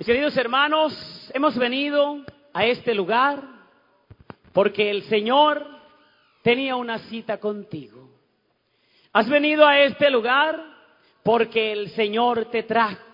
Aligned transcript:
Mis 0.00 0.06
queridos 0.06 0.34
hermanos, 0.38 1.30
hemos 1.34 1.58
venido 1.58 2.24
a 2.54 2.64
este 2.64 2.94
lugar 2.94 3.42
porque 4.54 4.88
el 4.90 5.02
Señor 5.02 5.66
tenía 6.40 6.74
una 6.76 7.00
cita 7.00 7.38
contigo. 7.38 8.08
Has 9.12 9.28
venido 9.28 9.66
a 9.66 9.78
este 9.80 10.08
lugar 10.08 10.58
porque 11.22 11.72
el 11.72 11.90
Señor 11.90 12.46
te 12.46 12.62
trajo. 12.62 13.04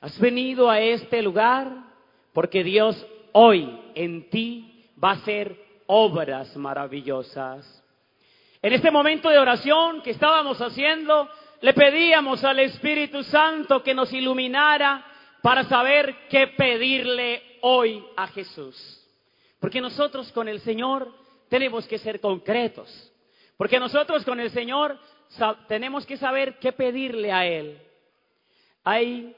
Has 0.00 0.16
venido 0.20 0.70
a 0.70 0.78
este 0.78 1.20
lugar 1.22 1.72
porque 2.32 2.62
Dios 2.62 3.04
hoy 3.32 3.76
en 3.96 4.30
ti 4.30 4.88
va 5.02 5.10
a 5.10 5.14
hacer 5.14 5.56
obras 5.86 6.56
maravillosas. 6.56 7.82
En 8.62 8.72
este 8.72 8.92
momento 8.92 9.28
de 9.28 9.40
oración 9.40 10.02
que 10.02 10.12
estábamos 10.12 10.62
haciendo, 10.62 11.28
le 11.62 11.74
pedíamos 11.74 12.44
al 12.44 12.60
Espíritu 12.60 13.24
Santo 13.24 13.82
que 13.82 13.92
nos 13.92 14.12
iluminara 14.12 15.04
para 15.46 15.62
saber 15.68 16.12
qué 16.28 16.48
pedirle 16.48 17.40
hoy 17.60 18.04
a 18.16 18.26
Jesús. 18.26 18.76
Porque 19.60 19.80
nosotros 19.80 20.32
con 20.32 20.48
el 20.48 20.58
Señor 20.58 21.08
tenemos 21.48 21.86
que 21.86 21.98
ser 21.98 22.18
concretos. 22.18 23.12
Porque 23.56 23.78
nosotros 23.78 24.24
con 24.24 24.40
el 24.40 24.50
Señor 24.50 24.98
tenemos 25.68 26.04
que 26.04 26.16
saber 26.16 26.58
qué 26.58 26.72
pedirle 26.72 27.30
a 27.30 27.46
Él. 27.46 27.78
Hay 28.82 29.36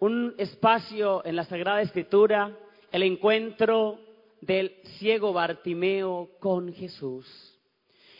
un 0.00 0.34
espacio 0.36 1.24
en 1.24 1.36
la 1.36 1.44
Sagrada 1.44 1.80
Escritura, 1.80 2.50
el 2.90 3.04
encuentro 3.04 4.00
del 4.40 4.74
ciego 4.98 5.32
Bartimeo 5.32 6.28
con 6.40 6.74
Jesús. 6.74 7.56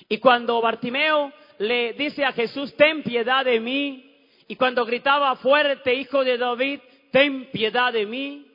Y 0.09 0.19
cuando 0.19 0.61
Bartimeo 0.61 1.33
le 1.59 1.93
dice 1.95 2.25
a 2.25 2.31
Jesús, 2.31 2.73
ten 2.77 3.03
piedad 3.03 3.45
de 3.45 3.59
mí, 3.59 4.13
y 4.47 4.55
cuando 4.55 4.85
gritaba 4.85 5.35
fuerte, 5.35 5.93
hijo 5.93 6.23
de 6.23 6.39
David, 6.39 6.79
ten 7.17 7.47
piedad 7.51 7.95
de 7.95 8.05
mí, 8.05 8.47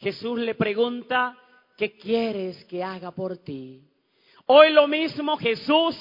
Jesús 0.00 0.40
le 0.40 0.56
pregunta, 0.56 1.38
¿qué 1.76 1.96
quieres 1.96 2.64
que 2.64 2.82
haga 2.82 3.12
por 3.12 3.36
ti? 3.38 3.80
Hoy 4.46 4.72
lo 4.72 4.88
mismo 4.88 5.36
Jesús 5.36 5.96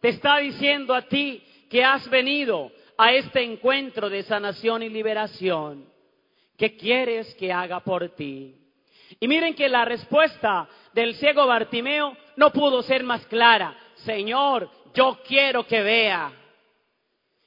te 0.00 0.10
está 0.10 0.38
diciendo 0.38 0.94
a 0.94 1.02
ti 1.02 1.42
que 1.68 1.82
has 1.82 2.08
venido 2.08 2.70
a 2.96 3.12
este 3.14 3.42
encuentro 3.42 4.08
de 4.08 4.22
sanación 4.22 4.84
y 4.84 4.88
liberación. 4.88 5.92
¿Qué 6.56 6.76
quieres 6.76 7.34
que 7.34 7.52
haga 7.52 7.80
por 7.80 8.10
ti? 8.10 8.54
Y 9.18 9.26
miren 9.26 9.52
que 9.52 9.68
la 9.68 9.84
respuesta 9.84 10.68
del 10.92 11.16
ciego 11.16 11.48
Bartimeo 11.48 12.16
no 12.36 12.52
pudo 12.52 12.80
ser 12.82 13.02
más 13.02 13.26
clara. 13.26 13.76
Señor, 14.04 14.70
yo 14.94 15.18
quiero 15.26 15.66
que 15.66 15.82
vea. 15.82 16.32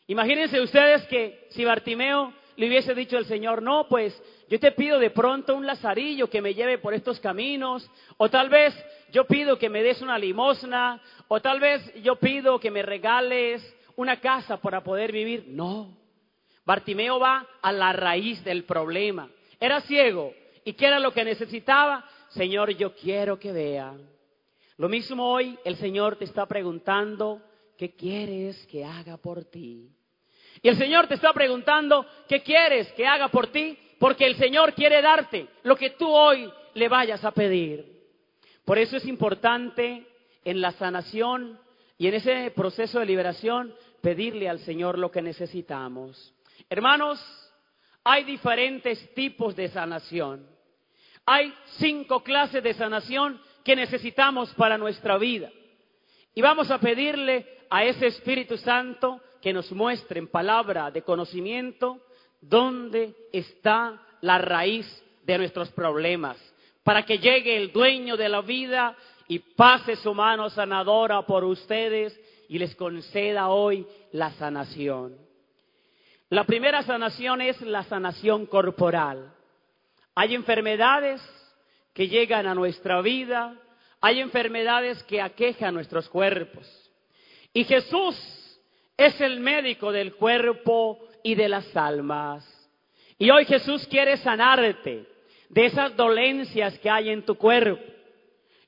Imagínense 0.08 0.60
ustedes 0.60 1.08
que 1.08 1.48
si 1.52 1.64
Bartimeo 1.64 2.34
le 2.60 2.68
hubiese 2.68 2.94
dicho 2.94 3.16
al 3.16 3.26
Señor, 3.26 3.62
no, 3.62 3.88
pues 3.88 4.22
yo 4.50 4.60
te 4.60 4.74
pido 4.74 5.00
de 5.00 5.12
pronto 5.12 5.56
un 5.56 5.66
lazarillo 5.66 6.30
que 6.30 6.42
me 6.42 6.54
lleve 6.54 6.78
por 6.78 6.94
estos 6.94 7.18
caminos, 7.22 7.90
o 8.18 8.30
tal 8.30 8.50
vez 8.50 8.76
yo 9.14 9.24
pido 9.24 9.58
que 9.58 9.70
me 9.70 9.82
des 9.82 10.02
una 10.02 10.20
limosna, 10.20 11.02
o 11.30 11.40
tal 11.40 11.62
vez 11.62 11.82
yo 12.04 12.18
pido 12.18 12.60
que 12.60 12.70
me 12.70 12.82
regales 12.82 13.64
una 13.96 14.20
casa 14.20 14.58
para 14.58 14.84
poder 14.84 15.14
vivir. 15.14 15.46
No, 15.48 15.98
Bartimeo 16.66 17.18
va 17.18 17.48
a 17.62 17.72
la 17.72 17.94
raíz 17.94 18.44
del 18.44 18.66
problema. 18.66 19.30
Era 19.58 19.80
ciego, 19.80 20.34
¿y 20.66 20.74
qué 20.74 20.88
era 20.88 21.00
lo 21.00 21.14
que 21.14 21.24
necesitaba? 21.24 22.04
Señor, 22.28 22.72
yo 22.72 22.94
quiero 22.94 23.40
que 23.40 23.54
vea. 23.54 23.94
Lo 24.76 24.90
mismo 24.90 25.32
hoy 25.32 25.58
el 25.64 25.78
Señor 25.78 26.18
te 26.18 26.26
está 26.26 26.46
preguntando, 26.46 27.42
¿qué 27.78 27.96
quieres 27.96 28.68
que 28.68 28.84
haga 28.84 29.16
por 29.16 29.46
ti? 29.46 29.96
Y 30.62 30.68
el 30.68 30.78
Señor 30.78 31.08
te 31.08 31.16
está 31.16 31.32
preguntando, 31.34 32.06
¿qué 32.28 32.42
quieres 32.42 32.92
que 32.94 33.08
haga 33.08 33.30
por 33.30 33.48
ti? 33.48 33.78
Porque 33.98 34.26
el 34.26 34.36
Señor 34.36 34.74
quiere 34.74 35.02
darte 35.02 35.48
lo 35.64 35.76
que 35.76 35.92
tú 35.92 36.10
hoy 36.10 36.52
le 36.74 36.88
vayas 36.88 37.24
a 37.24 37.32
pedir. 37.32 38.00
Por 38.66 38.78
eso 38.78 38.98
es 38.98 39.06
importante 39.06 40.06
en 40.44 40.62
la 40.62 40.72
sanación 40.72 41.60
y 41.98 42.08
en 42.08 42.14
ese 42.16 42.52
proceso 42.52 43.00
de 43.00 43.06
liberación 43.06 43.74
pedirle 44.02 44.50
al 44.50 44.60
Señor 44.60 44.98
lo 44.98 45.12
que 45.12 45.22
necesitamos. 45.22 46.34
Hermanos, 46.70 47.20
hay 48.04 48.24
diferentes 48.24 49.14
tipos 49.14 49.56
de 49.56 49.68
sanación. 49.70 50.48
Hay 51.26 51.54
cinco 51.78 52.24
clases 52.24 52.64
de 52.64 52.74
sanación 52.74 53.40
que 53.64 53.76
necesitamos 53.76 54.54
para 54.56 54.78
nuestra 54.78 55.18
vida. 55.18 55.52
Y 56.34 56.42
vamos 56.42 56.72
a 56.72 56.80
pedirle 56.80 57.46
a 57.70 57.84
ese 57.84 58.08
Espíritu 58.08 58.58
Santo 58.58 59.22
que 59.42 59.54
nos 59.54 59.72
muestre 59.72 60.20
en 60.20 60.28
palabra 60.28 60.92
de 60.92 61.02
conocimiento 61.02 62.00
dónde 62.42 63.16
está 63.32 64.02
la 64.22 64.38
raíz 64.38 64.86
de 65.24 65.38
nuestros 65.38 65.70
problemas, 65.72 66.38
para 66.84 67.04
que 67.04 67.18
llegue 67.18 67.58
el 67.58 67.72
dueño 67.72 68.18
de 68.18 68.30
la 68.30 68.42
vida 68.42 68.96
y 69.28 69.40
pase 69.40 69.96
su 69.96 70.14
mano 70.14 70.50
sanadora 70.50 71.22
por 71.24 71.44
ustedes 71.44 72.20
y 72.48 72.58
les 72.58 72.76
conceda 72.76 73.50
hoy 73.50 73.86
la 74.12 74.32
sanación. 74.32 75.16
La 76.30 76.44
primera 76.44 76.84
sanación 76.84 77.42
es 77.42 77.62
la 77.62 77.84
sanación 77.84 78.46
corporal. 78.46 79.34
Hay 80.16 80.36
enfermedades 80.36 81.22
que 81.94 82.08
llegan 82.08 82.48
a 82.48 82.56
nuestra 82.56 83.02
vida, 83.02 83.56
hay 84.02 84.20
enfermedades 84.20 85.02
que 85.04 85.22
aquejan 85.22 85.74
nuestros 85.74 86.08
cuerpos. 86.10 86.68
Y 87.54 87.64
Jesús 87.64 88.16
es 89.00 89.22
el 89.22 89.40
médico 89.40 89.94
del 89.94 90.14
cuerpo 90.16 91.00
y 91.24 91.34
de 91.34 91.48
las 91.48 91.74
almas. 91.78 92.46
Y 93.18 93.30
hoy 93.30 93.46
Jesús 93.46 93.88
quiere 93.88 94.18
sanarte 94.18 95.06
de 95.48 95.66
esas 95.66 95.96
dolencias 95.96 96.78
que 96.80 96.90
hay 96.90 97.10
en 97.10 97.24
tu 97.24 97.36
cuerpo. 97.36 97.82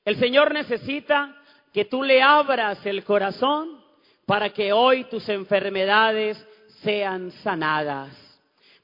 El 0.06 0.16
Señor 0.16 0.54
necesita 0.54 1.36
que 1.70 1.84
tú 1.84 2.02
le 2.02 2.22
abras 2.22 2.84
el 2.86 3.04
corazón 3.04 3.78
para 4.24 4.48
que 4.48 4.72
hoy 4.72 5.04
tus 5.04 5.28
enfermedades 5.28 6.42
sean 6.80 7.30
sanadas. 7.42 8.16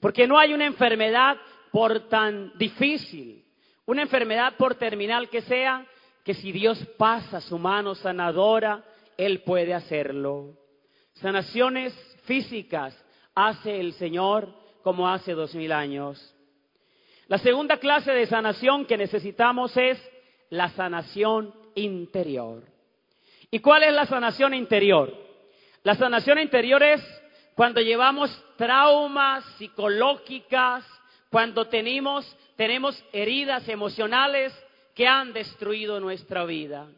Porque 0.00 0.26
no 0.26 0.38
hay 0.38 0.52
una 0.52 0.66
enfermedad 0.66 1.38
por 1.72 2.10
tan 2.10 2.58
difícil, 2.58 3.42
una 3.86 4.02
enfermedad 4.02 4.52
por 4.58 4.74
terminal 4.74 5.30
que 5.30 5.40
sea, 5.40 5.86
que 6.22 6.34
si 6.34 6.52
Dios 6.52 6.78
pasa 6.98 7.40
su 7.40 7.58
mano 7.58 7.94
sanadora, 7.94 8.84
Él 9.16 9.40
puede 9.40 9.72
hacerlo. 9.72 10.67
Sanaciones 11.20 11.94
físicas 12.24 12.96
hace 13.34 13.80
el 13.80 13.92
Señor 13.94 14.54
como 14.82 15.08
hace 15.08 15.32
dos 15.32 15.54
mil 15.54 15.72
años. 15.72 16.34
La 17.26 17.38
segunda 17.38 17.78
clase 17.78 18.12
de 18.12 18.26
sanación 18.26 18.86
que 18.86 18.96
necesitamos 18.96 19.76
es 19.76 19.98
la 20.50 20.68
sanación 20.70 21.52
interior. 21.74 22.62
¿Y 23.50 23.58
cuál 23.58 23.82
es 23.82 23.92
la 23.92 24.06
sanación 24.06 24.54
interior? 24.54 25.12
La 25.82 25.94
sanación 25.94 26.38
interior 26.38 26.82
es 26.82 27.02
cuando 27.54 27.80
llevamos 27.80 28.30
traumas 28.56 29.44
psicológicas, 29.56 30.84
cuando 31.30 31.66
tenemos, 31.66 32.24
tenemos 32.56 33.04
heridas 33.12 33.68
emocionales 33.68 34.52
que 34.94 35.06
han 35.06 35.32
destruido 35.32 35.98
nuestra 35.98 36.44
vida. 36.44 36.88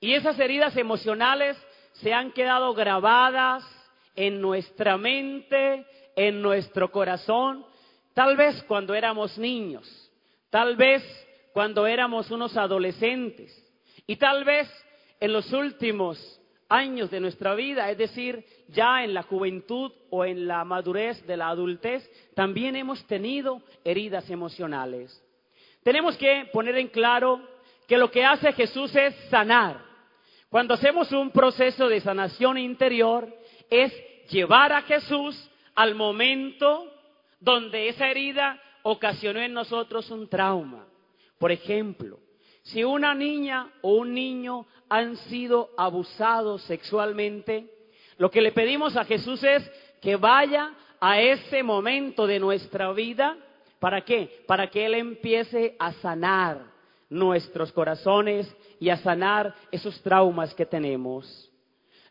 Y 0.00 0.14
esas 0.14 0.38
heridas 0.38 0.76
emocionales 0.76 1.56
se 1.94 2.12
han 2.12 2.32
quedado 2.32 2.74
grabadas 2.74 3.64
en 4.14 4.40
nuestra 4.40 4.96
mente, 4.96 5.86
en 6.16 6.42
nuestro 6.42 6.90
corazón, 6.90 7.64
tal 8.14 8.36
vez 8.36 8.62
cuando 8.64 8.94
éramos 8.94 9.38
niños, 9.38 10.10
tal 10.50 10.76
vez 10.76 11.02
cuando 11.52 11.86
éramos 11.86 12.30
unos 12.30 12.56
adolescentes 12.56 13.52
y 14.06 14.16
tal 14.16 14.44
vez 14.44 14.68
en 15.20 15.32
los 15.32 15.52
últimos 15.52 16.40
años 16.68 17.10
de 17.10 17.20
nuestra 17.20 17.54
vida, 17.54 17.90
es 17.90 17.98
decir, 17.98 18.44
ya 18.68 19.02
en 19.02 19.14
la 19.14 19.22
juventud 19.22 19.92
o 20.10 20.24
en 20.24 20.46
la 20.46 20.64
madurez 20.64 21.24
de 21.26 21.36
la 21.36 21.48
adultez, 21.48 22.08
también 22.34 22.76
hemos 22.76 23.06
tenido 23.06 23.62
heridas 23.84 24.28
emocionales. 24.28 25.22
Tenemos 25.82 26.16
que 26.16 26.48
poner 26.52 26.76
en 26.76 26.88
claro 26.88 27.40
que 27.86 27.96
lo 27.96 28.10
que 28.10 28.24
hace 28.24 28.52
Jesús 28.52 28.94
es 28.94 29.14
sanar. 29.30 29.87
Cuando 30.48 30.74
hacemos 30.74 31.12
un 31.12 31.30
proceso 31.30 31.88
de 31.88 32.00
sanación 32.00 32.56
interior, 32.56 33.28
es 33.68 33.92
llevar 34.30 34.72
a 34.72 34.82
Jesús 34.82 35.50
al 35.74 35.94
momento 35.94 36.90
donde 37.38 37.88
esa 37.88 38.08
herida 38.08 38.60
ocasionó 38.82 39.40
en 39.40 39.52
nosotros 39.52 40.10
un 40.10 40.28
trauma. 40.28 40.86
Por 41.38 41.52
ejemplo, 41.52 42.18
si 42.62 42.82
una 42.82 43.14
niña 43.14 43.70
o 43.82 43.92
un 43.96 44.14
niño 44.14 44.66
han 44.88 45.16
sido 45.16 45.70
abusados 45.76 46.62
sexualmente, 46.62 47.70
lo 48.16 48.30
que 48.30 48.40
le 48.40 48.52
pedimos 48.52 48.96
a 48.96 49.04
Jesús 49.04 49.44
es 49.44 49.70
que 50.00 50.16
vaya 50.16 50.74
a 50.98 51.20
ese 51.20 51.62
momento 51.62 52.26
de 52.26 52.40
nuestra 52.40 52.90
vida. 52.92 53.36
¿Para 53.78 54.00
qué? 54.00 54.42
Para 54.46 54.68
que 54.68 54.86
Él 54.86 54.94
empiece 54.94 55.76
a 55.78 55.92
sanar 55.92 56.77
nuestros 57.10 57.72
corazones 57.72 58.52
y 58.78 58.90
a 58.90 58.98
sanar 58.98 59.54
esos 59.70 60.00
traumas 60.02 60.54
que 60.54 60.66
tenemos. 60.66 61.50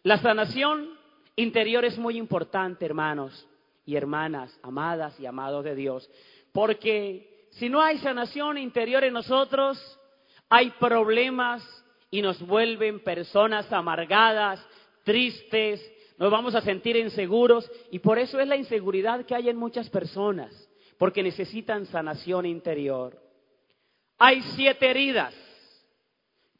La 0.03 0.17
sanación 0.17 0.89
interior 1.35 1.85
es 1.85 1.97
muy 1.97 2.17
importante, 2.17 2.85
hermanos 2.85 3.47
y 3.85 3.95
hermanas, 3.95 4.57
amadas 4.63 5.19
y 5.19 5.25
amados 5.25 5.63
de 5.63 5.75
Dios, 5.75 6.09
porque 6.51 7.47
si 7.51 7.69
no 7.69 7.81
hay 7.81 7.97
sanación 7.99 8.57
interior 8.57 9.03
en 9.03 9.13
nosotros, 9.13 9.77
hay 10.49 10.71
problemas 10.71 11.63
y 12.09 12.21
nos 12.21 12.39
vuelven 12.45 13.03
personas 13.03 13.71
amargadas, 13.71 14.65
tristes, 15.03 15.81
nos 16.17 16.31
vamos 16.31 16.55
a 16.55 16.61
sentir 16.61 16.95
inseguros 16.95 17.69
y 17.91 17.99
por 17.99 18.17
eso 18.17 18.39
es 18.39 18.47
la 18.47 18.55
inseguridad 18.55 19.25
que 19.25 19.35
hay 19.35 19.49
en 19.49 19.57
muchas 19.57 19.89
personas, 19.89 20.69
porque 20.97 21.21
necesitan 21.21 21.85
sanación 21.85 22.45
interior. 22.45 23.26
Hay 24.17 24.41
siete 24.55 24.89
heridas 24.89 25.33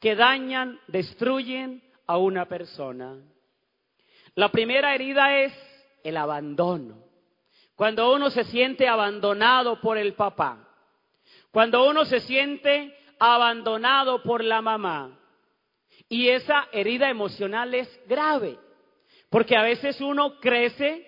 que 0.00 0.14
dañan, 0.14 0.78
destruyen 0.86 1.82
a 2.06 2.18
una 2.18 2.46
persona. 2.46 3.16
La 4.34 4.50
primera 4.50 4.94
herida 4.94 5.40
es 5.40 5.52
el 6.04 6.16
abandono. 6.16 7.04
Cuando 7.74 8.12
uno 8.12 8.30
se 8.30 8.44
siente 8.44 8.88
abandonado 8.88 9.80
por 9.80 9.98
el 9.98 10.14
papá, 10.14 10.68
cuando 11.50 11.88
uno 11.88 12.04
se 12.04 12.20
siente 12.20 12.96
abandonado 13.18 14.22
por 14.22 14.44
la 14.44 14.62
mamá, 14.62 15.18
y 16.08 16.28
esa 16.28 16.68
herida 16.72 17.10
emocional 17.10 17.74
es 17.74 17.88
grave, 18.06 18.58
porque 19.30 19.56
a 19.56 19.62
veces 19.62 20.00
uno 20.00 20.38
crece 20.40 21.04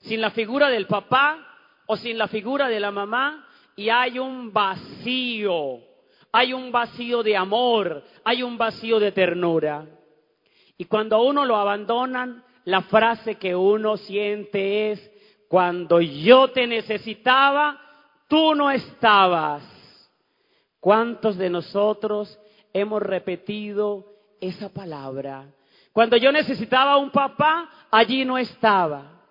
sin 0.00 0.20
la 0.20 0.30
figura 0.30 0.68
del 0.68 0.86
papá 0.86 1.38
o 1.86 1.96
sin 1.96 2.18
la 2.18 2.28
figura 2.28 2.68
de 2.68 2.80
la 2.80 2.90
mamá 2.90 3.48
y 3.76 3.88
hay 3.88 4.18
un 4.18 4.52
vacío, 4.52 5.80
hay 6.36 6.52
un 6.52 6.72
vacío 6.72 7.22
de 7.22 7.36
amor, 7.36 8.02
hay 8.24 8.42
un 8.42 8.58
vacío 8.58 8.98
de 8.98 9.12
ternura. 9.12 9.86
Y 10.76 10.86
cuando 10.86 11.22
uno 11.22 11.44
lo 11.44 11.54
abandonan, 11.54 12.42
la 12.64 12.82
frase 12.82 13.36
que 13.36 13.54
uno 13.54 13.96
siente 13.96 14.90
es, 14.90 15.12
cuando 15.48 16.00
yo 16.00 16.48
te 16.48 16.66
necesitaba, 16.66 17.80
tú 18.26 18.52
no 18.56 18.72
estabas. 18.72 19.62
¿Cuántos 20.80 21.38
de 21.38 21.50
nosotros 21.50 22.36
hemos 22.72 23.00
repetido 23.00 24.04
esa 24.40 24.74
palabra? 24.74 25.46
Cuando 25.92 26.16
yo 26.16 26.32
necesitaba 26.32 26.96
un 26.96 27.12
papá, 27.12 27.70
allí 27.92 28.24
no 28.24 28.38
estaba. 28.38 29.22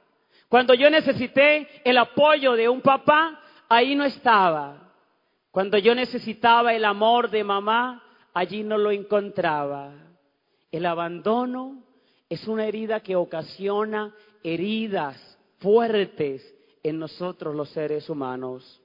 Cuando 0.47 0.73
yo 0.73 0.89
necesité 0.89 1.67
el 1.83 1.97
apoyo 1.97 2.53
de 2.53 2.69
un 2.69 2.79
papá, 2.79 3.41
ahí 3.67 3.93
no 3.93 4.05
estaba. 4.05 4.82
Cuando 5.53 5.77
yo 5.77 5.93
necesitaba 5.93 6.73
el 6.73 6.83
amor 6.83 7.29
de 7.29 7.43
mamá, 7.43 8.01
allí 8.33 8.63
no 8.63 8.75
lo 8.75 8.89
encontraba. 8.89 9.93
El 10.71 10.83
abandono 10.83 11.83
es 12.27 12.47
una 12.47 12.65
herida 12.65 13.01
que 13.01 13.15
ocasiona 13.15 14.15
heridas 14.43 15.37
fuertes 15.59 16.43
en 16.81 16.97
nosotros 16.97 17.53
los 17.53 17.69
seres 17.69 18.09
humanos. 18.09 18.81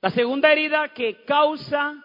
La 0.00 0.08
segunda 0.08 0.50
herida 0.50 0.94
que 0.94 1.24
causa 1.26 2.02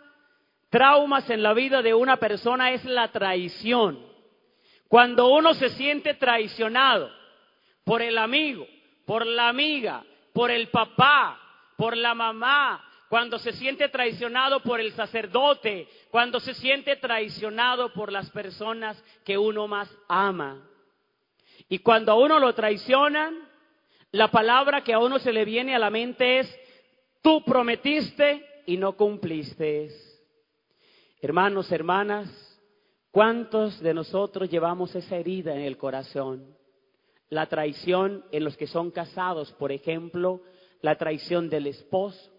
traumas 0.69 1.29
en 1.29 1.41
la 1.41 1.53
vida 1.53 1.81
de 1.81 1.93
una 1.93 2.17
persona 2.17 2.73
es 2.73 2.83
la 2.83 3.07
traición. 3.07 4.05
Cuando 4.89 5.29
uno 5.29 5.53
se 5.53 5.69
siente 5.69 6.15
traicionado 6.15 7.09
por 7.85 8.01
el 8.01 8.17
amigo, 8.17 8.67
por 9.05 9.25
la 9.25 9.47
amiga, 9.47 10.03
por 10.33 10.51
el 10.51 10.67
papá, 10.67 11.39
por 11.77 11.95
la 11.95 12.13
mamá, 12.13 12.89
cuando 13.11 13.39
se 13.39 13.51
siente 13.51 13.89
traicionado 13.89 14.61
por 14.61 14.79
el 14.79 14.93
sacerdote, 14.93 15.85
cuando 16.09 16.39
se 16.39 16.53
siente 16.53 16.95
traicionado 16.95 17.91
por 17.91 18.09
las 18.09 18.29
personas 18.29 19.03
que 19.25 19.37
uno 19.37 19.67
más 19.67 19.93
ama. 20.07 20.65
Y 21.67 21.79
cuando 21.79 22.13
a 22.13 22.15
uno 22.15 22.39
lo 22.39 22.55
traicionan, 22.55 23.49
la 24.11 24.29
palabra 24.29 24.85
que 24.85 24.93
a 24.93 24.99
uno 24.99 25.19
se 25.19 25.33
le 25.33 25.43
viene 25.43 25.75
a 25.75 25.79
la 25.79 25.89
mente 25.89 26.39
es, 26.39 26.59
tú 27.21 27.43
prometiste 27.43 28.45
y 28.65 28.77
no 28.77 28.93
cumpliste. 28.93 29.89
Hermanos, 31.21 31.69
hermanas, 31.69 32.47
¿Cuántos 33.11 33.81
de 33.81 33.93
nosotros 33.93 34.49
llevamos 34.49 34.95
esa 34.95 35.17
herida 35.17 35.53
en 35.53 35.63
el 35.63 35.77
corazón? 35.77 36.55
La 37.27 37.47
traición 37.47 38.23
en 38.31 38.45
los 38.45 38.55
que 38.55 38.67
son 38.67 38.89
casados, 38.89 39.51
por 39.51 39.73
ejemplo, 39.73 40.39
la 40.81 40.95
traición 40.95 41.49
del 41.49 41.67
esposo, 41.67 42.31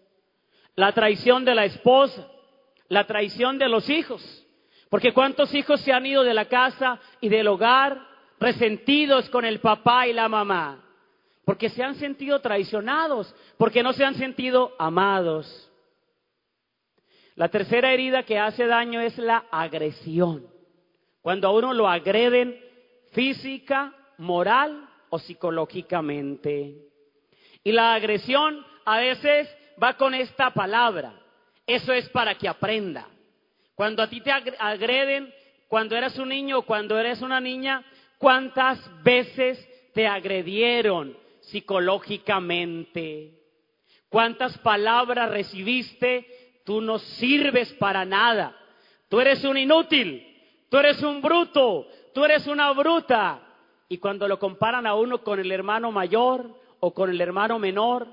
la 0.75 0.91
traición 0.91 1.45
de 1.45 1.55
la 1.55 1.65
esposa, 1.65 2.27
la 2.87 3.05
traición 3.05 3.57
de 3.57 3.69
los 3.69 3.89
hijos. 3.89 4.45
Porque 4.89 5.13
cuántos 5.13 5.53
hijos 5.53 5.81
se 5.81 5.91
han 5.91 6.05
ido 6.05 6.23
de 6.23 6.33
la 6.33 6.45
casa 6.45 6.99
y 7.19 7.29
del 7.29 7.47
hogar 7.47 8.07
resentidos 8.39 9.29
con 9.29 9.45
el 9.45 9.59
papá 9.59 10.07
y 10.07 10.13
la 10.13 10.29
mamá. 10.29 10.83
Porque 11.45 11.69
se 11.69 11.83
han 11.83 11.95
sentido 11.95 12.39
traicionados, 12.39 13.33
porque 13.57 13.83
no 13.83 13.93
se 13.93 14.05
han 14.05 14.15
sentido 14.15 14.73
amados. 14.77 15.71
La 17.35 17.49
tercera 17.49 17.91
herida 17.91 18.23
que 18.23 18.37
hace 18.37 18.67
daño 18.67 19.01
es 19.01 19.17
la 19.17 19.45
agresión. 19.51 20.47
Cuando 21.21 21.47
a 21.47 21.53
uno 21.53 21.73
lo 21.73 21.87
agreden 21.87 22.59
física, 23.11 23.93
moral 24.17 24.87
o 25.09 25.19
psicológicamente. 25.19 26.75
Y 27.63 27.71
la 27.71 27.93
agresión 27.93 28.63
a 28.85 28.99
veces 28.99 29.49
va 29.81 29.93
con 29.93 30.13
esta 30.13 30.51
palabra. 30.51 31.13
Eso 31.65 31.93
es 31.93 32.09
para 32.09 32.35
que 32.35 32.47
aprenda. 32.47 33.07
Cuando 33.75 34.03
a 34.03 34.09
ti 34.09 34.21
te 34.21 34.31
agreden, 34.31 35.33
cuando 35.67 35.95
eras 35.95 36.17
un 36.19 36.29
niño 36.29 36.59
o 36.59 36.61
cuando 36.63 36.99
eres 36.99 37.21
una 37.21 37.39
niña, 37.39 37.83
¿cuántas 38.17 38.79
veces 39.03 39.67
te 39.93 40.07
agredieron 40.07 41.17
psicológicamente? 41.41 43.39
¿Cuántas 44.09 44.57
palabras 44.59 45.29
recibiste? 45.29 46.61
Tú 46.65 46.81
no 46.81 46.99
sirves 46.99 47.73
para 47.73 48.05
nada. 48.05 48.55
Tú 49.09 49.19
eres 49.19 49.43
un 49.43 49.57
inútil 49.57 50.29
tú 50.73 50.79
eres 50.79 51.03
un 51.03 51.21
bruto, 51.21 51.85
tú 52.15 52.25
eres 52.25 52.47
una 52.47 52.71
bruta. 52.71 53.39
Y 53.87 53.99
cuando 53.99 54.27
lo 54.27 54.39
comparan 54.39 54.87
a 54.87 54.95
uno 54.95 55.23
con 55.23 55.39
el 55.39 55.51
hermano 55.51 55.91
mayor 55.91 56.49
o 56.79 56.95
con 56.95 57.11
el 57.11 57.21
hermano 57.21 57.59
menor, 57.59 58.07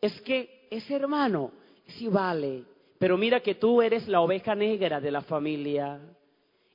es 0.00 0.18
que 0.22 0.55
ese 0.70 0.94
hermano 0.94 1.52
sí 1.86 2.08
vale, 2.08 2.64
pero 2.98 3.16
mira 3.16 3.40
que 3.40 3.54
tú 3.54 3.82
eres 3.82 4.08
la 4.08 4.20
oveja 4.20 4.54
negra 4.54 5.00
de 5.00 5.10
la 5.10 5.22
familia. 5.22 6.00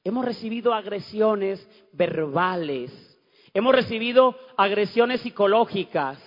Hemos 0.03 0.25
recibido 0.25 0.73
agresiones 0.73 1.65
verbales, 1.93 2.91
hemos 3.53 3.73
recibido 3.73 4.35
agresiones 4.57 5.21
psicológicas. 5.21 6.19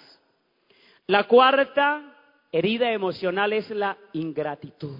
La 1.06 1.24
cuarta 1.24 2.14
herida 2.52 2.92
emocional 2.92 3.52
es 3.52 3.68
la 3.70 3.96
ingratitud. 4.12 4.96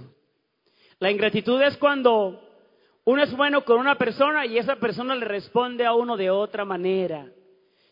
La 0.98 1.10
ingratitud 1.10 1.60
es 1.62 1.76
cuando 1.76 2.40
uno 3.04 3.22
es 3.22 3.36
bueno 3.36 3.64
con 3.64 3.78
una 3.78 3.96
persona 3.96 4.46
y 4.46 4.58
esa 4.58 4.76
persona 4.76 5.14
le 5.14 5.24
responde 5.24 5.84
a 5.84 5.92
uno 5.92 6.16
de 6.16 6.30
otra 6.30 6.64
manera. 6.64 7.26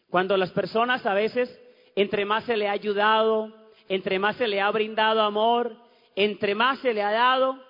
Cuando 0.09 0.37
las 0.37 0.50
personas 0.50 1.05
a 1.07 1.14
veces, 1.14 1.61
entre 1.95 2.25
más 2.25 2.45
se 2.45 2.57
le 2.57 2.69
ha 2.69 2.73
ayudado, 2.73 3.62
entre 3.89 4.19
más 4.19 4.37
se 4.37 4.49
le 4.49 4.61
ha 4.61 4.71
brindado 4.71 5.23
amor, 5.23 5.77
entre 6.15 6.55
más 6.55 6.79
se 6.81 6.95
le 6.95 7.03
ha 7.03 7.11
dado, 7.11 7.62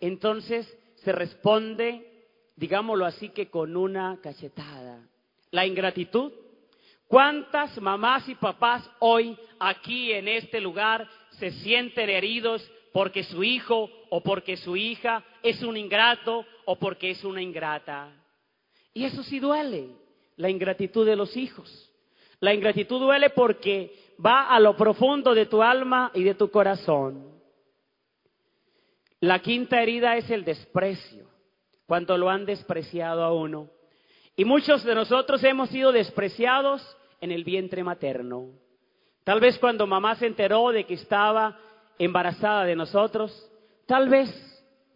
entonces 0.00 0.66
se 0.96 1.12
responde, 1.12 2.26
digámoslo 2.56 3.06
así, 3.06 3.30
que 3.30 3.48
con 3.48 3.76
una 3.76 4.18
cachetada. 4.22 5.06
La 5.50 5.66
ingratitud. 5.66 6.32
¿Cuántas 7.06 7.80
mamás 7.80 8.28
y 8.28 8.36
papás 8.36 8.88
hoy 9.00 9.36
aquí 9.58 10.12
en 10.12 10.28
este 10.28 10.60
lugar 10.60 11.08
se 11.32 11.50
sienten 11.50 12.08
heridos 12.08 12.70
porque 12.92 13.24
su 13.24 13.42
hijo 13.42 13.90
o 14.10 14.22
porque 14.22 14.56
su 14.56 14.76
hija 14.76 15.24
es 15.42 15.62
un 15.62 15.76
ingrato 15.76 16.44
o 16.64 16.76
porque 16.76 17.10
es 17.10 17.24
una 17.24 17.42
ingrata. 17.42 18.12
Y 18.92 19.04
eso 19.04 19.22
sí 19.22 19.38
duele, 19.38 19.88
la 20.36 20.50
ingratitud 20.50 21.06
de 21.06 21.16
los 21.16 21.36
hijos. 21.36 21.90
La 22.40 22.54
ingratitud 22.54 22.98
duele 22.98 23.30
porque 23.30 24.09
va 24.24 24.48
a 24.48 24.60
lo 24.60 24.76
profundo 24.76 25.34
de 25.34 25.46
tu 25.46 25.62
alma 25.62 26.10
y 26.14 26.22
de 26.22 26.34
tu 26.34 26.50
corazón. 26.50 27.30
La 29.20 29.40
quinta 29.40 29.82
herida 29.82 30.16
es 30.16 30.30
el 30.30 30.44
desprecio, 30.44 31.26
cuando 31.86 32.16
lo 32.16 32.30
han 32.30 32.46
despreciado 32.46 33.22
a 33.22 33.32
uno. 33.32 33.68
Y 34.36 34.44
muchos 34.44 34.84
de 34.84 34.94
nosotros 34.94 35.44
hemos 35.44 35.68
sido 35.70 35.92
despreciados 35.92 36.96
en 37.20 37.30
el 37.30 37.44
vientre 37.44 37.84
materno. 37.84 38.48
Tal 39.24 39.40
vez 39.40 39.58
cuando 39.58 39.86
mamá 39.86 40.14
se 40.16 40.26
enteró 40.26 40.70
de 40.70 40.84
que 40.84 40.94
estaba 40.94 41.58
embarazada 41.98 42.64
de 42.64 42.76
nosotros, 42.76 43.50
tal 43.86 44.08
vez 44.08 44.30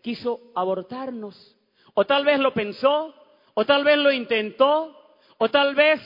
quiso 0.00 0.40
abortarnos, 0.54 1.56
o 1.92 2.04
tal 2.06 2.24
vez 2.24 2.40
lo 2.40 2.54
pensó, 2.54 3.14
o 3.54 3.64
tal 3.64 3.84
vez 3.84 3.98
lo 3.98 4.10
intentó, 4.10 4.96
o 5.38 5.48
tal 5.50 5.74
vez 5.74 6.00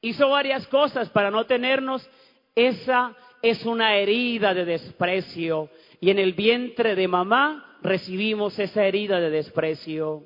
hizo 0.00 0.28
varias 0.30 0.66
cosas 0.68 1.08
para 1.10 1.30
no 1.30 1.46
tenernos. 1.46 2.08
Esa 2.54 3.16
es 3.42 3.64
una 3.66 3.96
herida 3.96 4.54
de 4.54 4.64
desprecio 4.64 5.70
y 6.00 6.10
en 6.10 6.18
el 6.18 6.34
vientre 6.34 6.94
de 6.94 7.08
mamá 7.08 7.78
recibimos 7.82 8.58
esa 8.58 8.86
herida 8.86 9.20
de 9.20 9.30
desprecio. 9.30 10.22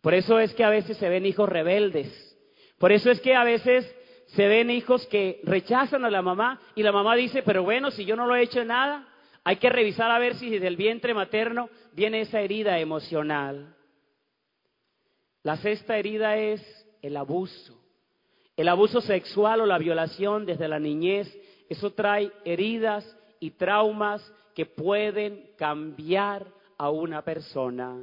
Por 0.00 0.14
eso 0.14 0.38
es 0.40 0.52
que 0.54 0.64
a 0.64 0.70
veces 0.70 0.96
se 0.96 1.08
ven 1.08 1.26
hijos 1.26 1.48
rebeldes. 1.48 2.36
Por 2.78 2.90
eso 2.90 3.10
es 3.10 3.20
que 3.20 3.34
a 3.34 3.44
veces 3.44 3.94
se 4.26 4.48
ven 4.48 4.70
hijos 4.70 5.06
que 5.06 5.40
rechazan 5.44 6.04
a 6.04 6.10
la 6.10 6.22
mamá 6.22 6.60
y 6.74 6.82
la 6.82 6.90
mamá 6.90 7.14
dice, 7.14 7.42
pero 7.42 7.62
bueno, 7.62 7.90
si 7.90 8.04
yo 8.04 8.16
no 8.16 8.26
lo 8.26 8.34
he 8.34 8.42
hecho 8.42 8.64
nada, 8.64 9.06
hay 9.44 9.56
que 9.56 9.68
revisar 9.68 10.10
a 10.10 10.18
ver 10.18 10.34
si 10.34 10.50
desde 10.50 10.66
el 10.66 10.76
vientre 10.76 11.14
materno 11.14 11.68
viene 11.92 12.22
esa 12.22 12.40
herida 12.40 12.78
emocional. 12.78 13.76
La 15.42 15.56
sexta 15.56 15.98
herida 15.98 16.36
es 16.36 16.62
el 17.02 17.16
abuso. 17.16 17.78
El 18.56 18.68
abuso 18.68 19.00
sexual 19.00 19.60
o 19.60 19.66
la 19.66 19.78
violación 19.78 20.46
desde 20.46 20.68
la 20.68 20.78
niñez, 20.78 21.36
eso 21.72 21.92
trae 21.92 22.30
heridas 22.44 23.04
y 23.40 23.50
traumas 23.50 24.22
que 24.54 24.66
pueden 24.66 25.50
cambiar 25.56 26.46
a 26.78 26.90
una 26.90 27.22
persona. 27.22 27.96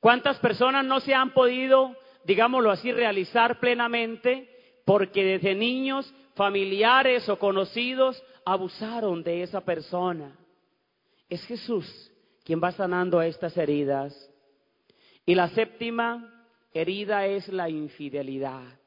¿Cuántas 0.00 0.38
personas 0.38 0.84
no 0.84 1.00
se 1.00 1.14
han 1.14 1.32
podido, 1.32 1.96
digámoslo 2.24 2.70
así, 2.70 2.92
realizar 2.92 3.58
plenamente 3.58 4.48
porque 4.84 5.24
desde 5.24 5.54
niños 5.54 6.12
familiares 6.34 7.28
o 7.28 7.38
conocidos 7.38 8.22
abusaron 8.44 9.22
de 9.22 9.42
esa 9.42 9.60
persona? 9.60 10.36
Es 11.28 11.44
Jesús 11.44 12.12
quien 12.44 12.62
va 12.62 12.72
sanando 12.72 13.20
estas 13.20 13.56
heridas. 13.56 14.14
Y 15.26 15.34
la 15.34 15.48
séptima 15.50 16.46
herida 16.72 17.26
es 17.26 17.48
la 17.48 17.68
infidelidad. 17.68 18.78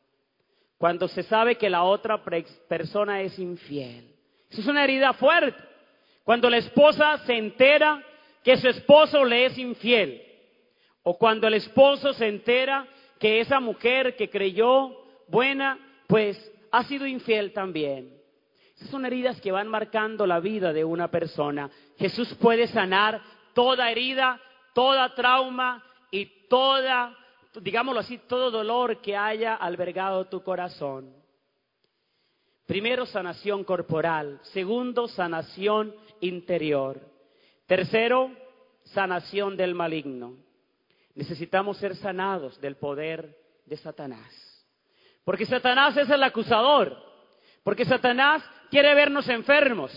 Cuando 0.82 1.08
se 1.08 1.22
sabe 1.22 1.58
que 1.58 1.70
la 1.70 1.84
otra 1.84 2.24
persona 2.24 3.22
es 3.22 3.38
infiel. 3.38 4.16
Eso 4.50 4.62
es 4.62 4.68
una 4.68 4.84
herida 4.84 5.14
fuerte. 5.14 5.62
Cuando 6.24 6.50
la 6.50 6.58
esposa 6.58 7.20
se 7.20 7.38
entera 7.38 8.04
que 8.44 8.58
su 8.58 8.68
esposo 8.68 9.24
le 9.24 9.46
es 9.46 9.60
infiel. 9.60 10.24
O 11.04 11.20
cuando 11.20 11.46
el 11.46 11.54
esposo 11.54 12.14
se 12.14 12.28
entera 12.28 12.88
que 13.20 13.42
esa 13.42 13.60
mujer 13.60 14.16
que 14.16 14.32
creyó 14.32 14.98
buena, 15.28 15.78
pues 16.08 16.52
ha 16.72 16.84
sido 16.86 17.06
infiel 17.06 17.54
también. 17.54 18.18
Esas 18.76 18.90
son 18.90 19.06
heridas 19.06 19.40
que 19.40 19.52
van 19.52 19.68
marcando 19.68 20.26
la 20.26 20.40
vida 20.40 20.74
de 20.74 20.84
una 20.84 21.12
persona. 21.12 21.70
Jesús 22.00 22.34
puede 22.42 22.66
sanar 22.66 23.22
toda 23.54 23.92
herida, 23.92 24.42
toda 24.74 25.14
trauma 25.14 25.84
y 26.10 26.48
toda, 26.48 27.16
digámoslo 27.60 28.00
así, 28.00 28.18
todo 28.18 28.52
dolor 28.52 29.02
que 29.02 29.16
haya 29.16 29.56
albergado 29.56 30.26
tu 30.26 30.44
corazón. 30.44 31.14
Primero, 32.66 33.06
sanación 33.06 33.64
corporal. 33.64 34.40
Segundo, 34.54 35.08
sanación 35.08 35.94
interior. 36.22 37.02
Tercero, 37.66 38.32
sanación 38.86 39.58
del 39.58 39.76
maligno. 39.76 40.38
Necesitamos 41.16 41.78
ser 41.78 41.96
sanados 41.98 42.60
del 42.62 42.78
poder 42.78 43.38
de 43.66 43.76
Satanás. 43.78 44.32
Porque 45.26 45.46
Satanás 45.46 45.98
es 45.98 46.10
el 46.10 46.24
acusador. 46.24 46.98
Porque 47.64 47.86
Satanás 47.86 48.44
quiere 48.70 48.94
vernos 48.96 49.28
enfermos. 49.28 49.92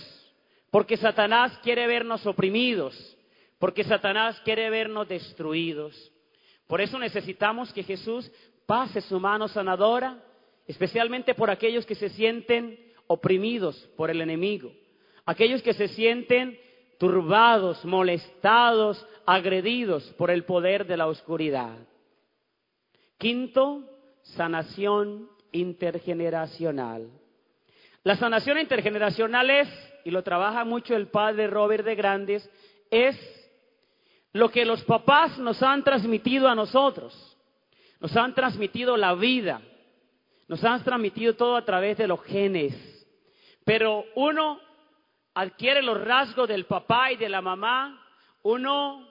Porque 0.71 0.97
Satanás 0.97 1.57
quiere 1.63 1.87
vernos 1.87 2.27
oprimidos. 2.27 3.17
Porque 3.59 3.85
Satanás 3.85 4.41
quiere 4.45 4.69
vernos 4.69 5.09
destruidos. 5.09 6.13
Por 6.67 6.81
eso 6.81 6.99
necesitamos 6.99 7.73
que 7.73 7.83
Jesús 7.83 8.31
pase 8.67 9.01
su 9.01 9.21
mano 9.21 9.49
sanadora, 9.49 10.23
especialmente 10.67 11.35
por 11.35 11.51
aquellos 11.51 11.85
que 11.85 11.95
se 11.95 12.09
sienten 12.09 12.79
oprimidos 13.07 13.77
por 13.97 14.11
el 14.11 14.21
enemigo. 14.21 14.73
Aquellos 15.27 15.63
que 15.63 15.75
se 15.75 15.89
sienten 15.89 16.59
turbados, 16.99 17.85
molestados, 17.85 19.07
agredidos 19.27 20.05
por 20.17 20.31
el 20.31 20.45
poder 20.45 20.87
de 20.87 20.97
la 20.97 21.07
oscuridad. 21.07 21.77
Quinto, 23.19 23.83
sanación 24.23 25.29
intergeneracional. 25.53 27.09
La 28.03 28.17
sanación 28.17 28.59
intergeneracional 28.59 29.51
es, 29.51 29.69
y 30.05 30.11
lo 30.11 30.23
trabaja 30.23 30.65
mucho 30.65 30.95
el 30.95 31.09
padre 31.09 31.47
Robert 31.47 31.85
de 31.85 31.95
Grandes, 31.95 32.51
es 32.91 33.17
lo 34.35 34.51
que 34.51 34.65
los 34.65 34.83
papás 34.83 35.39
nos 35.39 35.63
han 35.63 35.85
transmitido 35.85 36.49
a 36.49 36.57
nosotros. 36.57 37.15
Nos 38.01 38.15
han 38.17 38.35
transmitido 38.35 38.97
la 38.97 39.15
vida, 39.15 39.63
nos 40.49 40.63
han 40.65 40.83
transmitido 40.83 41.35
todo 41.35 41.57
a 41.57 41.65
través 41.65 41.97
de 41.97 42.09
los 42.09 42.23
genes. 42.25 42.75
Pero 43.65 44.05
uno 44.17 44.61
adquiere 45.35 45.83
los 45.83 46.03
rasgos 46.03 46.49
del 46.49 46.67
papá 46.67 47.13
y 47.13 47.17
de 47.17 47.29
la 47.29 47.41
mamá, 47.41 48.05
uno 48.43 49.09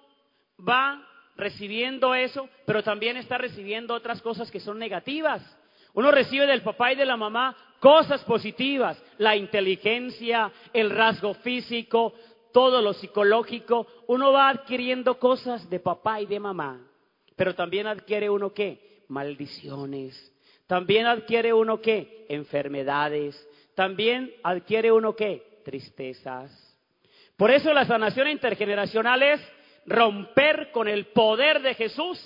va 0.59 1.01
recibiendo 1.37 2.13
eso, 2.13 2.49
pero 2.65 2.83
también 2.83 3.15
está 3.15 3.37
recibiendo 3.37 3.95
otras 3.95 4.21
cosas 4.21 4.51
que 4.51 4.59
son 4.59 4.77
negativas. 4.77 5.41
Uno 5.93 6.11
recibe 6.11 6.45
del 6.45 6.63
papá 6.63 6.91
y 6.91 6.95
de 6.95 7.05
la 7.05 7.17
mamá 7.17 7.55
cosas 7.79 8.23
positivas, 8.23 9.01
la 9.17 9.35
inteligencia, 9.35 10.51
el 10.73 10.89
rasgo 10.89 11.33
físico, 11.35 12.13
todo 12.53 12.81
lo 12.81 12.93
psicológico. 12.93 13.87
Uno 14.07 14.31
va 14.31 14.47
adquiriendo 14.49 15.19
cosas 15.19 15.69
de 15.69 15.81
papá 15.81 16.21
y 16.21 16.25
de 16.25 16.39
mamá, 16.39 16.79
pero 17.35 17.53
también 17.53 17.87
adquiere 17.87 18.29
uno 18.29 18.53
qué? 18.53 19.03
Maldiciones. 19.09 20.31
También 20.67 21.07
adquiere 21.07 21.51
uno 21.53 21.81
qué? 21.81 22.25
Enfermedades. 22.29 23.35
También 23.75 24.33
adquiere 24.43 24.91
uno 24.91 25.15
qué? 25.15 25.53
tristezas. 25.63 26.51
Por 27.37 27.49
eso 27.49 27.73
la 27.73 27.85
sanación 27.85 28.27
intergeneracional 28.27 29.23
es 29.23 29.41
romper 29.85 30.71
con 30.71 30.87
el 30.87 31.07
poder 31.07 31.61
de 31.61 31.73
Jesús 31.73 32.19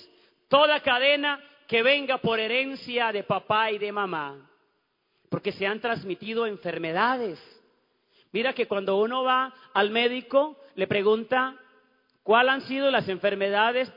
toda 0.48 0.80
cadena 0.80 1.42
que 1.66 1.82
venga 1.82 2.18
por 2.18 2.40
herencia 2.40 3.12
de 3.12 3.22
papá 3.22 3.70
y 3.70 3.78
de 3.78 3.92
mamá, 3.92 4.50
porque 5.28 5.52
se 5.52 5.66
han 5.66 5.80
transmitido 5.80 6.46
enfermedades. 6.46 7.38
Mira 8.32 8.52
que 8.52 8.66
cuando 8.66 9.00
uno 9.00 9.24
va 9.24 9.54
al 9.72 9.90
médico, 9.90 10.56
le 10.74 10.86
pregunta 10.86 11.56
cuáles 12.22 12.52
han 12.52 12.60
sido 12.62 12.90
las 12.90 13.08
enfermedades 13.08 13.90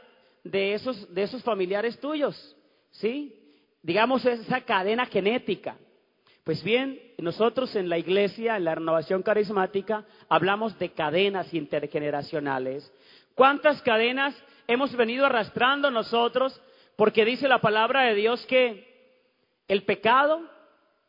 de 0.43 0.73
esos, 0.73 1.13
de 1.13 1.23
esos 1.23 1.43
familiares 1.43 1.99
tuyos, 1.99 2.55
¿sí? 2.91 3.35
Digamos 3.83 4.25
esa 4.25 4.61
cadena 4.61 5.05
genética. 5.05 5.75
Pues 6.43 6.63
bien, 6.63 6.99
nosotros 7.19 7.75
en 7.75 7.87
la 7.87 7.99
iglesia, 7.99 8.57
en 8.57 8.65
la 8.65 8.75
renovación 8.75 9.21
carismática, 9.21 10.05
hablamos 10.27 10.77
de 10.79 10.91
cadenas 10.91 11.53
intergeneracionales. 11.53 12.91
¿Cuántas 13.35 13.81
cadenas 13.83 14.35
hemos 14.67 14.95
venido 14.95 15.25
arrastrando 15.25 15.91
nosotros? 15.91 16.59
Porque 16.95 17.25
dice 17.25 17.47
la 17.47 17.59
palabra 17.59 18.03
de 18.03 18.15
Dios 18.15 18.45
que 18.47 18.91
el 19.67 19.83
pecado 19.83 20.41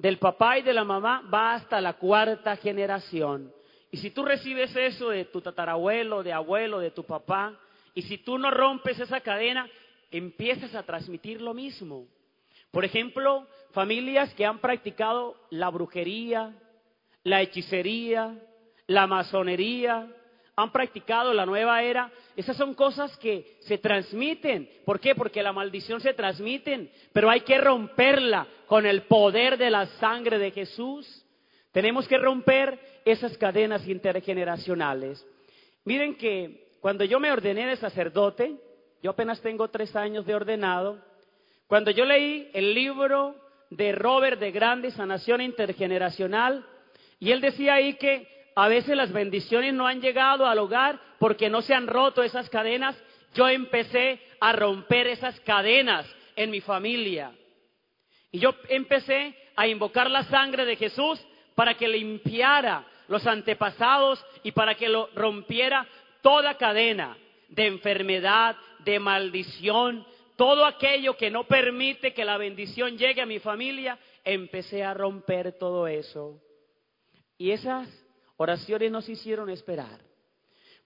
del 0.02 0.18
papá 0.18 0.59
y 0.59 0.62
de 0.62 0.75
la 0.75 0.82
mamá 0.82 1.23
va 1.32 1.54
hasta 1.54 1.80
la 1.80 1.92
cuarta 1.92 2.56
generación. 2.56 3.52
Y 3.88 3.99
si 3.99 4.11
tú 4.11 4.25
recibes 4.25 4.75
eso 4.75 5.11
de 5.11 5.26
tu 5.26 5.40
tatarabuelo, 5.40 6.25
de 6.25 6.32
abuelo, 6.32 6.80
de 6.80 6.90
tu 6.90 7.04
papá, 7.04 7.56
y 7.94 8.02
si 8.02 8.18
tú 8.18 8.37
no 8.37 8.50
rompes 8.50 8.99
esa 8.99 9.21
cadena, 9.21 9.71
empiezas 10.11 10.75
a 10.75 10.82
transmitir 10.82 11.40
lo 11.40 11.54
mismo. 11.54 12.09
Por 12.73 12.85
ejemplo, 12.85 13.47
familias 13.71 14.35
que 14.35 14.44
han 14.44 14.59
practicado 14.59 15.37
la 15.50 15.68
brujería, 15.71 16.52
la 17.23 17.40
hechicería, 17.40 18.37
la 18.88 19.06
masonería, 19.06 20.09
han 20.56 20.71
practicado 20.71 21.32
la 21.32 21.47
nueva 21.47 21.82
era. 21.82 22.11
Esas 22.37 22.56
son 22.56 22.75
cosas 22.75 23.16
que 23.16 23.56
se 23.61 23.78
transmiten. 23.78 24.68
¿Por 24.85 25.00
qué? 25.00 25.14
Porque 25.14 25.42
la 25.42 25.52
maldición 25.52 26.00
se 26.00 26.14
transmite, 26.14 26.90
pero 27.12 27.30
hay 27.30 27.40
que 27.40 27.59
romperla 27.59 28.47
con 28.66 28.87
el 28.87 29.02
poder 29.02 29.56
de 29.56 29.71
la 29.71 29.87
sangre 29.99 30.38
de 30.38 30.50
Jesús. 30.50 31.25
Tenemos 31.73 32.06
que 32.06 32.18
romper 32.18 32.78
esas 33.04 33.37
cadenas 33.38 33.87
intergeneracionales. 33.88 35.26
Miren 35.85 36.16
que 36.16 36.68
cuando 36.80 37.04
yo 37.04 37.18
me 37.18 37.32
ordené 37.32 37.66
de 37.66 37.76
sacerdote, 37.76 38.56
yo 39.02 39.11
apenas 39.11 39.40
tengo 39.40 39.68
tres 39.68 39.97
años 39.97 40.26
de 40.26 40.35
ordenado, 40.35 40.99
cuando 41.66 41.90
yo 41.90 42.04
leí 42.04 42.50
el 42.52 42.75
libro 42.75 43.35
de 43.71 43.92
Robert 43.92 44.38
de 44.38 44.52
Grande, 44.52 44.90
Sanación 44.90 45.40
Intergeneracional, 45.40 46.66
y 47.18 47.30
él 47.30 47.40
decía 47.40 47.75
ahí 47.75 47.94
que 47.94 48.28
a 48.54 48.68
veces 48.68 48.97
las 48.97 49.12
bendiciones 49.12 49.75
no 49.75 49.87
han 49.87 50.00
llegado 50.00 50.47
al 50.47 50.59
hogar 50.59 51.00
porque 51.18 51.49
no 51.49 51.62
se 51.62 51.75
han 51.75 51.87
roto 51.87 52.23
esas 52.23 52.50
cadenas, 52.50 52.97
yo 53.35 53.49
empecé 53.49 54.21
a 54.40 54.52
romper 54.52 55.06
esas 55.06 55.38
cadenas 55.40 56.06
en 56.37 56.50
mi 56.50 56.61
familia. 56.61 57.32
Y 58.30 58.38
yo 58.38 58.54
empecé 58.68 59.35
a 59.56 59.66
invocar 59.66 60.11
la 60.11 60.25
sangre 60.25 60.64
de 60.64 60.76
Jesús 60.76 61.25
para 61.54 61.75
que 61.75 61.88
limpiara 61.88 62.87
los 63.09 63.26
antepasados 63.26 64.25
y 64.42 64.52
para 64.52 64.75
que 64.75 64.88
lo 64.88 65.09
rompiera 65.14 65.87
toda 66.23 66.56
cadena 66.56 67.16
de 67.49 67.66
enfermedad, 67.66 68.56
de 68.80 68.99
maldición, 68.99 70.06
todo 70.37 70.64
aquello 70.64 71.16
que 71.16 71.30
no 71.30 71.44
permite 71.44 72.14
que 72.14 72.25
la 72.25 72.38
bendición 72.38 72.97
llegue 72.97 73.21
a 73.21 73.26
mi 73.26 73.38
familia, 73.38 73.99
empecé 74.25 74.82
a 74.82 74.94
romper 74.94 75.52
todo 75.59 75.87
eso. 75.87 76.40
Y 77.37 77.50
esas 77.50 77.88
oraciones 78.42 78.90
nos 78.90 79.08
hicieron 79.08 79.49
esperar. 79.50 80.00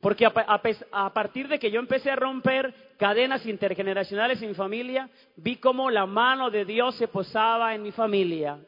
Porque 0.01 0.27
a, 0.27 1.13
partir 1.13 1.49
de 1.49 1.59
que 1.59 1.71
yo 1.71 1.81
empecé 1.81 2.11
a 2.11 2.17
romper 2.17 2.73
cadenas 2.99 3.47
intergeneracionales 3.47 4.41
en 4.43 4.49
mi 4.49 4.55
familia, 4.55 5.09
vi 5.37 5.57
cómo 5.57 5.91
la 5.91 6.07
mano 6.07 6.51
de 6.51 6.65
Dios 6.65 6.97
se 6.97 7.09
posaba 7.09 7.75
en 7.75 7.83
mi 7.83 7.93
familia. 7.93 8.59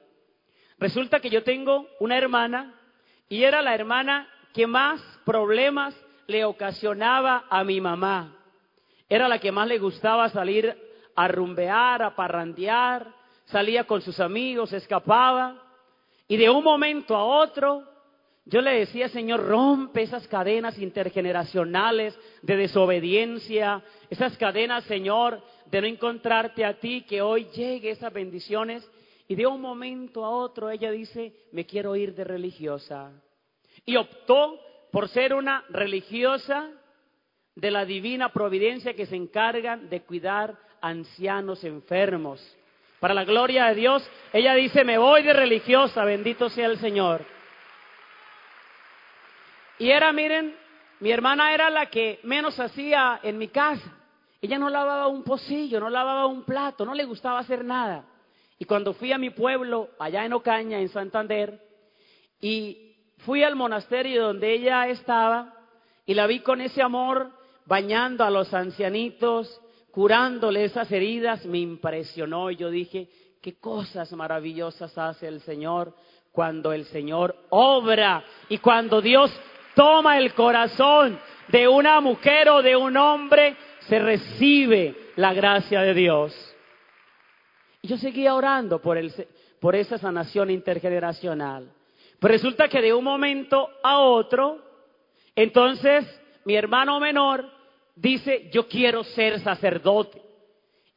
Resulta 0.78 1.20
que 1.20 1.28
yo 1.28 1.42
tengo 1.42 1.86
una 2.00 2.16
hermana 2.16 2.74
y 3.28 3.42
era 3.42 3.60
la 3.60 3.74
hermana 3.74 4.28
que 4.54 4.66
más 4.66 5.00
problemas 5.24 5.94
le 6.26 6.44
ocasionaba 6.44 7.44
a 7.50 7.62
mi 7.62 7.80
mamá. 7.80 8.34
Era 9.08 9.28
la 9.28 9.38
que 9.38 9.52
más 9.52 9.68
le 9.68 9.78
gustaba 9.78 10.28
salir 10.30 10.76
a 11.14 11.28
rumbear, 11.28 12.02
a 12.02 12.14
parrandear, 12.14 13.06
salía 13.46 13.84
con 13.84 14.00
sus 14.00 14.18
amigos, 14.20 14.72
escapaba. 14.72 15.62
Y 16.26 16.36
de 16.36 16.48
un 16.48 16.64
momento 16.64 17.16
a 17.16 17.24
otro 17.24 17.84
yo 18.48 18.62
le 18.62 18.78
decía, 18.78 19.10
Señor, 19.10 19.46
rompe 19.46 20.00
esas 20.02 20.26
cadenas 20.26 20.78
intergeneracionales 20.78 22.18
de 22.40 22.56
desobediencia, 22.56 23.82
esas 24.08 24.38
cadenas, 24.38 24.84
Señor, 24.84 25.42
de 25.66 25.82
no 25.82 25.86
encontrarte 25.86 26.64
a 26.64 26.80
ti, 26.80 27.02
que 27.02 27.20
hoy 27.20 27.44
llegue 27.54 27.90
esas 27.90 28.10
bendiciones. 28.10 28.90
Y 29.28 29.34
de 29.34 29.46
un 29.46 29.60
momento 29.60 30.24
a 30.24 30.30
otro 30.30 30.70
ella 30.70 30.90
dice, 30.90 31.34
me 31.52 31.66
quiero 31.66 31.94
ir 31.94 32.14
de 32.14 32.24
religiosa. 32.24 33.12
Y 33.84 33.96
optó 33.96 34.58
por 34.90 35.10
ser 35.10 35.34
una 35.34 35.64
religiosa 35.68 36.70
de 37.54 37.70
la 37.70 37.84
divina 37.84 38.32
providencia 38.32 38.94
que 38.94 39.04
se 39.04 39.16
encargan 39.16 39.90
de 39.90 40.00
cuidar 40.00 40.56
ancianos 40.80 41.64
enfermos. 41.64 42.40
Para 42.98 43.12
la 43.12 43.24
gloria 43.24 43.66
de 43.66 43.74
Dios, 43.74 44.10
ella 44.32 44.54
dice, 44.54 44.84
me 44.84 44.96
voy 44.96 45.22
de 45.22 45.34
religiosa, 45.34 46.02
bendito 46.06 46.48
sea 46.48 46.68
el 46.68 46.78
Señor. 46.78 47.36
Y 49.78 49.90
era, 49.90 50.12
miren, 50.12 50.56
mi 51.00 51.10
hermana 51.10 51.52
era 51.54 51.70
la 51.70 51.86
que 51.86 52.20
menos 52.24 52.58
hacía 52.58 53.20
en 53.22 53.38
mi 53.38 53.48
casa. 53.48 53.96
Ella 54.40 54.58
no 54.58 54.68
lavaba 54.68 55.06
un 55.08 55.22
pocillo, 55.22 55.80
no 55.80 55.90
lavaba 55.90 56.26
un 56.26 56.44
plato, 56.44 56.84
no 56.84 56.94
le 56.94 57.04
gustaba 57.04 57.40
hacer 57.40 57.64
nada. 57.64 58.04
Y 58.58 58.64
cuando 58.64 58.92
fui 58.94 59.12
a 59.12 59.18
mi 59.18 59.30
pueblo, 59.30 59.90
allá 59.98 60.24
en 60.24 60.32
Ocaña, 60.32 60.80
en 60.80 60.88
Santander, 60.88 61.60
y 62.40 62.96
fui 63.18 63.42
al 63.42 63.56
monasterio 63.56 64.24
donde 64.24 64.52
ella 64.52 64.88
estaba, 64.88 65.54
y 66.06 66.14
la 66.14 66.26
vi 66.26 66.40
con 66.40 66.60
ese 66.60 66.82
amor, 66.82 67.30
bañando 67.66 68.24
a 68.24 68.30
los 68.30 68.52
ancianitos, 68.54 69.60
curándole 69.90 70.64
esas 70.64 70.90
heridas, 70.90 71.44
me 71.46 71.58
impresionó. 71.58 72.50
Y 72.50 72.56
yo 72.56 72.70
dije, 72.70 73.08
qué 73.40 73.58
cosas 73.58 74.12
maravillosas 74.12 74.96
hace 74.96 75.28
el 75.28 75.40
Señor 75.42 75.94
cuando 76.32 76.72
el 76.72 76.84
Señor 76.86 77.36
obra 77.50 78.24
y 78.48 78.58
cuando 78.58 79.00
Dios 79.00 79.30
toma 79.78 80.18
el 80.18 80.34
corazón 80.34 81.20
de 81.46 81.68
una 81.68 82.00
mujer 82.00 82.48
o 82.48 82.62
de 82.62 82.74
un 82.74 82.96
hombre, 82.96 83.54
se 83.78 84.00
recibe 84.00 85.12
la 85.14 85.32
gracia 85.32 85.82
de 85.82 85.94
Dios. 85.94 86.56
Y 87.82 87.86
yo 87.86 87.96
seguía 87.96 88.34
orando 88.34 88.82
por, 88.82 88.98
el, 88.98 89.12
por 89.60 89.76
esa 89.76 89.96
sanación 89.96 90.50
intergeneracional. 90.50 91.70
Pero 92.18 92.32
resulta 92.32 92.66
que 92.66 92.82
de 92.82 92.92
un 92.92 93.04
momento 93.04 93.68
a 93.84 94.00
otro, 94.00 94.58
entonces 95.36 96.04
mi 96.44 96.56
hermano 96.56 96.98
menor 96.98 97.48
dice, 97.94 98.50
yo 98.52 98.66
quiero 98.66 99.04
ser 99.04 99.38
sacerdote. 99.38 100.20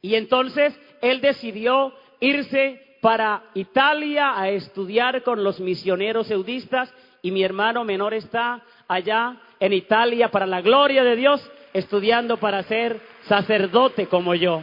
Y 0.00 0.16
entonces 0.16 0.76
él 1.00 1.20
decidió 1.20 1.94
irse 2.18 2.96
para 3.00 3.44
Italia 3.54 4.36
a 4.36 4.48
estudiar 4.48 5.22
con 5.22 5.44
los 5.44 5.60
misioneros 5.60 6.32
eudistas 6.32 6.92
y 7.22 7.30
mi 7.30 7.44
hermano 7.44 7.84
menor 7.84 8.12
está 8.14 8.62
allá 8.88 9.36
en 9.60 9.72
Italia 9.72 10.28
para 10.30 10.44
la 10.44 10.60
gloria 10.60 11.04
de 11.04 11.14
Dios, 11.14 11.48
estudiando 11.72 12.36
para 12.36 12.64
ser 12.64 13.00
sacerdote 13.22 14.08
como 14.08 14.34
yo. 14.34 14.62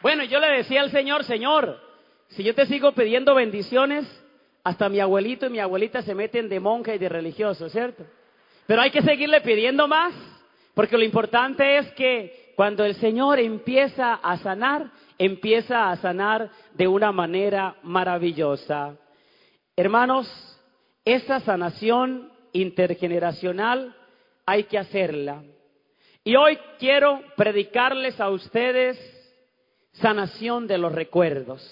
Bueno, 0.00 0.22
yo 0.24 0.38
le 0.38 0.48
decía 0.48 0.82
al 0.82 0.90
Señor, 0.90 1.24
Señor, 1.24 1.80
si 2.28 2.44
yo 2.44 2.54
te 2.54 2.66
sigo 2.66 2.92
pidiendo 2.92 3.34
bendiciones, 3.34 4.04
hasta 4.62 4.88
mi 4.88 5.00
abuelito 5.00 5.46
y 5.46 5.50
mi 5.50 5.58
abuelita 5.58 6.02
se 6.02 6.14
meten 6.14 6.48
de 6.48 6.60
monja 6.60 6.94
y 6.94 6.98
de 6.98 7.08
religioso, 7.08 7.68
¿cierto? 7.68 8.04
Pero 8.66 8.80
hay 8.80 8.90
que 8.90 9.02
seguirle 9.02 9.40
pidiendo 9.40 9.88
más, 9.88 10.14
porque 10.74 10.96
lo 10.96 11.04
importante 11.04 11.78
es 11.78 11.90
que 11.92 12.52
cuando 12.56 12.84
el 12.84 12.94
Señor 12.94 13.38
empieza 13.40 14.14
a 14.14 14.36
sanar, 14.38 14.90
empieza 15.18 15.90
a 15.90 15.96
sanar 15.96 16.50
de 16.74 16.88
una 16.88 17.12
manera 17.12 17.76
maravillosa. 17.82 18.96
Hermanos, 19.76 20.28
esta 21.04 21.40
sanación 21.40 22.32
intergeneracional 22.52 23.94
hay 24.46 24.64
que 24.64 24.78
hacerla. 24.78 25.42
Y 26.22 26.36
hoy 26.36 26.58
quiero 26.78 27.20
predicarles 27.36 28.18
a 28.20 28.30
ustedes 28.30 28.98
sanación 29.92 30.66
de 30.66 30.78
los 30.78 30.92
recuerdos. 30.92 31.62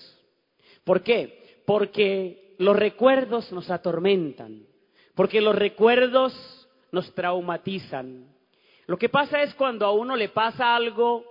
¿Por 0.85 1.03
qué? 1.03 1.63
Porque 1.65 2.55
los 2.59 2.77
recuerdos 2.77 3.51
nos 3.53 3.71
atormentan, 3.71 4.67
porque 5.15 5.41
los 5.41 5.55
recuerdos 5.57 6.69
nos 6.91 7.13
traumatizan. 7.15 8.27
Lo 8.87 8.99
que 8.99 9.09
pasa 9.09 9.43
es 9.43 9.55
cuando 9.55 9.87
a 9.87 9.93
uno 9.93 10.17
le 10.17 10.29
pasa 10.29 10.77
algo 10.77 11.25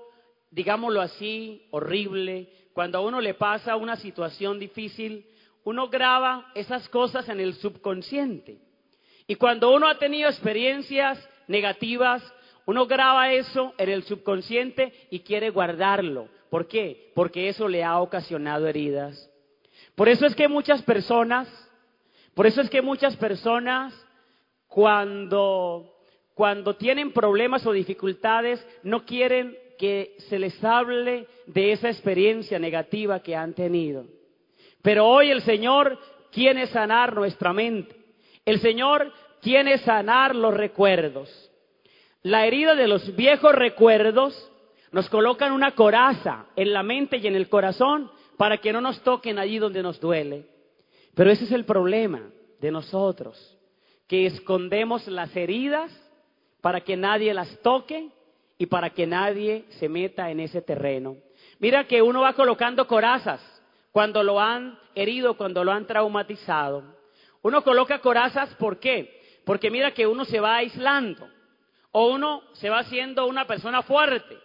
digámoslo 0.52 1.02
así, 1.02 1.66
horrible, 1.72 2.50
cuando 2.74 3.00
a 3.00 3.02
uno 3.02 3.20
le 3.22 3.34
pasa 3.34 3.76
una 3.76 3.96
situación 3.96 4.60
difícil, 4.60 5.26
uno 5.64 5.90
graba 5.90 6.52
esas 6.56 6.88
cosas 6.90 7.28
en 7.30 7.40
el 7.40 7.56
subconsciente. 7.56 8.60
Y 9.28 9.36
cuando 9.36 9.74
uno 9.74 9.88
ha 9.88 9.98
tenido 9.98 10.30
experiencias 10.30 11.18
negativas, 11.48 12.22
uno 12.66 12.86
graba 12.86 13.32
eso 13.32 13.74
en 13.78 13.90
el 13.90 14.04
subconsciente 14.04 14.94
y 15.10 15.22
quiere 15.22 15.50
guardarlo. 15.50 16.28
¿Por 16.50 16.68
qué? 16.68 17.12
Porque 17.16 17.48
eso 17.48 17.68
le 17.68 17.84
ha 17.84 18.00
ocasionado 18.00 18.68
heridas. 18.68 19.30
Por 19.96 20.10
eso 20.10 20.26
es 20.26 20.36
que 20.36 20.48
muchas 20.48 20.82
personas, 20.84 21.48
por 22.34 22.46
eso 22.46 22.62
es 22.62 22.70
que 22.70 22.82
muchas 22.82 23.16
personas 23.16 23.94
cuando 24.68 25.88
cuando 26.34 26.76
tienen 26.76 27.12
problemas 27.12 27.66
o 27.68 27.72
dificultades 27.72 28.66
no 28.84 29.06
quieren 29.06 29.56
que 29.82 30.14
se 30.30 30.38
les 30.38 30.64
hable 30.64 31.26
de 31.48 31.72
esa 31.72 31.90
experiencia 31.90 32.60
negativa 32.60 33.24
que 33.24 33.36
han 33.36 33.56
tenido. 33.56 34.06
Pero 34.84 35.08
hoy 35.08 35.32
el 35.32 35.42
Señor 35.42 35.98
quiere 36.32 36.68
sanar 36.68 37.16
nuestra 37.16 37.52
mente. 37.52 37.96
El 38.46 38.60
Señor 38.60 39.12
quiere 39.42 39.80
sanar 39.80 40.36
los 40.36 40.54
recuerdos. 40.54 41.30
La 42.22 42.46
herida 42.46 42.76
de 42.76 42.88
los 42.88 43.16
viejos 43.16 43.56
recuerdos 43.56 44.52
nos 44.92 45.10
colocan 45.10 45.52
una 45.52 45.72
coraza 45.72 46.46
en 46.56 46.74
la 46.74 46.84
mente 46.84 47.18
y 47.18 47.26
en 47.26 47.36
el 47.36 47.50
corazón 47.50 48.12
para 48.38 48.60
que 48.60 48.72
no 48.72 48.82
nos 48.82 49.02
toquen 49.02 49.40
allí 49.40 49.58
donde 49.58 49.82
nos 49.82 50.00
duele. 50.00 50.46
Pero 51.16 51.32
ese 51.32 51.46
es 51.46 51.52
el 51.52 51.66
problema 51.66 52.22
de 52.60 52.70
nosotros, 52.70 53.58
que 54.08 54.28
escondemos 54.28 55.08
las 55.08 55.36
heridas 55.36 55.92
para 56.62 56.82
que 56.82 56.96
nadie 56.96 57.34
las 57.34 57.60
toque 57.64 58.12
y 58.62 58.68
para 58.68 58.92
que 58.92 59.08
nadie 59.08 59.66
se 59.80 59.90
meta 59.90 60.30
en 60.30 60.40
ese 60.40 60.62
terreno. 60.62 61.18
Mira 61.58 61.88
que 61.88 62.00
uno 62.00 62.22
va 62.22 62.34
colocando 62.34 62.86
corazas 62.86 63.42
cuando 63.92 64.22
lo 64.22 64.40
han 64.40 64.78
herido, 64.94 65.36
cuando 65.36 65.64
lo 65.64 65.72
han 65.72 65.88
traumatizado. 65.88 66.84
Uno 67.42 67.64
coloca 67.64 67.98
corazas, 68.02 68.54
¿por 68.60 68.80
qué? 68.80 69.20
Porque 69.46 69.72
mira 69.72 69.96
que 69.96 70.06
uno 70.06 70.26
se 70.26 70.40
va 70.40 70.58
aislando 70.58 71.28
o 71.92 72.12
uno 72.12 72.44
se 72.54 72.70
va 72.70 72.82
haciendo 72.82 73.26
una 73.26 73.48
persona 73.48 73.82
fuerte. 73.82 74.38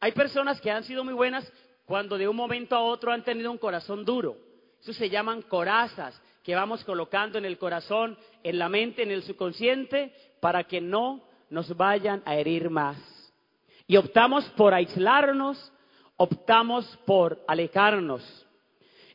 Hay 0.00 0.12
personas 0.12 0.58
que 0.58 0.70
han 0.70 0.84
sido 0.84 1.04
muy 1.04 1.12
buenas 1.12 1.52
cuando 1.84 2.16
de 2.16 2.28
un 2.28 2.36
momento 2.36 2.74
a 2.74 2.82
otro 2.82 3.12
han 3.12 3.22
tenido 3.22 3.50
un 3.50 3.58
corazón 3.58 4.02
duro. 4.02 4.34
Eso 4.80 4.94
se 4.94 5.10
llaman 5.10 5.42
corazas 5.42 6.18
que 6.42 6.54
vamos 6.54 6.84
colocando 6.84 7.36
en 7.36 7.44
el 7.44 7.58
corazón, 7.58 8.16
en 8.42 8.58
la 8.58 8.70
mente, 8.70 9.02
en 9.02 9.10
el 9.10 9.22
subconsciente, 9.22 10.10
para 10.40 10.64
que 10.64 10.80
no 10.80 11.22
nos 11.50 11.76
vayan 11.76 12.22
a 12.24 12.34
herir 12.36 12.70
más. 12.70 13.11
Y 13.92 13.98
optamos 13.98 14.46
por 14.56 14.72
aislarnos, 14.72 15.70
optamos 16.16 16.98
por 17.04 17.44
alejarnos. 17.46 18.22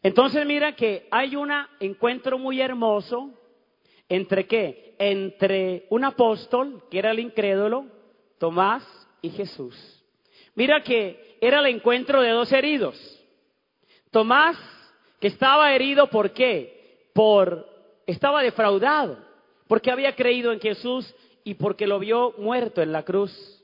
Entonces 0.03 0.45
mira 0.45 0.75
que 0.75 1.07
hay 1.09 1.35
un 1.35 1.49
encuentro 1.79 2.37
muy 2.37 2.61
hermoso 2.61 3.31
entre 4.07 4.45
qué? 4.45 4.93
Entre 4.99 5.87
un 5.89 6.03
apóstol, 6.03 6.83
que 6.91 6.99
era 6.99 7.09
el 7.09 7.17
incrédulo, 7.17 7.87
Tomás 8.37 8.83
y 9.23 9.31
Jesús. 9.31 9.75
Mira 10.53 10.83
que 10.83 11.39
era 11.41 11.61
el 11.61 11.75
encuentro 11.75 12.21
de 12.21 12.29
dos 12.29 12.51
heridos. 12.51 12.95
Tomás, 14.11 14.59
que 15.19 15.29
estaba 15.29 15.73
herido, 15.73 16.05
¿por 16.11 16.33
qué? 16.33 17.09
Por, 17.15 17.67
estaba 18.05 18.43
defraudado, 18.43 19.17
porque 19.67 19.89
había 19.89 20.15
creído 20.15 20.51
en 20.51 20.59
Jesús 20.59 21.15
y 21.43 21.55
porque 21.55 21.87
lo 21.87 21.97
vio 21.97 22.35
muerto 22.37 22.83
en 22.83 22.91
la 22.91 23.01
cruz. 23.01 23.56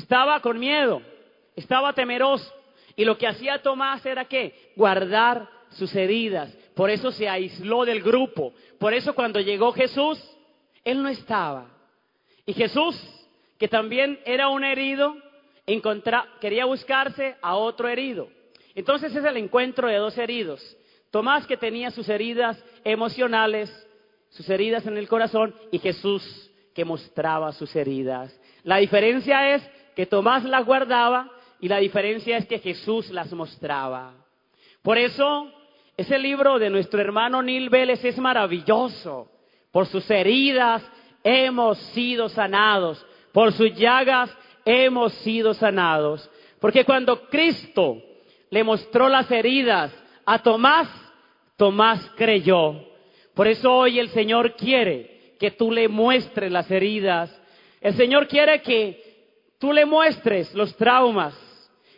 Estaba 0.00 0.40
con 0.40 0.58
miedo, 0.58 1.02
estaba 1.54 1.92
temeroso. 1.92 2.50
Y 2.96 3.04
lo 3.04 3.18
que 3.18 3.26
hacía 3.26 3.60
Tomás 3.60 4.04
era 4.06 4.24
qué? 4.24 4.72
Guardar 4.74 5.46
sus 5.72 5.94
heridas. 5.94 6.50
Por 6.74 6.88
eso 6.88 7.12
se 7.12 7.28
aisló 7.28 7.84
del 7.84 8.02
grupo. 8.02 8.54
Por 8.78 8.94
eso 8.94 9.14
cuando 9.14 9.40
llegó 9.40 9.72
Jesús, 9.72 10.18
él 10.84 11.02
no 11.02 11.10
estaba. 11.10 11.66
Y 12.46 12.54
Jesús, 12.54 12.98
que 13.58 13.68
también 13.68 14.18
era 14.24 14.48
un 14.48 14.64
herido, 14.64 15.16
quería 16.40 16.64
buscarse 16.64 17.36
a 17.42 17.56
otro 17.56 17.86
herido. 17.86 18.30
Entonces 18.74 19.14
es 19.14 19.24
el 19.24 19.36
encuentro 19.36 19.86
de 19.86 19.96
dos 19.96 20.16
heridos. 20.16 20.78
Tomás 21.10 21.46
que 21.46 21.58
tenía 21.58 21.90
sus 21.90 22.08
heridas 22.08 22.64
emocionales, 22.84 23.70
sus 24.30 24.48
heridas 24.48 24.86
en 24.86 24.96
el 24.96 25.08
corazón, 25.08 25.54
y 25.70 25.78
Jesús 25.78 26.50
que 26.74 26.86
mostraba 26.86 27.52
sus 27.52 27.76
heridas. 27.76 28.34
La 28.62 28.78
diferencia 28.78 29.54
es 29.54 29.70
que 29.94 30.06
Tomás 30.06 30.44
las 30.44 30.64
guardaba 30.64 31.30
y 31.60 31.68
la 31.68 31.78
diferencia 31.78 32.36
es 32.36 32.46
que 32.46 32.58
Jesús 32.58 33.10
las 33.10 33.32
mostraba. 33.32 34.14
Por 34.82 34.96
eso, 34.96 35.52
ese 35.96 36.18
libro 36.18 36.58
de 36.58 36.70
nuestro 36.70 37.00
hermano 37.00 37.42
Neil 37.42 37.68
Vélez 37.68 38.04
es 38.04 38.18
maravilloso. 38.18 39.30
Por 39.70 39.86
sus 39.86 40.10
heridas 40.10 40.82
hemos 41.22 41.78
sido 41.92 42.28
sanados. 42.28 43.04
Por 43.32 43.52
sus 43.52 43.74
llagas 43.74 44.34
hemos 44.64 45.12
sido 45.14 45.54
sanados. 45.54 46.28
Porque 46.60 46.84
cuando 46.84 47.28
Cristo 47.28 47.98
le 48.50 48.64
mostró 48.64 49.08
las 49.08 49.30
heridas 49.30 49.92
a 50.24 50.38
Tomás, 50.38 50.88
Tomás 51.56 52.10
creyó. 52.16 52.74
Por 53.34 53.48
eso 53.48 53.72
hoy 53.72 53.98
el 53.98 54.08
Señor 54.10 54.54
quiere 54.56 55.34
que 55.38 55.50
tú 55.50 55.70
le 55.70 55.88
muestres 55.88 56.50
las 56.50 56.70
heridas. 56.70 57.34
El 57.80 57.94
Señor 57.94 58.28
quiere 58.28 58.60
que 58.62 59.09
tú 59.60 59.72
le 59.72 59.86
muestres 59.86 60.52
los 60.54 60.76
traumas. 60.76 61.38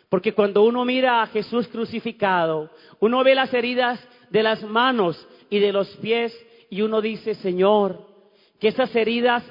Porque 0.09 0.33
cuando 0.33 0.61
uno 0.61 0.85
mira 0.85 1.23
a 1.23 1.27
Jesús 1.27 1.67
crucificado, 1.69 2.69
uno 2.99 3.23
ve 3.23 3.33
las 3.33 3.51
heridas 3.51 3.99
de 4.29 4.43
las 4.43 4.61
manos 4.61 5.27
y 5.49 5.57
de 5.57 5.73
los 5.73 5.89
pies 5.97 6.37
y 6.69 6.83
uno 6.83 7.01
dice, 7.01 7.33
Señor, 7.33 8.07
que 8.59 8.67
esas 8.67 8.95
heridas 8.95 9.43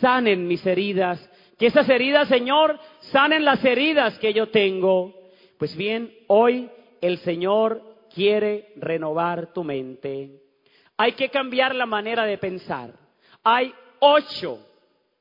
sanen 0.00 0.48
mis 0.48 0.64
heridas, 0.64 1.30
que 1.58 1.66
esas 1.66 1.86
heridas, 1.90 2.28
Señor, 2.28 2.78
sanen 3.00 3.44
las 3.44 3.62
heridas 3.62 4.18
que 4.18 4.32
yo 4.32 4.48
tengo. 4.48 5.14
Pues 5.58 5.76
bien, 5.76 6.14
hoy 6.28 6.70
el 7.02 7.18
Señor 7.18 7.82
quiere 8.14 8.72
renovar 8.76 9.52
tu 9.52 9.64
mente. 9.64 10.40
Hay 10.96 11.12
que 11.12 11.28
cambiar 11.28 11.74
la 11.74 11.86
manera 11.86 12.24
de 12.24 12.38
pensar. 12.38 12.94
Hay 13.44 13.74
ocho 14.00 14.58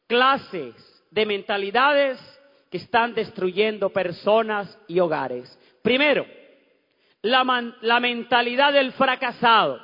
clases 0.08 0.74
de 1.12 1.26
mentalidades 1.26 2.35
están 2.76 3.14
destruyendo 3.14 3.90
personas 3.90 4.78
y 4.88 5.00
hogares. 5.00 5.60
Primero, 5.82 6.26
la, 7.22 7.74
la 7.82 8.00
mentalidad 8.00 8.74
del 8.74 8.92
fracasado. 8.94 9.82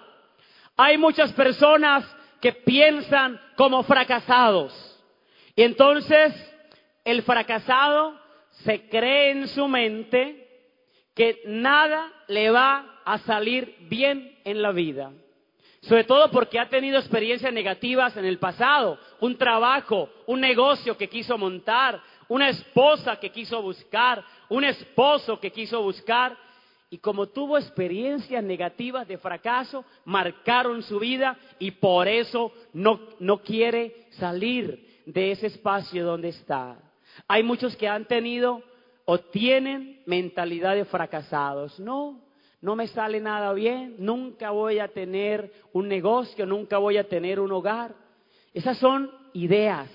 Hay 0.77 0.97
muchas 0.97 1.31
personas 1.33 2.05
que 2.39 2.53
piensan 2.53 3.39
como 3.55 3.83
fracasados. 3.83 4.73
Y 5.55 5.63
entonces 5.63 6.33
el 7.03 7.23
fracasado 7.23 8.19
se 8.63 8.89
cree 8.89 9.31
en 9.31 9.47
su 9.47 9.67
mente 9.67 10.47
que 11.15 11.41
nada 11.45 12.11
le 12.27 12.49
va 12.49 13.01
a 13.05 13.17
salir 13.19 13.75
bien 13.81 14.39
en 14.43 14.61
la 14.61 14.71
vida. 14.71 15.11
Sobre 15.81 16.03
todo 16.03 16.29
porque 16.29 16.59
ha 16.59 16.69
tenido 16.69 16.99
experiencias 16.99 17.51
negativas 17.51 18.15
en 18.15 18.25
el 18.25 18.37
pasado, 18.37 18.99
un 19.19 19.35
trabajo, 19.37 20.09
un 20.27 20.39
negocio 20.39 20.95
que 20.95 21.09
quiso 21.09 21.37
montar, 21.39 21.99
una 22.31 22.47
esposa 22.47 23.17
que 23.17 23.29
quiso 23.29 23.61
buscar, 23.61 24.23
un 24.47 24.63
esposo 24.63 25.37
que 25.37 25.51
quiso 25.51 25.83
buscar, 25.83 26.37
y 26.89 26.97
como 26.97 27.27
tuvo 27.27 27.57
experiencias 27.57 28.41
negativas 28.41 29.05
de 29.05 29.17
fracaso, 29.17 29.83
marcaron 30.05 30.81
su 30.81 30.97
vida 30.97 31.37
y 31.59 31.71
por 31.71 32.07
eso 32.07 32.53
no, 32.71 33.01
no 33.19 33.39
quiere 33.39 34.07
salir 34.11 35.01
de 35.05 35.31
ese 35.31 35.47
espacio 35.47 36.05
donde 36.05 36.29
está. 36.29 36.77
Hay 37.27 37.43
muchos 37.43 37.75
que 37.75 37.89
han 37.89 38.05
tenido 38.05 38.63
o 39.03 39.17
tienen 39.17 40.01
mentalidad 40.05 40.75
de 40.75 40.85
fracasados. 40.85 41.81
No, 41.81 42.21
no 42.61 42.77
me 42.77 42.87
sale 42.87 43.19
nada 43.19 43.51
bien, 43.51 43.95
nunca 43.99 44.51
voy 44.51 44.79
a 44.79 44.87
tener 44.87 45.51
un 45.73 45.89
negocio, 45.89 46.45
nunca 46.45 46.77
voy 46.77 46.95
a 46.95 47.09
tener 47.09 47.41
un 47.41 47.51
hogar. 47.51 47.93
Esas 48.53 48.77
son 48.77 49.11
ideas 49.33 49.89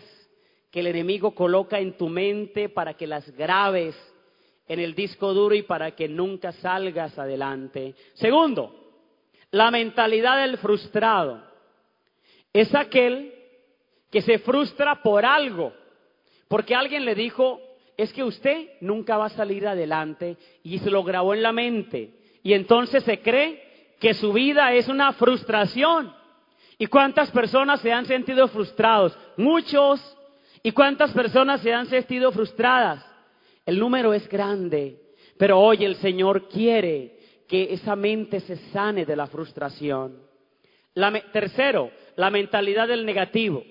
el 0.80 0.88
enemigo 0.88 1.34
coloca 1.34 1.78
en 1.78 1.96
tu 1.96 2.08
mente 2.08 2.68
para 2.68 2.94
que 2.94 3.06
las 3.06 3.30
grabes 3.36 3.96
en 4.68 4.80
el 4.80 4.94
disco 4.94 5.32
duro 5.32 5.54
y 5.54 5.62
para 5.62 5.92
que 5.92 6.08
nunca 6.08 6.52
salgas 6.52 7.18
adelante. 7.18 7.94
Segundo, 8.14 8.74
la 9.50 9.70
mentalidad 9.70 10.40
del 10.40 10.58
frustrado. 10.58 11.42
Es 12.52 12.74
aquel 12.74 13.32
que 14.10 14.22
se 14.22 14.38
frustra 14.38 15.02
por 15.02 15.24
algo 15.24 15.72
porque 16.48 16.74
alguien 16.74 17.04
le 17.04 17.14
dijo, 17.14 17.60
es 17.96 18.12
que 18.12 18.22
usted 18.22 18.68
nunca 18.80 19.16
va 19.16 19.26
a 19.26 19.30
salir 19.30 19.66
adelante 19.66 20.36
y 20.62 20.78
se 20.78 20.90
lo 20.90 21.02
grabó 21.02 21.34
en 21.34 21.42
la 21.42 21.52
mente. 21.52 22.10
Y 22.42 22.52
entonces 22.52 23.02
se 23.02 23.20
cree 23.20 23.94
que 24.00 24.14
su 24.14 24.32
vida 24.32 24.72
es 24.72 24.88
una 24.88 25.12
frustración. 25.14 26.14
¿Y 26.78 26.86
cuántas 26.86 27.30
personas 27.30 27.80
se 27.80 27.92
han 27.92 28.06
sentido 28.06 28.48
frustrados? 28.48 29.16
Muchos. 29.36 30.15
¿Y 30.66 30.72
cuántas 30.72 31.12
personas 31.12 31.60
se 31.60 31.72
han 31.72 31.86
sentido 31.86 32.32
frustradas? 32.32 33.06
El 33.64 33.78
número 33.78 34.12
es 34.12 34.28
grande. 34.28 35.00
Pero 35.38 35.60
hoy 35.60 35.84
el 35.84 35.94
Señor 35.94 36.48
quiere 36.48 37.20
que 37.46 37.72
esa 37.72 37.94
mente 37.94 38.40
se 38.40 38.56
sane 38.72 39.06
de 39.06 39.14
la 39.14 39.28
frustración. 39.28 40.18
tercero, 41.32 41.92
la 42.16 42.30
mentalidad 42.30 42.88
del 42.88 43.06
negativo. 43.06 43.62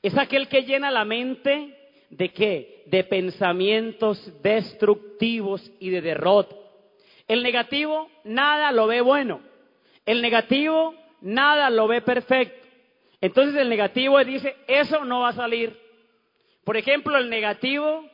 Es 0.00 0.16
aquel 0.16 0.48
que 0.48 0.62
llena 0.62 0.90
la 0.90 1.04
mente 1.04 1.74
¿De 2.08 2.30
qué? 2.30 2.84
De 2.86 3.04
pensamientos 3.04 4.32
destructivos 4.42 5.70
y 5.78 5.90
de 5.90 6.00
derrota. 6.00 6.56
El 7.26 7.42
negativo 7.42 8.08
nada 8.24 8.72
lo 8.72 8.86
ve 8.86 9.02
bueno. 9.02 9.42
El 10.06 10.22
negativo 10.22 10.94
nada 11.20 11.68
lo 11.68 11.86
ve 11.86 12.00
perfecto. 12.00 12.66
Entonces 13.20 13.56
el 13.56 13.68
negativo 13.68 14.18
dice, 14.24 14.56
eso 14.66 15.04
no 15.04 15.20
va 15.20 15.28
a 15.28 15.34
salir. 15.34 15.87
Por 16.68 16.76
ejemplo, 16.76 17.16
el 17.16 17.30
negativo, 17.30 18.04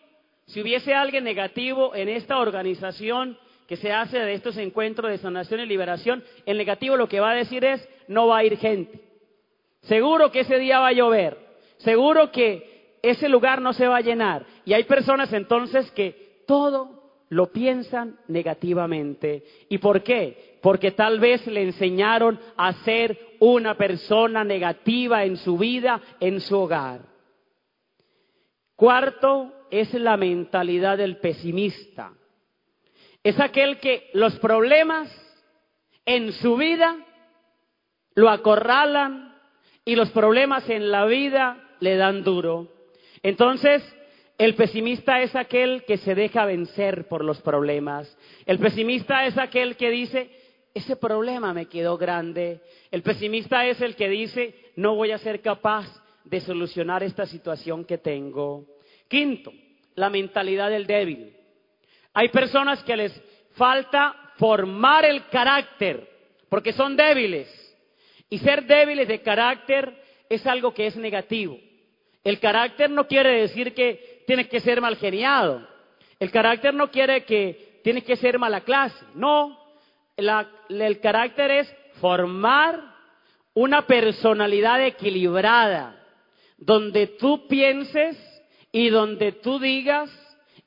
si 0.47 0.63
hubiese 0.63 0.95
alguien 0.95 1.25
negativo 1.25 1.93
en 1.93 2.09
esta 2.09 2.39
organización 2.39 3.37
que 3.67 3.75
se 3.75 3.91
hace 3.91 4.17
de 4.21 4.33
estos 4.33 4.57
encuentros 4.59 5.11
de 5.11 5.19
sanación 5.19 5.59
y 5.59 5.67
liberación, 5.67 6.23
el 6.47 6.57
negativo 6.57 6.97
lo 6.97 7.09
que 7.09 7.19
va 7.19 7.33
a 7.33 7.35
decir 7.35 7.65
es, 7.65 7.85
no 8.07 8.29
va 8.29 8.39
a 8.39 8.45
ir 8.45 8.57
gente. 8.57 9.01
Seguro 9.81 10.31
que 10.31 10.43
ese 10.43 10.61
día 10.61 10.79
va 10.79 10.87
a 10.87 10.93
llover. 10.93 11.37
Seguro 11.79 12.31
que 12.31 12.99
ese 13.03 13.29
lugar 13.29 13.61
no 13.61 13.73
se 13.73 13.89
va 13.89 13.97
a 13.97 14.03
llenar. 14.03 14.47
Y 14.65 14.73
hay 14.73 14.85
personas 14.85 15.33
entonces 15.33 15.91
que 15.91 16.45
todo 16.47 17.25
lo 17.31 17.51
piensan 17.51 18.21
negativamente. 18.29 19.43
¿Y 19.69 19.79
por 19.79 20.05
qué? 20.05 20.61
Porque 20.63 20.93
tal 20.93 21.19
vez 21.19 21.45
le 21.49 21.65
enseñaron 21.65 22.39
a 22.57 22.73
ser 22.85 23.19
una 23.41 23.77
persona 23.77 24.45
negativa 24.45 25.25
en 25.25 25.39
su 25.39 25.59
vida, 25.59 26.01
en 26.21 26.41
su 26.41 26.57
hogar. 26.57 27.14
Cuarto 28.77 29.53
es 29.71 29.95
la 29.95 30.17
mentalidad 30.17 30.99
del 30.99 31.19
pesimista. 31.19 32.13
Es 33.23 33.39
aquel 33.41 33.79
que 33.79 34.11
los 34.13 34.39
problemas 34.39 35.11
en 36.05 36.33
su 36.33 36.57
vida 36.57 36.97
lo 38.15 38.29
acorralan 38.29 39.35
y 39.85 39.97
los 39.97 40.11
problemas 40.11 40.69
en 40.69 40.91
la 40.91 41.07
vida 41.07 41.77
le 41.81 41.97
dan 41.97 42.23
duro. 42.25 42.69
Entonces, 43.23 43.83
el 44.37 44.55
pesimista 44.55 45.23
es 45.23 45.35
aquel 45.37 45.85
que 45.85 45.97
se 45.97 46.15
deja 46.15 46.45
vencer 46.45 47.07
por 47.09 47.25
los 47.25 47.41
problemas. 47.41 48.17
El 48.47 48.59
pesimista 48.59 49.27
es 49.27 49.39
aquel 49.39 49.77
que 49.77 49.91
dice, 49.91 50.31
ese 50.75 50.97
problema 50.97 51.55
me 51.55 51.67
quedó 51.67 51.97
grande. 51.97 52.61
El 52.91 53.03
pesimista 53.03 53.67
es 53.67 53.81
el 53.81 53.95
que 53.95 54.09
dice, 54.09 54.55
no 54.77 54.97
voy 54.97 55.13
a 55.13 55.19
ser 55.19 55.41
capaz 55.41 55.87
de 56.25 56.41
solucionar 56.41 57.03
esta 57.03 57.27
situación 57.27 57.85
que 57.85 57.99
tengo. 57.99 58.65
Quinto, 59.09 59.53
la 59.95 60.11
mentalidad 60.11 60.71
del 60.71 60.87
débil. 60.87 61.37
Hay 62.13 62.29
personas 62.29 62.83
que 62.85 62.97
les 62.97 63.23
falta 63.53 64.15
formar 64.37 65.05
el 65.05 65.27
carácter 65.29 66.09
porque 66.49 66.73
son 66.73 66.97
débiles. 66.97 67.49
Y 68.31 68.39
ser 68.39 68.65
débiles 68.65 69.07
de 69.09 69.21
carácter 69.23 69.95
es 70.29 70.47
algo 70.47 70.73
que 70.73 70.87
es 70.87 70.97
negativo. 70.97 71.59
El 72.23 72.41
carácter 72.41 72.91
no 72.91 73.07
quiere 73.07 73.41
decir 73.43 73.75
que 73.75 74.23
tiene 74.27 74.49
que 74.49 74.61
ser 74.61 74.81
mal 74.81 74.97
geniado. 74.97 75.67
El 76.19 76.31
carácter 76.31 76.73
no 76.73 76.91
quiere 76.91 77.25
que 77.25 77.81
tiene 77.85 78.03
que 78.03 78.17
ser 78.17 78.39
mala 78.39 78.63
clase. 78.63 78.97
No. 79.15 79.63
la- 80.17 80.49
el 80.69 81.01
carácter 81.01 81.51
es 81.51 81.75
formar 82.01 82.81
una 83.53 83.85
personalidad 83.85 84.81
equilibrada, 84.87 86.04
donde 86.57 87.07
tú 87.07 87.47
pienses 87.47 88.17
y 88.73 88.89
donde 88.89 89.33
tú 89.33 89.59
digas 89.59 90.11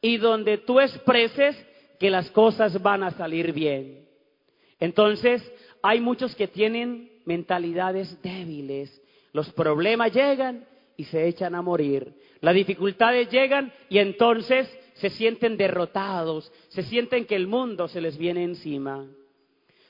y 0.02 0.18
donde 0.18 0.58
tú 0.58 0.80
expreses 0.80 1.56
que 2.00 2.10
las 2.10 2.30
cosas 2.32 2.82
van 2.82 3.04
a 3.04 3.12
salir 3.12 3.54
bien. 3.54 4.08
Entonces, 4.80 5.42
hay 5.82 6.00
muchos 6.00 6.36
que 6.36 6.48
tienen 6.48 7.12
mentalidades 7.26 8.22
débiles. 8.22 9.02
Los 9.34 9.52
problemas 9.52 10.14
llegan 10.14 10.66
y 10.96 11.06
se 11.06 11.28
echan 11.28 11.56
a 11.56 11.62
morir. 11.62 12.14
Las 12.42 12.56
dificultades 12.56 13.30
llegan 13.30 13.74
y 13.90 14.00
entonces 14.00 14.68
se 14.96 15.10
sienten 15.10 15.58
derrotados, 15.58 16.52
se 16.70 16.84
sienten 16.84 17.26
que 17.26 17.36
el 17.36 17.48
mundo 17.48 17.88
se 17.88 18.02
les 18.02 18.18
viene 18.18 18.44
encima. 18.44 19.06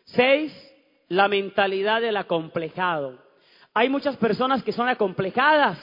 Seis, 0.05 0.53
la 1.07 1.27
mentalidad 1.27 2.01
del 2.01 2.17
acomplejado. 2.17 3.26
Hay 3.77 3.89
muchas 3.89 4.17
personas 4.17 4.63
que 4.63 4.71
son 4.71 4.89
acomplejadas 4.89 5.77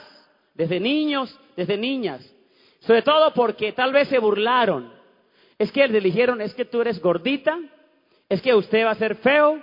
desde 0.53 0.81
niños, 0.81 1.33
desde 1.55 1.77
niñas, 1.77 2.29
sobre 2.81 3.01
todo 3.03 3.33
porque 3.33 3.71
tal 3.71 3.93
vez 3.93 4.09
se 4.09 4.19
burlaron. 4.19 4.91
Es 5.57 5.71
que 5.71 5.87
le 5.87 6.01
dijeron, 6.01 6.41
es 6.41 6.53
que 6.53 6.65
tú 6.65 6.81
eres 6.81 7.01
gordita, 7.01 7.57
es 8.27 8.41
que 8.41 8.53
usted 8.53 8.85
va 8.85 8.91
a 8.91 8.95
ser 8.95 9.15
feo, 9.15 9.61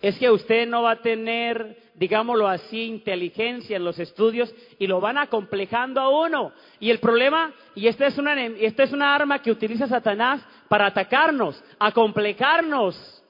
es 0.00 0.18
que 0.18 0.28
usted 0.28 0.66
no 0.66 0.82
va 0.82 0.90
a 0.90 1.02
tener, 1.02 1.76
digámoslo 1.94 2.48
así, 2.48 2.82
inteligencia 2.82 3.76
en 3.76 3.84
los 3.84 4.00
estudios 4.00 4.52
y 4.80 4.88
lo 4.88 5.00
van 5.00 5.16
acomplejando 5.16 6.00
a 6.00 6.08
uno. 6.08 6.50
Y 6.80 6.90
el 6.90 6.98
problema, 6.98 7.52
y 7.76 7.86
esta 7.86 8.08
es 8.08 8.18
una, 8.18 8.44
esta 8.44 8.82
es 8.82 8.92
una 8.92 9.14
arma 9.14 9.40
que 9.40 9.52
utiliza 9.52 9.86
Satanás 9.86 10.44
para 10.68 10.86
atacarnos, 10.86 11.62
acomplejarnos. 11.78 13.22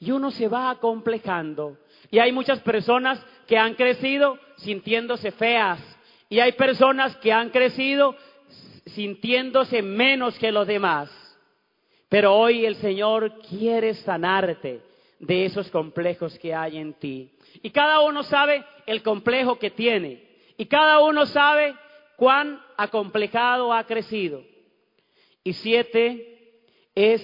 Y 0.00 0.10
uno 0.10 0.32
se 0.32 0.48
va 0.48 0.70
acomplejando. 0.70 1.78
Y 2.10 2.18
hay 2.18 2.32
muchas 2.32 2.60
personas 2.60 3.24
que 3.46 3.56
han 3.56 3.74
crecido 3.74 4.38
sintiéndose 4.56 5.30
feas. 5.32 5.80
Y 6.28 6.40
hay 6.40 6.52
personas 6.52 7.16
que 7.16 7.32
han 7.32 7.50
crecido 7.50 8.16
sintiéndose 8.86 9.82
menos 9.82 10.38
que 10.38 10.52
los 10.52 10.66
demás. 10.66 11.10
Pero 12.08 12.34
hoy 12.34 12.64
el 12.64 12.76
Señor 12.76 13.40
quiere 13.48 13.94
sanarte 13.94 14.80
de 15.18 15.44
esos 15.46 15.70
complejos 15.70 16.38
que 16.38 16.54
hay 16.54 16.78
en 16.78 16.94
ti. 16.94 17.30
Y 17.62 17.70
cada 17.70 18.00
uno 18.00 18.22
sabe 18.22 18.64
el 18.86 19.02
complejo 19.02 19.58
que 19.58 19.70
tiene. 19.70 20.22
Y 20.56 20.66
cada 20.66 21.00
uno 21.00 21.26
sabe 21.26 21.74
cuán 22.16 22.60
acomplejado 22.76 23.72
ha 23.72 23.84
crecido. 23.84 24.42
Y 25.42 25.52
siete 25.54 26.62
es 26.94 27.22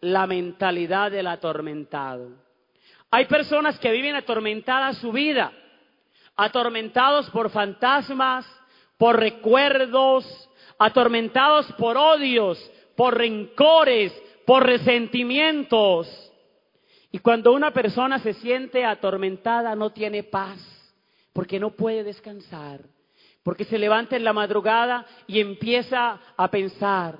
la 0.00 0.26
mentalidad 0.26 1.10
del 1.10 1.26
atormentado. 1.26 2.43
Hay 3.14 3.26
personas 3.26 3.78
que 3.78 3.92
viven 3.92 4.16
atormentadas 4.16 4.98
su 4.98 5.12
vida, 5.12 5.52
atormentados 6.34 7.30
por 7.30 7.48
fantasmas, 7.48 8.44
por 8.98 9.20
recuerdos, 9.20 10.50
atormentados 10.80 11.72
por 11.74 11.96
odios, 11.96 12.58
por 12.96 13.16
rencores, 13.16 14.12
por 14.44 14.66
resentimientos. 14.66 16.08
Y 17.12 17.20
cuando 17.20 17.52
una 17.52 17.70
persona 17.70 18.18
se 18.18 18.32
siente 18.32 18.84
atormentada 18.84 19.76
no 19.76 19.90
tiene 19.90 20.24
paz, 20.24 20.58
porque 21.32 21.60
no 21.60 21.70
puede 21.70 22.02
descansar, 22.02 22.80
porque 23.44 23.64
se 23.64 23.78
levanta 23.78 24.16
en 24.16 24.24
la 24.24 24.32
madrugada 24.32 25.06
y 25.28 25.38
empieza 25.38 26.18
a 26.36 26.50
pensar. 26.50 27.16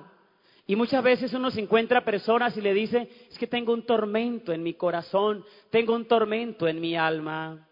Y 0.67 0.75
muchas 0.75 1.03
veces 1.03 1.33
uno 1.33 1.51
se 1.51 1.61
encuentra 1.61 2.03
personas 2.03 2.57
y 2.57 2.61
le 2.61 2.73
dice, 2.73 3.09
es 3.29 3.37
que 3.37 3.45
tengo 3.45 3.71
un 3.71 3.85
tormento 3.85 4.51
en 4.51 4.63
mi 4.63 4.73
corazón, 4.73 5.45
tengo 5.69 5.93
un 5.93 6.07
tormento 6.07 6.67
en 6.67 6.81
mi 6.81 6.95
alma. 6.95 7.67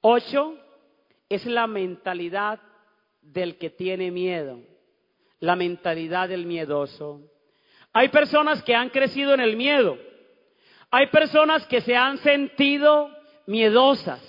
Ocho, 0.00 0.56
es 1.28 1.46
la 1.46 1.66
mentalidad 1.66 2.60
del 3.22 3.58
que 3.58 3.70
tiene 3.70 4.10
miedo, 4.10 4.60
la 5.38 5.54
mentalidad 5.54 6.28
del 6.28 6.46
miedoso. 6.46 7.20
Hay 7.92 8.08
personas 8.08 8.62
que 8.62 8.74
han 8.74 8.90
crecido 8.90 9.32
en 9.32 9.40
el 9.40 9.56
miedo, 9.56 9.98
hay 10.90 11.08
personas 11.08 11.66
que 11.66 11.80
se 11.80 11.96
han 11.96 12.18
sentido 12.18 13.10
miedosas 13.46 14.20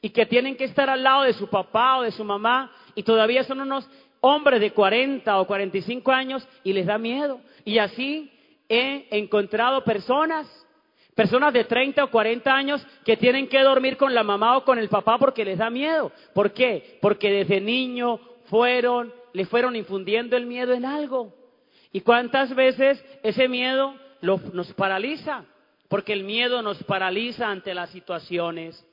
y 0.00 0.10
que 0.10 0.26
tienen 0.26 0.56
que 0.56 0.64
estar 0.64 0.90
al 0.90 1.02
lado 1.02 1.22
de 1.22 1.32
su 1.32 1.48
papá 1.48 1.98
o 1.98 2.02
de 2.02 2.12
su 2.12 2.24
mamá 2.24 2.72
y 2.94 3.02
todavía 3.02 3.44
son 3.44 3.60
unos 3.60 3.88
hombres 4.20 4.60
de 4.60 4.72
40 4.72 5.40
o 5.40 5.46
45 5.46 6.12
años 6.12 6.46
y 6.64 6.72
les 6.72 6.86
da 6.86 6.98
miedo. 6.98 7.40
Y 7.64 7.78
así 7.78 8.30
he 8.68 9.06
encontrado 9.10 9.84
personas, 9.84 10.46
personas 11.14 11.52
de 11.52 11.64
30 11.64 12.04
o 12.04 12.10
40 12.10 12.54
años 12.54 12.86
que 13.04 13.16
tienen 13.16 13.48
que 13.48 13.60
dormir 13.60 13.96
con 13.96 14.14
la 14.14 14.22
mamá 14.22 14.56
o 14.56 14.64
con 14.64 14.78
el 14.78 14.88
papá 14.88 15.18
porque 15.18 15.44
les 15.44 15.58
da 15.58 15.70
miedo. 15.70 16.12
¿Por 16.34 16.52
qué? 16.52 16.98
Porque 17.00 17.30
desde 17.30 17.60
niño 17.60 18.20
fueron, 18.46 19.12
le 19.32 19.46
fueron 19.46 19.76
infundiendo 19.76 20.36
el 20.36 20.46
miedo 20.46 20.72
en 20.72 20.84
algo. 20.84 21.32
¿Y 21.92 22.00
cuántas 22.00 22.54
veces 22.54 23.02
ese 23.22 23.48
miedo 23.48 23.94
nos 24.20 24.72
paraliza? 24.74 25.44
Porque 25.88 26.12
el 26.12 26.24
miedo 26.24 26.60
nos 26.60 26.82
paraliza 26.84 27.48
ante 27.48 27.72
las 27.74 27.90
situaciones. 27.90 28.84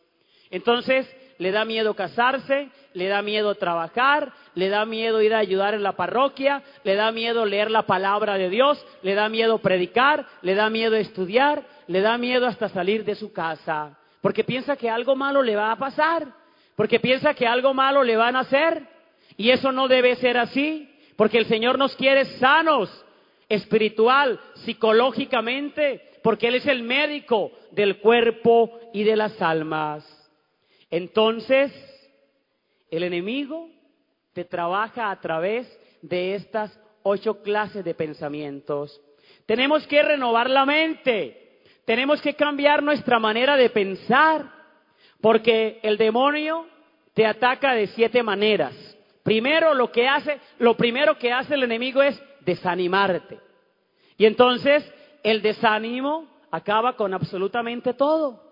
Entonces, 0.50 1.06
le 1.38 1.52
da 1.52 1.66
miedo 1.66 1.94
casarse, 1.96 2.70
le 2.94 3.08
da 3.08 3.22
miedo 3.22 3.56
trabajar, 3.56 4.32
le 4.56 4.70
da 4.70 4.86
miedo 4.86 5.22
ir 5.22 5.34
a 5.34 5.40
ayudar 5.40 5.74
en 5.74 5.84
la 5.84 5.94
parroquia, 5.94 6.64
le 6.84 6.96
da 6.96 7.12
miedo 7.12 7.46
leer 7.46 7.70
la 7.72 7.84
palabra 7.84 8.38
de 8.38 8.50
Dios, 8.50 8.84
le 9.02 9.16
da 9.16 9.28
miedo 9.30 9.58
predicar, 9.60 10.26
le 10.42 10.56
da 10.56 10.70
miedo 10.70 10.96
estudiar, 10.96 11.64
le 11.88 12.02
da 12.02 12.18
miedo 12.18 12.48
hasta 12.48 12.70
salir 12.70 13.04
de 13.04 13.16
su 13.16 13.34
casa, 13.34 13.98
porque 14.22 14.44
piensa 14.44 14.76
que 14.76 14.90
algo 14.90 15.16
malo 15.16 15.44
le 15.44 15.56
va 15.56 15.72
a 15.72 15.78
pasar, 15.78 16.28
porque 16.76 17.00
piensa 17.00 17.34
que 17.34 17.48
algo 17.48 17.74
malo 17.74 18.04
le 18.04 18.16
van 18.16 18.36
a 18.36 18.42
hacer, 18.42 18.84
y 19.38 19.50
eso 19.50 19.72
no 19.72 19.88
debe 19.88 20.16
ser 20.16 20.38
así, 20.38 20.90
porque 21.18 21.38
el 21.38 21.46
Señor 21.46 21.78
nos 21.78 21.96
quiere 21.96 22.26
sanos, 22.40 22.90
espiritual, 23.50 24.40
psicológicamente, 24.56 26.02
porque 26.24 26.48
Él 26.48 26.56
es 26.56 26.66
el 26.66 26.84
médico 26.84 27.52
del 27.72 28.00
cuerpo 28.00 28.80
y 28.94 29.04
de 29.04 29.16
las 29.16 29.40
almas. 29.42 30.15
Entonces, 30.90 31.72
el 32.90 33.04
enemigo 33.04 33.70
te 34.34 34.46
trabaja 34.46 35.12
a 35.12 35.20
través 35.20 35.68
de 36.02 36.36
estas 36.36 36.78
ocho 37.04 37.42
clases 37.42 37.84
de 37.84 37.94
pensamientos. 37.94 39.02
Tenemos 39.46 39.86
que 39.88 40.02
renovar 40.02 40.50
la 40.50 40.66
mente, 40.66 41.62
tenemos 41.86 42.22
que 42.22 42.34
cambiar 42.34 42.84
nuestra 42.84 43.20
manera 43.20 43.56
de 43.56 43.70
pensar, 43.70 44.52
porque 45.22 45.80
el 45.84 45.98
demonio 45.98 46.68
te 47.14 47.26
ataca 47.26 47.74
de 47.74 47.88
siete 47.88 48.22
maneras. 48.24 48.74
Primero 49.24 49.74
lo 49.74 49.92
que 49.92 50.08
hace, 50.08 50.40
lo 50.60 50.76
primero 50.76 51.18
que 51.18 51.32
hace 51.32 51.56
el 51.56 51.64
enemigo 51.64 52.04
es 52.04 52.22
desanimarte. 52.42 53.40
Y 54.18 54.26
entonces 54.26 54.84
el 55.24 55.42
desánimo 55.42 56.28
acaba 56.52 56.96
con 56.96 57.14
absolutamente 57.14 57.94
todo. 57.94 58.45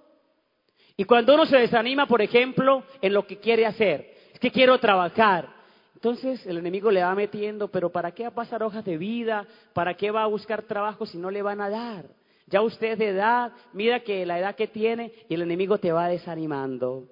Y 0.95 1.05
cuando 1.05 1.33
uno 1.33 1.45
se 1.45 1.57
desanima, 1.57 2.05
por 2.05 2.21
ejemplo, 2.21 2.83
en 3.01 3.13
lo 3.13 3.25
que 3.25 3.37
quiere 3.37 3.65
hacer, 3.65 4.13
es 4.33 4.39
que 4.39 4.51
quiero 4.51 4.77
trabajar. 4.77 5.49
Entonces 5.95 6.45
el 6.45 6.57
enemigo 6.57 6.91
le 6.91 7.03
va 7.03 7.15
metiendo, 7.15 7.69
pero 7.69 7.89
¿para 7.89 8.11
qué 8.11 8.23
va 8.23 8.29
a 8.29 8.35
pasar 8.35 8.61
hojas 8.61 8.85
de 8.85 8.97
vida? 8.97 9.47
¿Para 9.73 9.95
qué 9.95 10.11
va 10.11 10.23
a 10.23 10.27
buscar 10.27 10.63
trabajo 10.63 11.05
si 11.05 11.17
no 11.17 11.31
le 11.31 11.41
van 11.41 11.61
a 11.61 11.69
dar? 11.69 12.05
Ya 12.47 12.61
usted 12.61 12.97
de 12.97 13.09
edad, 13.09 13.53
mira 13.71 14.01
que 14.01 14.25
la 14.25 14.37
edad 14.37 14.55
que 14.55 14.67
tiene 14.67 15.11
y 15.29 15.33
el 15.33 15.41
enemigo 15.41 15.77
te 15.77 15.91
va 15.91 16.09
desanimando. 16.09 17.05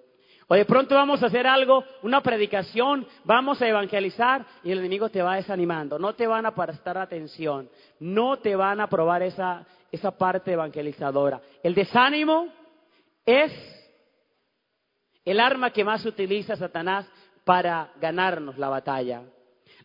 O 0.48 0.56
de 0.56 0.66
pronto 0.66 0.94
vamos 0.94 1.24
a 1.24 1.28
hacer 1.28 1.48
algo, 1.48 1.86
una 2.04 2.22
predicación, 2.22 3.08
vamos 3.24 3.62
a 3.62 3.68
evangelizar 3.70 4.46
y 4.66 4.72
el 4.72 4.80
enemigo 4.80 5.08
te 5.08 5.22
va 5.22 5.38
desanimando. 5.38 5.98
No 5.98 6.14
te 6.14 6.28
van 6.28 6.46
a 6.46 6.54
prestar 6.54 6.98
atención, 6.98 7.70
no 8.02 8.38
te 8.40 8.58
van 8.58 8.82
a 8.82 8.88
probar 8.88 9.24
esa, 9.24 9.66
esa 9.90 10.12
parte 10.12 10.52
evangelizadora. 10.52 11.40
El 11.64 11.74
desánimo 11.74 12.50
es 13.26 13.52
el 15.26 15.40
arma 15.40 15.72
que 15.72 15.84
más 15.84 16.06
utiliza 16.06 16.56
Satanás 16.56 17.08
para 17.44 17.92
ganarnos 18.00 18.58
la 18.58 18.70
batalla. 18.70 19.24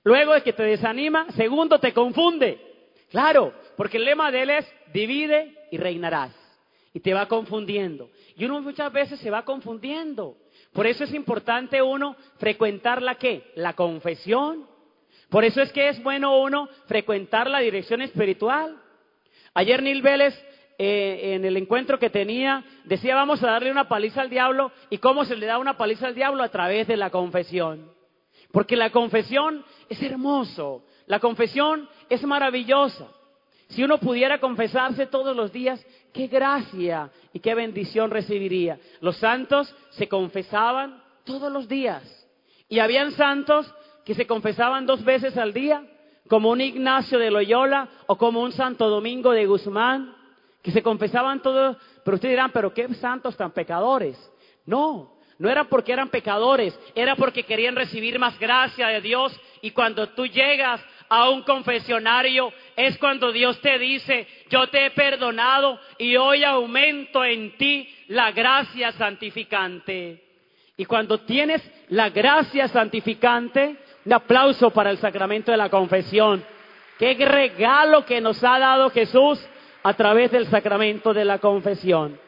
Luego 0.05 0.35
de 0.35 0.42
que 0.42 0.53
te 0.53 0.62
desanima, 0.62 1.31
segundo, 1.33 1.79
te 1.79 1.92
confunde. 1.92 2.61
Claro, 3.11 3.53
porque 3.77 3.96
el 3.96 4.05
lema 4.05 4.31
de 4.31 4.42
él 4.42 4.51
es 4.51 4.66
divide 4.92 5.66
y 5.70 5.79
reinarás. 5.79 6.33
Y 6.92 7.01
te 7.01 7.12
va 7.12 7.27
confundiendo. 7.27 8.11
Y 8.37 8.44
uno 8.46 8.61
muchas 8.61 8.92
veces 8.92 9.20
se 9.20 9.31
va 9.31 9.44
confundiendo. 9.44 10.37
Por 10.72 10.87
eso 10.87 11.05
es 11.05 11.12
importante 11.12 11.83
uno 11.83 12.16
frecuentar 12.38 13.03
la 13.03 13.16
qué? 13.16 13.53
La 13.55 13.75
confesión. 13.75 14.66
Por 15.29 15.44
eso 15.44 15.61
es 15.61 15.72
que 15.72 15.88
es 15.88 16.03
bueno 16.03 16.38
uno 16.38 16.68
frecuentar 16.87 17.51
la 17.51 17.61
dirección 17.61 18.01
espiritual. 18.01 18.81
Ayer 19.55 19.83
Neil 19.83 20.03
Vélez, 20.03 20.35
eh, 20.78 21.34
en 21.34 21.44
el 21.44 21.56
encuentro 21.56 21.98
que 21.98 22.10
tenía, 22.10 22.64
decía 22.84 23.14
vamos 23.14 23.42
a 23.42 23.50
darle 23.50 23.70
una 23.70 23.88
paliza 23.88 24.20
al 24.20 24.30
diablo. 24.30 24.72
¿Y 24.90 24.98
cómo 24.98 25.24
se 25.24 25.36
le 25.36 25.46
da 25.46 25.58
una 25.58 25.76
paliza 25.76 26.06
al 26.06 26.14
diablo? 26.14 26.42
A 26.42 26.50
través 26.50 26.86
de 26.86 26.96
la 26.96 27.10
confesión. 27.10 27.90
Porque 28.52 28.76
la 28.76 28.90
confesión 28.90 29.64
es 29.88 30.02
hermoso. 30.02 30.84
La 31.06 31.20
confesión 31.20 31.88
es 32.08 32.22
maravillosa. 32.24 33.06
Si 33.68 33.82
uno 33.82 33.98
pudiera 33.98 34.38
confesarse 34.38 35.06
todos 35.06 35.34
los 35.34 35.52
días, 35.52 35.84
qué 36.12 36.28
gracia 36.28 37.10
y 37.32 37.40
qué 37.40 37.54
bendición 37.54 38.10
recibiría. 38.10 38.78
Los 39.00 39.16
santos 39.16 39.74
se 39.90 40.08
confesaban 40.08 41.02
todos 41.24 41.52
los 41.52 41.68
días. 41.68 42.02
Y 42.68 42.78
habían 42.78 43.12
santos 43.12 43.72
que 44.04 44.14
se 44.14 44.26
confesaban 44.26 44.86
dos 44.86 45.04
veces 45.04 45.36
al 45.36 45.52
día, 45.52 45.84
como 46.28 46.50
un 46.50 46.60
Ignacio 46.60 47.18
de 47.18 47.30
Loyola 47.30 47.88
o 48.06 48.16
como 48.16 48.40
un 48.40 48.52
Santo 48.52 48.88
Domingo 48.88 49.32
de 49.32 49.46
Guzmán, 49.46 50.15
que 50.66 50.72
se 50.72 50.83
confesaban 50.83 51.40
todos, 51.40 51.76
pero 52.05 52.16
ustedes 52.16 52.33
dirán, 52.33 52.50
pero 52.50 52.74
qué 52.74 52.92
santos 52.94 53.37
tan 53.37 53.52
pecadores. 53.52 54.18
No, 54.64 55.16
no 55.38 55.48
era 55.48 55.62
porque 55.62 55.92
eran 55.92 56.09
pecadores, 56.09 56.76
era 56.96 57.14
porque 57.14 57.44
querían 57.44 57.76
recibir 57.76 58.18
más 58.18 58.37
gracia 58.37 58.88
de 58.88 59.00
Dios. 59.00 59.40
Y 59.62 59.70
cuando 59.70 60.09
tú 60.09 60.26
llegas 60.26 60.85
a 61.09 61.31
un 61.31 61.42
confesionario 61.42 62.52
es 62.74 62.98
cuando 62.98 63.31
Dios 63.31 63.61
te 63.61 63.79
dice, 63.79 64.26
yo 64.50 64.66
te 64.66 64.87
he 64.87 64.90
perdonado 64.90 65.79
y 65.98 66.16
hoy 66.16 66.42
aumento 66.42 67.24
en 67.24 67.57
ti 67.57 67.88
la 68.09 68.33
gracia 68.33 68.90
santificante. 68.90 70.24
Y 70.76 70.85
cuando 70.85 71.20
tienes 71.20 71.62
la 71.90 72.11
gracia 72.11 72.66
santificante, 72.66 73.76
un 74.05 74.12
aplauso 74.12 74.70
para 74.70 74.90
el 74.90 74.98
sacramento 74.98 75.52
de 75.52 75.59
la 75.59 75.70
confesión. 75.70 76.44
Qué 76.98 77.14
regalo 77.14 78.05
que 78.05 78.20
nos 78.20 78.42
ha 78.42 78.59
dado 78.59 78.90
Jesús 78.90 79.48
a 79.87 79.94
través 79.94 80.33
del 80.33 80.49
sacramento 80.49 81.14
de 81.14 81.25
la 81.25 81.38
confesión. 81.38 82.18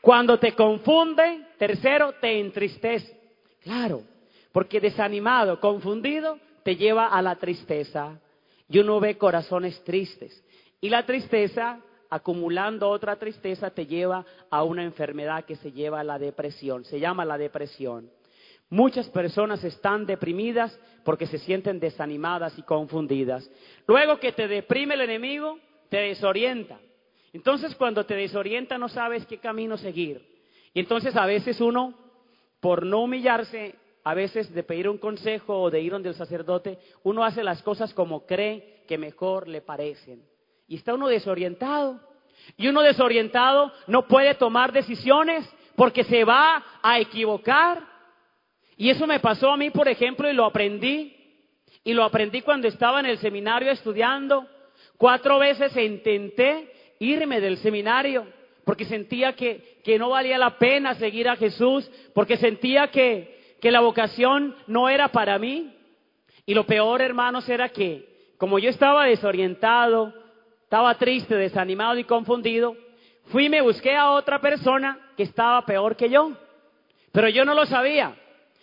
Cuando 0.00 0.38
te 0.38 0.54
confunde, 0.54 1.48
tercero, 1.58 2.14
te 2.22 2.40
entristece. 2.40 3.20
Claro, 3.62 4.04
porque 4.50 4.80
desanimado, 4.80 5.60
confundido, 5.60 6.38
te 6.64 6.76
lleva 6.76 7.08
a 7.08 7.20
la 7.20 7.36
tristeza. 7.36 8.18
Y 8.66 8.78
uno 8.78 8.98
ve 8.98 9.18
corazones 9.18 9.84
tristes. 9.84 10.42
Y 10.80 10.88
la 10.88 11.04
tristeza, 11.04 11.80
acumulando 12.08 12.88
otra 12.88 13.16
tristeza, 13.16 13.68
te 13.68 13.84
lleva 13.84 14.24
a 14.48 14.62
una 14.62 14.82
enfermedad 14.82 15.44
que 15.44 15.56
se 15.56 15.72
lleva 15.72 16.00
a 16.00 16.04
la 16.04 16.18
depresión. 16.18 16.86
Se 16.86 16.98
llama 16.98 17.26
la 17.26 17.36
depresión. 17.36 18.10
Muchas 18.70 19.06
personas 19.10 19.62
están 19.64 20.06
deprimidas 20.06 20.80
porque 21.04 21.26
se 21.26 21.36
sienten 21.40 21.78
desanimadas 21.78 22.58
y 22.58 22.62
confundidas. 22.62 23.50
Luego 23.86 24.18
que 24.18 24.32
te 24.32 24.48
deprime 24.48 24.94
el 24.94 25.02
enemigo, 25.02 25.58
te 25.90 25.98
desorienta. 25.98 26.78
Entonces 27.32 27.74
cuando 27.74 28.06
te 28.06 28.14
desorienta 28.14 28.78
no 28.78 28.88
sabes 28.88 29.26
qué 29.26 29.38
camino 29.38 29.76
seguir. 29.76 30.26
Y 30.72 30.80
entonces 30.80 31.14
a 31.16 31.26
veces 31.26 31.60
uno, 31.60 31.94
por 32.60 32.86
no 32.86 33.02
humillarse, 33.02 33.74
a 34.04 34.14
veces 34.14 34.52
de 34.54 34.62
pedir 34.62 34.88
un 34.88 34.98
consejo 34.98 35.60
o 35.60 35.70
de 35.70 35.80
ir 35.80 35.92
donde 35.92 36.08
el 36.08 36.14
sacerdote, 36.14 36.78
uno 37.02 37.24
hace 37.24 37.44
las 37.44 37.62
cosas 37.62 37.92
como 37.92 38.24
cree 38.26 38.84
que 38.88 38.96
mejor 38.96 39.46
le 39.48 39.60
parecen. 39.60 40.22
Y 40.66 40.76
está 40.76 40.94
uno 40.94 41.08
desorientado. 41.08 42.00
Y 42.56 42.68
uno 42.68 42.80
desorientado 42.80 43.72
no 43.86 44.06
puede 44.06 44.34
tomar 44.34 44.72
decisiones 44.72 45.48
porque 45.76 46.04
se 46.04 46.24
va 46.24 46.64
a 46.82 46.98
equivocar. 46.98 47.82
Y 48.76 48.88
eso 48.88 49.06
me 49.06 49.20
pasó 49.20 49.50
a 49.50 49.56
mí, 49.56 49.70
por 49.70 49.88
ejemplo, 49.88 50.30
y 50.30 50.32
lo 50.32 50.44
aprendí. 50.44 51.16
Y 51.84 51.92
lo 51.92 52.04
aprendí 52.04 52.42
cuando 52.42 52.68
estaba 52.68 53.00
en 53.00 53.06
el 53.06 53.18
seminario 53.18 53.70
estudiando. 53.70 54.46
Cuatro 55.00 55.38
veces 55.38 55.74
intenté 55.78 56.70
irme 56.98 57.40
del 57.40 57.56
seminario 57.56 58.26
porque 58.66 58.84
sentía 58.84 59.32
que, 59.32 59.78
que 59.82 59.98
no 59.98 60.10
valía 60.10 60.36
la 60.36 60.58
pena 60.58 60.94
seguir 60.94 61.26
a 61.26 61.36
Jesús, 61.36 61.90
porque 62.14 62.36
sentía 62.36 62.88
que, 62.88 63.56
que 63.62 63.70
la 63.70 63.80
vocación 63.80 64.54
no 64.66 64.90
era 64.90 65.08
para 65.08 65.38
mí. 65.38 65.74
Y 66.44 66.52
lo 66.52 66.66
peor, 66.66 67.00
hermanos, 67.00 67.48
era 67.48 67.70
que 67.70 68.34
como 68.36 68.58
yo 68.58 68.68
estaba 68.68 69.06
desorientado, 69.06 70.12
estaba 70.64 70.94
triste, 70.96 71.34
desanimado 71.34 71.96
y 71.98 72.04
confundido, 72.04 72.76
fui 73.28 73.46
y 73.46 73.48
me 73.48 73.62
busqué 73.62 73.96
a 73.96 74.10
otra 74.10 74.38
persona 74.42 75.12
que 75.16 75.22
estaba 75.22 75.64
peor 75.64 75.96
que 75.96 76.10
yo. 76.10 76.32
Pero 77.10 77.30
yo 77.30 77.46
no 77.46 77.54
lo 77.54 77.64
sabía. 77.64 78.14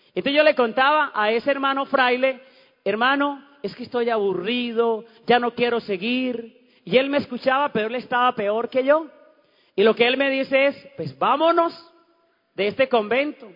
Entonces 0.10 0.38
yo 0.38 0.44
le 0.44 0.54
contaba 0.54 1.12
a 1.16 1.32
ese 1.32 1.50
hermano 1.50 1.88
fraile, 1.88 2.42
hermano, 2.86 3.44
es 3.64 3.76
que 3.76 3.84
estoy 3.84 4.10
aburrido, 4.10 5.06
ya 5.26 5.40
no 5.40 5.52
quiero 5.54 5.80
seguir. 5.80 6.58
Y 6.84 6.98
él 6.98 7.10
me 7.10 7.18
escuchaba, 7.18 7.70
pero 7.74 7.88
él 7.88 7.96
estaba 7.96 8.34
peor 8.34 8.70
que 8.70 8.84
yo. 8.84 9.08
Y 9.76 9.84
lo 9.84 9.96
que 9.96 10.08
él 10.08 10.18
me 10.18 10.30
dice 10.30 10.68
es, 10.68 10.88
pues 10.96 11.18
vámonos 11.18 11.74
de 12.56 12.68
este 12.68 12.90
convento. 12.90 13.52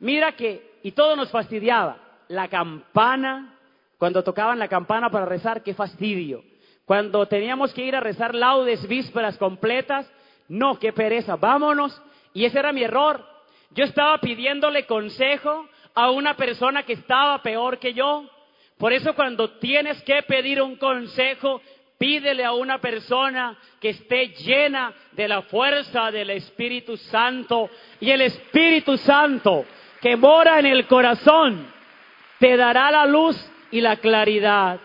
Mira 0.00 0.32
que, 0.32 0.78
y 0.82 0.92
todo 0.92 1.14
nos 1.14 1.30
fastidiaba. 1.30 1.98
La 2.28 2.48
campana, 2.48 3.58
cuando 3.98 4.24
tocaban 4.24 4.58
la 4.58 4.68
campana 4.68 5.10
para 5.10 5.26
rezar, 5.26 5.62
qué 5.62 5.74
fastidio. 5.74 6.42
Cuando 6.84 7.26
teníamos 7.26 7.72
que 7.72 7.84
ir 7.84 7.94
a 7.94 8.00
rezar 8.00 8.34
laudes, 8.34 8.86
vísperas 8.88 9.38
completas, 9.38 10.10
no, 10.48 10.78
qué 10.78 10.92
pereza, 10.92 11.36
vámonos. 11.36 12.02
Y 12.34 12.44
ese 12.44 12.58
era 12.58 12.72
mi 12.72 12.82
error. 12.82 13.24
Yo 13.70 13.84
estaba 13.84 14.18
pidiéndole 14.18 14.86
consejo 14.86 15.68
a 15.94 16.10
una 16.10 16.36
persona 16.36 16.82
que 16.82 16.94
estaba 16.94 17.40
peor 17.42 17.78
que 17.78 17.94
yo. 17.94 18.28
Por 18.82 18.92
eso 18.92 19.14
cuando 19.14 19.48
tienes 19.60 20.02
que 20.02 20.24
pedir 20.24 20.60
un 20.60 20.74
consejo, 20.74 21.62
Pídele 21.98 22.44
a 22.44 22.52
una 22.52 22.80
persona 22.80 23.56
que 23.78 23.90
esté 23.90 24.30
llena 24.30 24.92
de 25.12 25.28
la 25.28 25.42
fuerza 25.42 26.10
del 26.10 26.30
Espíritu 26.30 26.96
Santo 26.96 27.70
y 28.00 28.10
el 28.10 28.22
Espíritu 28.22 28.96
Santo 28.96 29.64
que 30.00 30.16
mora 30.16 30.58
en 30.58 30.66
el 30.66 30.88
corazón 30.88 31.64
te 32.40 32.56
dará 32.56 32.90
la 32.90 33.06
luz 33.06 33.36
y 33.70 33.80
la 33.80 33.98
claridad. 33.98 34.80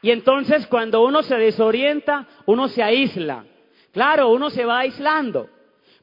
Y 0.00 0.10
entonces 0.10 0.66
cuando 0.66 1.04
uno 1.04 1.22
se 1.22 1.36
desorienta, 1.36 2.26
uno 2.46 2.68
se 2.68 2.82
aísla. 2.82 3.44
Claro, 3.92 4.30
uno 4.30 4.48
se 4.48 4.64
va 4.64 4.78
aislando 4.78 5.50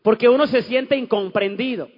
porque 0.03 0.29
uno 0.29 0.45
se 0.45 0.61
siente 0.61 0.95
incomprendido. 0.95 1.89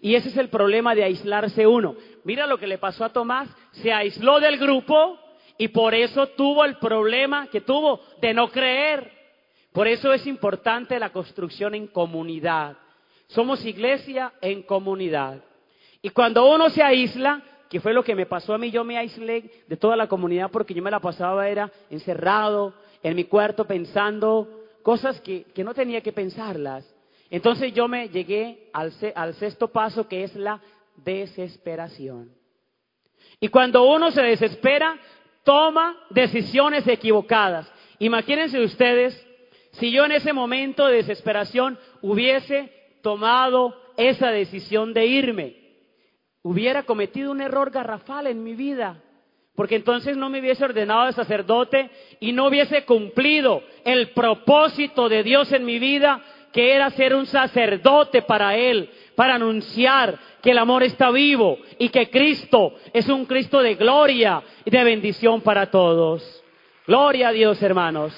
Y 0.00 0.14
ese 0.14 0.30
es 0.30 0.36
el 0.36 0.48
problema 0.48 0.94
de 0.94 1.04
aislarse 1.04 1.66
uno. 1.66 1.94
Mira 2.24 2.46
lo 2.46 2.58
que 2.58 2.66
le 2.66 2.78
pasó 2.78 3.04
a 3.04 3.12
Tomás, 3.12 3.48
se 3.72 3.92
aisló 3.92 4.40
del 4.40 4.58
grupo 4.58 5.18
y 5.58 5.68
por 5.68 5.94
eso 5.94 6.28
tuvo 6.28 6.64
el 6.64 6.76
problema 6.76 7.48
que 7.48 7.60
tuvo 7.60 8.00
de 8.20 8.32
no 8.32 8.48
creer. 8.48 9.12
Por 9.72 9.86
eso 9.86 10.12
es 10.12 10.26
importante 10.26 10.98
la 10.98 11.10
construcción 11.10 11.74
en 11.74 11.86
comunidad. 11.86 12.76
Somos 13.26 13.64
iglesia 13.64 14.32
en 14.40 14.62
comunidad. 14.62 15.44
Y 16.02 16.10
cuando 16.10 16.50
uno 16.50 16.70
se 16.70 16.82
aísla, 16.82 17.42
que 17.68 17.78
fue 17.78 17.92
lo 17.92 18.02
que 18.02 18.16
me 18.16 18.26
pasó 18.26 18.54
a 18.54 18.58
mí, 18.58 18.70
yo 18.70 18.82
me 18.84 18.98
aislé 18.98 19.50
de 19.68 19.76
toda 19.76 19.94
la 19.96 20.08
comunidad 20.08 20.50
porque 20.50 20.74
yo 20.74 20.82
me 20.82 20.90
la 20.90 20.98
pasaba 20.98 21.48
era 21.48 21.70
encerrado 21.90 22.74
en 23.02 23.14
mi 23.14 23.24
cuarto 23.24 23.64
pensando 23.64 24.48
cosas 24.82 25.20
que, 25.20 25.44
que 25.54 25.62
no 25.62 25.72
tenía 25.72 26.00
que 26.00 26.12
pensarlas. 26.12 26.89
Entonces 27.30 27.72
yo 27.72 27.86
me 27.86 28.08
llegué 28.08 28.68
al, 28.72 28.92
al 29.14 29.34
sexto 29.34 29.68
paso 29.68 30.08
que 30.08 30.24
es 30.24 30.34
la 30.34 30.60
desesperación. 30.96 32.32
Y 33.38 33.48
cuando 33.48 33.84
uno 33.84 34.10
se 34.10 34.22
desespera, 34.22 34.98
toma 35.44 35.96
decisiones 36.10 36.86
equivocadas. 36.86 37.72
Imagínense 37.98 38.60
ustedes 38.60 39.26
si 39.72 39.92
yo 39.92 40.04
en 40.04 40.12
ese 40.12 40.32
momento 40.32 40.86
de 40.86 40.96
desesperación 40.96 41.78
hubiese 42.02 42.72
tomado 43.02 43.74
esa 43.96 44.30
decisión 44.30 44.92
de 44.92 45.06
irme. 45.06 45.56
Hubiera 46.42 46.82
cometido 46.84 47.30
un 47.30 47.40
error 47.40 47.70
garrafal 47.70 48.26
en 48.26 48.42
mi 48.42 48.54
vida, 48.54 49.02
porque 49.54 49.76
entonces 49.76 50.16
no 50.16 50.30
me 50.30 50.40
hubiese 50.40 50.64
ordenado 50.64 51.06
de 51.06 51.12
sacerdote 51.12 51.90
y 52.18 52.32
no 52.32 52.46
hubiese 52.46 52.84
cumplido 52.84 53.62
el 53.84 54.10
propósito 54.10 55.08
de 55.08 55.22
Dios 55.22 55.52
en 55.52 55.64
mi 55.64 55.78
vida, 55.78 56.22
que 56.52 56.74
era 56.74 56.90
ser 56.90 57.14
un 57.14 57.26
sacerdote 57.26 58.22
para 58.22 58.56
Él, 58.56 58.90
para 59.14 59.34
anunciar 59.34 60.18
que 60.42 60.50
el 60.50 60.58
amor 60.58 60.82
está 60.82 61.10
vivo 61.10 61.58
y 61.78 61.88
que 61.90 62.10
Cristo 62.10 62.74
es 62.92 63.08
un 63.08 63.26
Cristo 63.26 63.60
de 63.60 63.74
gloria 63.74 64.42
y 64.64 64.70
de 64.70 64.84
bendición 64.84 65.40
para 65.42 65.70
todos. 65.70 66.42
Gloria 66.86 67.28
a 67.28 67.32
Dios, 67.32 67.62
hermanos. 67.62 68.12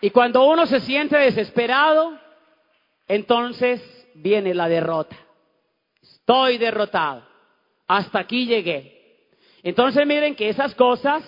Y 0.00 0.10
cuando 0.10 0.44
uno 0.44 0.66
se 0.66 0.80
siente 0.80 1.16
desesperado, 1.16 2.18
entonces 3.06 3.80
viene 4.14 4.54
la 4.54 4.68
derrota. 4.68 5.16
Estoy 6.02 6.58
derrotado. 6.58 7.22
Hasta 7.86 8.20
aquí 8.20 8.46
llegué. 8.46 9.28
Entonces 9.62 10.06
miren 10.06 10.34
que 10.34 10.48
esas 10.48 10.74
cosas, 10.74 11.22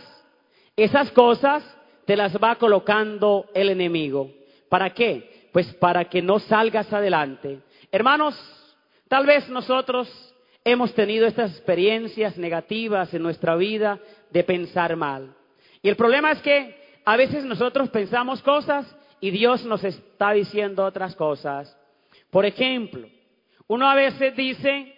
esas 0.77 1.11
cosas 1.13 1.65
te 2.07 2.17
las 2.17 2.37
va 2.37 2.57
colocando 2.57 3.47
el 3.55 3.71
enemigo. 3.71 4.31
¿Para 4.69 4.91
qué? 4.91 5.49
Pues 5.53 5.73
para 5.75 6.05
que 6.07 6.23
no 6.23 6.39
salgas 6.39 6.93
adelante. 6.93 7.61
Hermanos, 7.91 8.35
tal 9.09 9.27
vez 9.27 9.49
nosotros 9.49 10.09
hemos 10.65 10.95
tenido 10.95 11.27
estas 11.27 11.53
experiencias 11.53 12.37
negativas 12.39 13.13
en 13.15 13.23
nuestra 13.23 13.55
vida 13.57 14.01
de 14.31 14.45
pensar 14.45 14.97
mal. 14.97 15.35
Y 15.83 15.89
el 15.89 15.97
problema 15.97 16.33
es 16.33 16.41
que 16.41 16.83
a 17.05 17.17
veces 17.17 17.45
nosotros 17.45 17.91
pensamos 17.91 18.43
cosas 18.43 18.87
y 19.21 19.31
Dios 19.31 19.65
nos 19.65 19.85
está 19.85 20.33
diciendo 20.33 20.85
otras 20.85 21.15
cosas. 21.15 21.77
Por 22.31 22.47
ejemplo, 22.47 23.07
uno 23.67 23.89
a 23.89 23.95
veces 23.95 24.35
dice, 24.35 24.95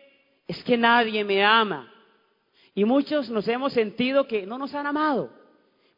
es 0.47 0.63
que 0.65 0.77
nadie 0.77 1.25
me 1.25 1.45
ama. 1.45 1.93
Y 2.75 2.85
muchos 2.85 3.29
nos 3.31 3.49
hemos 3.49 3.73
sentido 3.73 4.27
que 4.27 4.47
no 4.47 4.59
nos 4.59 4.75
han 4.75 4.87
amado. 4.87 5.31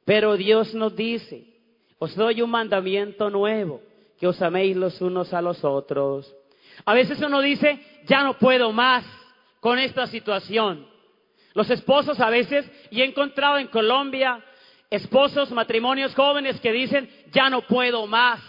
Pero 0.08 0.38
Dios 0.38 0.72
nos 0.72 0.96
dice, 0.96 1.44
os 1.98 2.16
doy 2.16 2.40
un 2.40 2.48
mandamiento 2.48 3.28
nuevo, 3.28 3.82
que 4.18 4.26
os 4.26 4.40
améis 4.40 4.74
los 4.74 5.02
unos 5.02 5.34
a 5.34 5.42
los 5.42 5.62
otros. 5.62 6.34
A 6.86 6.94
veces 6.94 7.20
uno 7.20 7.42
dice, 7.42 7.78
ya 8.06 8.22
no 8.22 8.38
puedo 8.38 8.72
más 8.72 9.04
con 9.60 9.78
esta 9.78 10.06
situación. 10.06 10.88
Los 11.52 11.68
esposos 11.68 12.18
a 12.20 12.30
veces, 12.30 12.64
y 12.90 13.02
he 13.02 13.04
encontrado 13.04 13.58
en 13.58 13.66
Colombia 13.66 14.42
esposos, 14.88 15.50
matrimonios 15.50 16.14
jóvenes 16.14 16.58
que 16.58 16.72
dicen, 16.72 17.06
ya 17.30 17.50
no 17.50 17.60
puedo 17.66 18.06
más. 18.06 18.40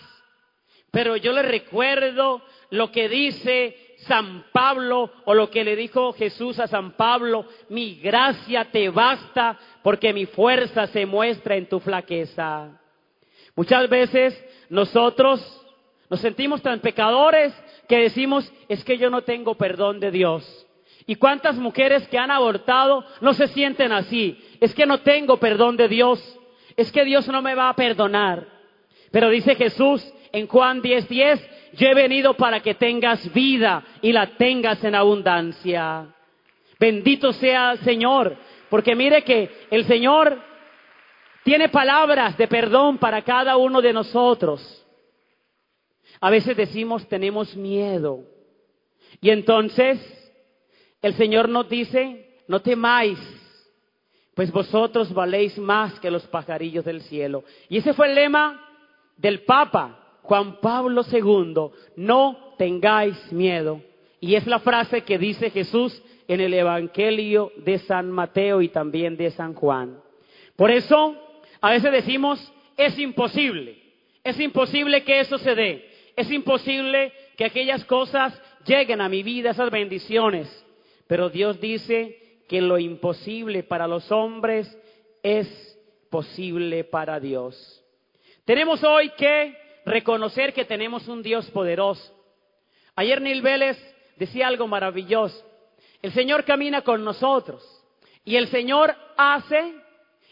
Pero 0.91 1.18
yo 1.18 1.34
les 1.34 1.45
recuerdo 1.45 2.41
lo 2.70 2.89
que 2.89 3.10
dice 3.10 3.88
San 4.07 4.45
Pablo 4.51 5.11
o 5.25 5.33
lo 5.33 5.49
que 5.49 5.63
le 5.63 5.75
dijo 5.75 6.13
Jesús 6.13 6.59
a 6.59 6.67
San 6.67 6.91
Pablo, 6.91 7.45
mi 7.69 7.95
gracia 7.95 8.65
te 8.65 8.89
basta 8.89 9.57
porque 9.83 10.13
mi 10.13 10.25
fuerza 10.25 10.87
se 10.87 11.05
muestra 11.05 11.55
en 11.55 11.67
tu 11.67 11.79
flaqueza. 11.79 12.69
Muchas 13.55 13.89
veces 13.89 14.45
nosotros 14.69 15.41
nos 16.09 16.21
sentimos 16.21 16.61
tan 16.61 16.79
pecadores 16.79 17.53
que 17.87 17.97
decimos, 17.97 18.51
es 18.67 18.83
que 18.83 18.97
yo 18.97 19.09
no 19.09 19.21
tengo 19.23 19.55
perdón 19.55 19.99
de 19.99 20.11
Dios. 20.11 20.65
¿Y 21.05 21.15
cuántas 21.15 21.55
mujeres 21.55 22.07
que 22.07 22.17
han 22.17 22.31
abortado 22.31 23.03
no 23.21 23.33
se 23.33 23.47
sienten 23.47 23.91
así? 23.91 24.37
Es 24.59 24.73
que 24.73 24.85
no 24.85 24.99
tengo 24.99 25.37
perdón 25.37 25.75
de 25.75 25.87
Dios. 25.87 26.39
Es 26.77 26.91
que 26.91 27.03
Dios 27.03 27.27
no 27.27 27.41
me 27.41 27.55
va 27.55 27.69
a 27.69 27.75
perdonar. 27.75 28.47
Pero 29.11 29.29
dice 29.29 29.55
Jesús 29.55 30.07
en 30.31 30.47
Juan 30.47 30.81
10:10, 30.81 31.07
10, 31.07 31.49
yo 31.74 31.88
he 31.88 31.93
venido 31.93 32.36
para 32.36 32.61
que 32.61 32.76
tengas 32.76 33.32
vida 33.34 33.84
y 34.01 34.11
la 34.11 34.38
tengas 34.38 34.84
en 34.84 34.95
abundancia. 34.95 36.07
Bendito 36.80 37.34
sea 37.34 37.74
el 37.74 37.80
Señor, 37.80 38.36
porque 38.70 38.95
mire 38.95 39.24
que 39.24 39.49
el 39.70 39.86
Señor 39.86 40.41
tiene 41.43 41.70
palabras 41.70 42.38
de 42.38 42.47
perdón 42.47 42.97
para 42.97 43.22
cada 43.22 43.57
uno 43.57 43.82
de 43.82 43.93
nosotros. 43.93 44.86
A 46.22 46.30
veces 46.30 46.55
decimos 46.55 47.07
tenemos 47.07 47.55
miedo. 47.55 48.24
Y 49.22 49.30
entonces 49.30 49.99
el 51.01 51.13
Señor 51.15 51.49
nos 51.49 51.70
dice, 51.70 52.41
no 52.47 52.61
temáis, 52.61 53.20
pues 54.34 54.51
vosotros 54.51 55.13
valéis 55.13 55.57
más 55.57 55.99
que 55.99 56.11
los 56.11 56.26
pajarillos 56.28 56.86
del 56.86 57.01
cielo. 57.01 57.43
Y 57.67 57.78
ese 57.78 57.93
fue 57.93 58.07
el 58.07 58.15
lema 58.15 58.65
del 59.17 59.43
Papa 59.43 60.09
Juan 60.30 60.57
Pablo 60.61 61.01
II, 61.11 61.71
no 61.95 62.53
tengáis 62.55 63.17
miedo. 63.32 63.82
Y 64.21 64.36
es 64.36 64.45
la 64.45 64.59
frase 64.59 65.01
que 65.01 65.17
dice 65.17 65.49
Jesús 65.49 66.03
en 66.27 66.39
el 66.39 66.53
Evangelio 66.53 67.51
de 67.57 67.80
San 67.80 68.11
Mateo 68.11 68.61
y 68.61 68.69
también 68.69 69.17
de 69.17 69.32
San 69.32 69.55
Juan. 69.55 69.99
Por 70.55 70.69
eso, 70.69 71.15
a 71.59 71.71
veces 71.71 71.91
decimos, 71.91 72.53
es 72.77 72.99
imposible, 72.99 73.82
es 74.23 74.39
imposible 74.39 75.03
que 75.03 75.19
eso 75.19 75.39
se 75.39 75.55
dé, 75.55 75.89
es 76.15 76.30
imposible 76.30 77.11
que 77.36 77.45
aquellas 77.45 77.84
cosas 77.86 78.39
lleguen 78.67 79.01
a 79.01 79.09
mi 79.09 79.23
vida, 79.23 79.49
esas 79.49 79.71
bendiciones. 79.71 80.47
Pero 81.07 81.32
Dios 81.32 81.59
dice 81.59 82.43
que 82.47 82.61
lo 82.61 82.77
imposible 82.77 83.63
para 83.63 83.88
los 83.88 84.11
hombres 84.11 84.77
es 85.23 85.75
posible 86.11 86.84
para 86.84 87.19
Dios. 87.19 87.84
Tenemos 88.45 88.84
hoy 88.84 89.09
que 89.17 89.68
reconocer 89.89 90.53
que 90.53 90.65
tenemos 90.65 91.07
un 91.07 91.21
Dios 91.21 91.49
poderoso. 91.51 92.15
Ayer 92.95 93.21
Neil 93.21 93.41
Vélez 93.41 93.77
decía 94.15 94.47
algo 94.47 94.67
maravilloso. 94.67 95.45
El 96.01 96.13
Señor 96.13 96.45
camina 96.45 96.81
con 96.81 97.03
nosotros 97.03 97.63
y 98.23 98.35
el 98.35 98.47
Señor 98.47 98.95
hace, 99.17 99.73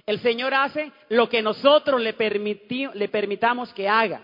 el 0.05 0.19
Señor 0.19 0.53
hace 0.53 0.91
lo 1.09 1.27
que 1.27 1.41
nosotros 1.41 2.01
le, 2.01 2.15
le 2.93 3.09
permitamos 3.09 3.73
que 3.73 3.89
haga. 3.89 4.21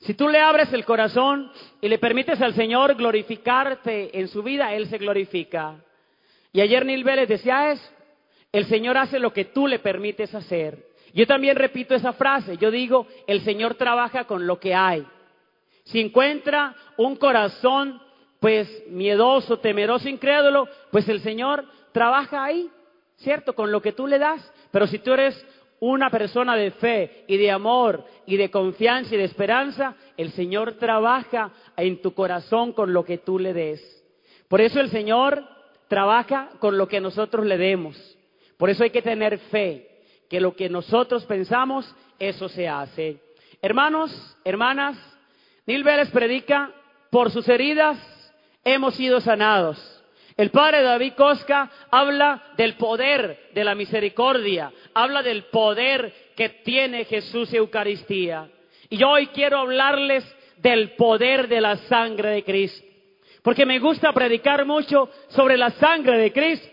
Si 0.00 0.14
tú 0.14 0.28
le 0.28 0.38
abres 0.38 0.72
el 0.72 0.84
corazón 0.84 1.50
y 1.80 1.88
le 1.88 1.98
permites 1.98 2.40
al 2.40 2.54
Señor 2.54 2.94
glorificarte 2.94 4.18
en 4.18 4.28
su 4.28 4.42
vida, 4.42 4.74
Él 4.74 4.88
se 4.88 4.98
glorifica. 4.98 5.76
Y 6.52 6.60
ayer 6.60 6.84
Neil 6.84 7.04
Vélez 7.04 7.28
decía 7.28 7.72
eso. 7.72 7.88
El 8.52 8.66
Señor 8.66 8.96
hace 8.98 9.18
lo 9.18 9.32
que 9.32 9.46
tú 9.46 9.66
le 9.66 9.78
permites 9.78 10.34
hacer. 10.34 10.83
Yo 11.14 11.26
también 11.26 11.56
repito 11.56 11.94
esa 11.94 12.12
frase. 12.12 12.56
Yo 12.58 12.70
digo, 12.70 13.06
el 13.26 13.40
Señor 13.42 13.76
trabaja 13.76 14.24
con 14.24 14.46
lo 14.46 14.58
que 14.58 14.74
hay. 14.74 15.06
Si 15.84 16.00
encuentra 16.00 16.74
un 16.96 17.16
corazón, 17.16 18.02
pues 18.40 18.68
miedoso, 18.88 19.58
temeroso, 19.58 20.08
incrédulo, 20.08 20.68
pues 20.90 21.08
el 21.08 21.20
Señor 21.20 21.64
trabaja 21.92 22.44
ahí, 22.44 22.68
¿cierto? 23.16 23.54
Con 23.54 23.70
lo 23.70 23.80
que 23.80 23.92
tú 23.92 24.06
le 24.08 24.18
das. 24.18 24.52
Pero 24.72 24.88
si 24.88 24.98
tú 24.98 25.12
eres 25.12 25.46
una 25.78 26.10
persona 26.10 26.56
de 26.56 26.72
fe 26.72 27.24
y 27.28 27.36
de 27.36 27.50
amor 27.50 28.04
y 28.26 28.36
de 28.36 28.50
confianza 28.50 29.14
y 29.14 29.18
de 29.18 29.24
esperanza, 29.24 29.94
el 30.16 30.32
Señor 30.32 30.74
trabaja 30.74 31.52
en 31.76 32.02
tu 32.02 32.12
corazón 32.12 32.72
con 32.72 32.92
lo 32.92 33.04
que 33.04 33.18
tú 33.18 33.38
le 33.38 33.52
des. 33.52 34.04
Por 34.48 34.60
eso 34.60 34.80
el 34.80 34.90
Señor 34.90 35.44
trabaja 35.86 36.50
con 36.58 36.76
lo 36.76 36.88
que 36.88 37.00
nosotros 37.00 37.46
le 37.46 37.56
demos. 37.56 37.96
Por 38.56 38.70
eso 38.70 38.82
hay 38.82 38.90
que 38.90 39.02
tener 39.02 39.38
fe, 39.38 39.93
que 40.34 40.40
lo 40.40 40.56
que 40.56 40.68
nosotros 40.68 41.24
pensamos, 41.26 41.94
eso 42.18 42.48
se 42.48 42.66
hace. 42.66 43.20
Hermanos, 43.62 44.10
hermanas, 44.44 44.98
Nil 45.64 45.84
Vélez 45.84 46.10
predica, 46.10 46.72
por 47.08 47.30
sus 47.30 47.48
heridas 47.48 47.96
hemos 48.64 48.96
sido 48.96 49.20
sanados. 49.20 49.78
El 50.36 50.50
padre 50.50 50.82
David 50.82 51.12
Cosca 51.12 51.70
habla 51.88 52.42
del 52.56 52.74
poder 52.74 53.50
de 53.54 53.62
la 53.62 53.76
misericordia, 53.76 54.72
habla 54.92 55.22
del 55.22 55.44
poder 55.44 56.12
que 56.34 56.48
tiene 56.48 57.04
Jesús 57.04 57.54
Eucaristía. 57.54 58.50
Y 58.90 58.96
yo 58.96 59.10
hoy 59.10 59.28
quiero 59.28 59.58
hablarles 59.58 60.24
del 60.56 60.96
poder 60.96 61.46
de 61.46 61.60
la 61.60 61.76
sangre 61.76 62.30
de 62.30 62.42
Cristo. 62.42 62.84
Porque 63.40 63.64
me 63.64 63.78
gusta 63.78 64.12
predicar 64.12 64.64
mucho 64.64 65.08
sobre 65.28 65.56
la 65.56 65.70
sangre 65.70 66.18
de 66.18 66.32
Cristo. 66.32 66.68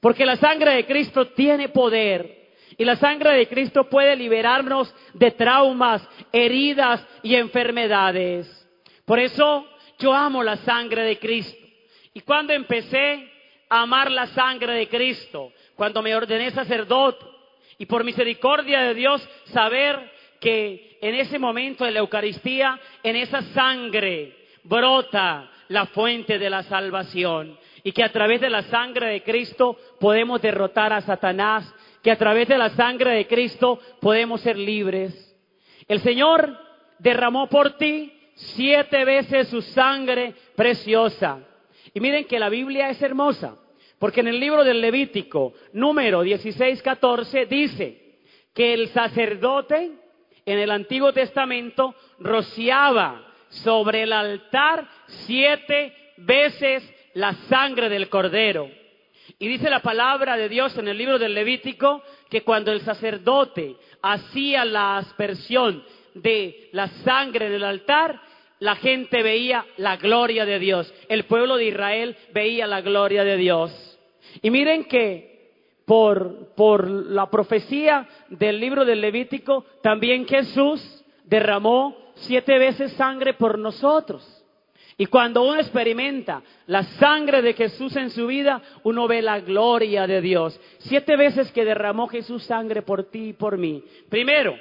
Porque 0.00 0.26
la 0.26 0.34
sangre 0.34 0.72
de 0.72 0.86
Cristo 0.86 1.28
tiene 1.28 1.68
poder. 1.68 2.45
Y 2.78 2.84
la 2.84 2.96
sangre 2.96 3.32
de 3.32 3.48
Cristo 3.48 3.88
puede 3.88 4.16
liberarnos 4.16 4.94
de 5.14 5.30
traumas, 5.30 6.06
heridas 6.32 7.06
y 7.22 7.34
enfermedades. 7.34 8.68
Por 9.04 9.18
eso 9.18 9.66
yo 9.98 10.12
amo 10.12 10.42
la 10.42 10.56
sangre 10.56 11.02
de 11.02 11.18
Cristo. 11.18 11.64
Y 12.12 12.20
cuando 12.20 12.52
empecé 12.52 13.30
a 13.68 13.82
amar 13.82 14.10
la 14.10 14.26
sangre 14.26 14.74
de 14.74 14.88
Cristo, 14.88 15.52
cuando 15.74 16.02
me 16.02 16.14
ordené 16.14 16.50
sacerdote, 16.50 17.24
y 17.78 17.86
por 17.86 18.04
misericordia 18.04 18.80
de 18.82 18.94
Dios 18.94 19.26
saber 19.46 20.12
que 20.40 20.98
en 21.00 21.14
ese 21.14 21.38
momento 21.38 21.84
de 21.84 21.90
la 21.90 22.00
Eucaristía, 22.00 22.78
en 23.02 23.16
esa 23.16 23.42
sangre 23.42 24.36
brota 24.64 25.50
la 25.68 25.86
fuente 25.86 26.38
de 26.38 26.50
la 26.50 26.62
salvación 26.62 27.58
y 27.82 27.92
que 27.92 28.02
a 28.02 28.12
través 28.12 28.40
de 28.40 28.50
la 28.50 28.62
sangre 28.62 29.08
de 29.08 29.22
Cristo 29.22 29.76
podemos 30.00 30.40
derrotar 30.40 30.92
a 30.92 31.00
Satanás, 31.00 31.72
que 32.06 32.12
a 32.12 32.16
través 32.16 32.46
de 32.46 32.56
la 32.56 32.70
sangre 32.70 33.14
de 33.16 33.26
Cristo 33.26 33.80
podemos 34.00 34.40
ser 34.40 34.56
libres. 34.56 35.36
El 35.88 35.98
Señor 35.98 36.56
derramó 37.00 37.48
por 37.48 37.78
ti 37.78 38.12
siete 38.36 39.04
veces 39.04 39.48
su 39.48 39.60
sangre 39.60 40.32
preciosa. 40.54 41.40
Y 41.92 41.98
miren 41.98 42.26
que 42.26 42.38
la 42.38 42.48
Biblia 42.48 42.90
es 42.90 43.02
hermosa, 43.02 43.56
porque 43.98 44.20
en 44.20 44.28
el 44.28 44.38
libro 44.38 44.62
del 44.62 44.80
Levítico, 44.80 45.54
número 45.72 46.22
16, 46.22 46.80
14, 46.80 47.46
dice 47.46 48.20
que 48.54 48.72
el 48.72 48.86
sacerdote 48.90 49.90
en 50.44 50.58
el 50.60 50.70
Antiguo 50.70 51.12
Testamento 51.12 51.96
rociaba 52.20 53.34
sobre 53.48 54.04
el 54.04 54.12
altar 54.12 54.88
siete 55.06 55.92
veces 56.18 56.88
la 57.14 57.32
sangre 57.48 57.88
del 57.88 58.08
cordero. 58.08 58.70
Y 59.38 59.48
dice 59.48 59.68
la 59.68 59.80
palabra 59.80 60.36
de 60.36 60.48
Dios 60.48 60.76
en 60.78 60.88
el 60.88 60.96
libro 60.96 61.18
del 61.18 61.34
Levítico 61.34 62.02
que 62.30 62.42
cuando 62.42 62.72
el 62.72 62.80
sacerdote 62.80 63.76
hacía 64.00 64.64
la 64.64 64.96
aspersión 64.96 65.84
de 66.14 66.70
la 66.72 66.88
sangre 67.04 67.50
del 67.50 67.64
altar, 67.64 68.20
la 68.60 68.76
gente 68.76 69.22
veía 69.22 69.66
la 69.76 69.98
gloria 69.98 70.46
de 70.46 70.58
Dios. 70.58 70.92
El 71.10 71.24
pueblo 71.24 71.56
de 71.56 71.66
Israel 71.66 72.16
veía 72.32 72.66
la 72.66 72.80
gloria 72.80 73.24
de 73.24 73.36
Dios. 73.36 73.98
Y 74.40 74.50
miren 74.50 74.84
que 74.84 75.52
por, 75.84 76.54
por 76.54 76.88
la 76.88 77.30
profecía 77.30 78.08
del 78.30 78.58
libro 78.58 78.86
del 78.86 79.02
Levítico, 79.02 79.66
también 79.82 80.26
Jesús 80.26 81.04
derramó 81.24 81.94
siete 82.14 82.58
veces 82.58 82.92
sangre 82.94 83.34
por 83.34 83.58
nosotros. 83.58 84.35
Y 84.98 85.06
cuando 85.06 85.42
uno 85.42 85.60
experimenta 85.60 86.42
la 86.66 86.82
sangre 86.82 87.42
de 87.42 87.52
Jesús 87.52 87.94
en 87.96 88.10
su 88.10 88.26
vida, 88.26 88.62
uno 88.82 89.06
ve 89.06 89.20
la 89.20 89.40
gloria 89.40 90.06
de 90.06 90.20
Dios. 90.22 90.58
Siete 90.78 91.16
veces 91.16 91.52
que 91.52 91.64
derramó 91.64 92.08
Jesús 92.08 92.44
sangre 92.44 92.82
por 92.82 93.04
ti 93.10 93.28
y 93.28 93.32
por 93.34 93.58
mí. 93.58 93.82
Primero, 94.08 94.56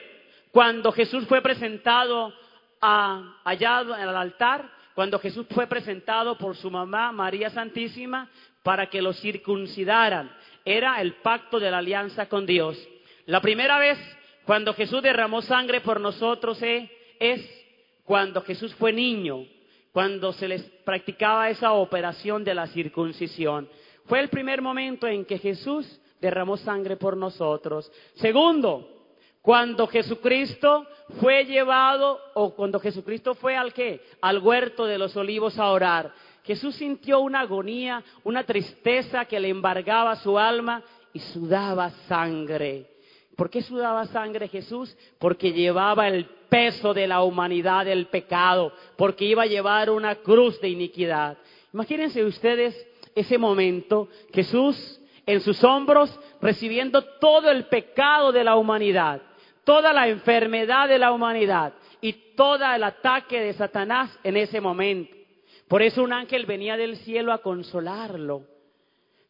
cuando 0.52 0.92
Jesús 0.92 1.26
fue 1.28 1.42
presentado 1.42 2.34
hallado 2.82 3.96
en 3.96 4.02
el 4.02 4.16
altar 4.16 4.70
cuando 4.96 5.20
Jesús 5.20 5.46
fue 5.50 5.68
presentado 5.68 6.38
por 6.38 6.56
su 6.56 6.72
mamá 6.72 7.12
María 7.12 7.50
Santísima 7.50 8.30
para 8.64 8.90
que 8.90 9.02
lo 9.02 9.14
circuncidaran. 9.14 10.32
era 10.64 11.00
el 11.02 11.16
pacto 11.16 11.60
de 11.60 11.70
la 11.70 11.78
alianza 11.78 12.28
con 12.28 12.46
Dios. 12.46 12.76
La 13.26 13.42
primera 13.42 13.78
vez 13.78 14.00
cuando 14.46 14.74
Jesús 14.74 15.04
derramó 15.04 15.42
sangre 15.42 15.82
por 15.82 16.00
nosotros 16.00 16.62
eh, 16.64 16.90
es 17.20 17.42
cuando 18.04 18.42
Jesús 18.42 18.74
fue 18.76 18.94
niño, 18.94 19.46
cuando 19.96 20.34
se 20.34 20.50
les 20.50 20.62
practicaba 20.84 21.50
esa 21.50 21.72
operación 21.72 22.44
de 22.44 22.54
la 22.54 22.68
circuncisión. 22.68 23.70
Fue 24.08 24.20
el 24.20 24.28
primer 24.28 24.62
momento 24.62 25.08
en 25.08 25.24
que 25.24 25.38
Jesús 25.38 26.02
derramó 26.20 26.58
sangre 26.58 26.98
por 26.98 27.16
nosotros. 27.16 27.90
Segundo, 28.16 29.06
cuando 29.42 29.88
Jesucristo 29.88 30.86
fue 31.22 31.46
llevado 31.46 32.20
o 32.34 32.54
cuando 32.54 32.78
Jesucristo 32.78 33.36
fue 33.36 33.56
al 33.56 33.72
qué? 33.72 34.02
Al 34.20 34.40
huerto 34.40 34.86
de 34.86 34.98
los 34.98 35.16
olivos 35.16 35.58
a 35.58 35.72
orar. 35.72 36.12
Jesús 36.44 36.76
sintió 36.76 37.22
una 37.22 37.40
agonía, 37.40 38.04
una 38.26 38.44
tristeza 38.44 39.24
que 39.24 39.40
le 39.40 39.48
embargaba 39.48 40.18
su 40.18 40.38
alma 40.38 40.84
y 41.14 41.20
sudaba 41.20 41.90
sangre. 42.10 42.95
¿Por 43.36 43.50
qué 43.50 43.62
sudaba 43.62 44.06
sangre 44.06 44.48
Jesús? 44.48 44.96
Porque 45.20 45.52
llevaba 45.52 46.08
el 46.08 46.26
peso 46.26 46.94
de 46.94 47.08
la 47.08 47.24
humanidad 47.24 47.86
del 47.86 48.08
pecado, 48.08 48.72
porque 48.98 49.26
iba 49.26 49.44
a 49.44 49.48
llevar 49.48 49.90
una 49.90 50.16
cruz 50.16 50.60
de 50.62 50.70
iniquidad. 50.70 51.38
Imagínense 51.74 52.24
ustedes 52.24 52.88
ese 53.14 53.38
momento, 53.38 54.08
Jesús 54.34 55.02
en 55.26 55.42
sus 55.42 55.64
hombros 55.64 56.18
recibiendo 56.42 57.02
todo 57.02 57.50
el 57.50 57.66
pecado 57.66 58.32
de 58.32 58.44
la 58.44 58.56
humanidad, 58.56 59.22
toda 59.64 59.92
la 59.92 60.08
enfermedad 60.08 60.88
de 60.88 61.00
la 61.00 61.12
humanidad 61.12 61.74
y 62.02 62.14
todo 62.36 62.64
el 62.66 62.84
ataque 62.84 63.40
de 63.42 63.54
Satanás 63.54 64.18
en 64.24 64.38
ese 64.38 64.62
momento. 64.62 65.16
Por 65.68 65.82
eso 65.82 66.04
un 66.04 66.14
ángel 66.14 66.46
venía 66.46 66.78
del 66.78 66.98
cielo 66.98 67.34
a 67.34 67.40
consolarlo. 67.40 68.44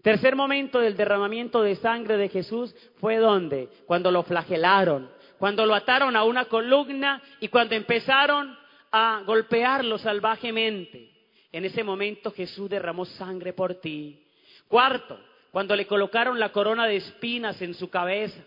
Tercer 0.05 0.35
momento 0.35 0.79
del 0.81 0.95
derramamiento 0.95 1.63
de 1.63 1.77
sangre 1.77 2.15
de 2.15 2.29
Jesús 2.29 2.75
fue 2.99 3.17
donde? 3.17 3.69
Cuando 3.87 4.11
lo 4.11 4.21
flagelaron, 4.21 5.09
cuando 5.39 5.65
lo 5.65 5.73
ataron 5.73 6.15
a 6.15 6.23
una 6.23 6.45
columna 6.45 7.23
y 7.39 7.47
cuando 7.47 7.73
empezaron 7.73 8.55
a 8.91 9.23
golpearlo 9.25 9.97
salvajemente. 9.97 11.09
En 11.51 11.65
ese 11.65 11.83
momento 11.83 12.29
Jesús 12.29 12.69
derramó 12.69 13.05
sangre 13.05 13.53
por 13.53 13.81
ti. 13.81 14.23
Cuarto, 14.67 15.19
cuando 15.49 15.75
le 15.75 15.87
colocaron 15.87 16.39
la 16.39 16.51
corona 16.51 16.85
de 16.85 16.97
espinas 16.97 17.59
en 17.63 17.73
su 17.73 17.89
cabeza, 17.89 18.43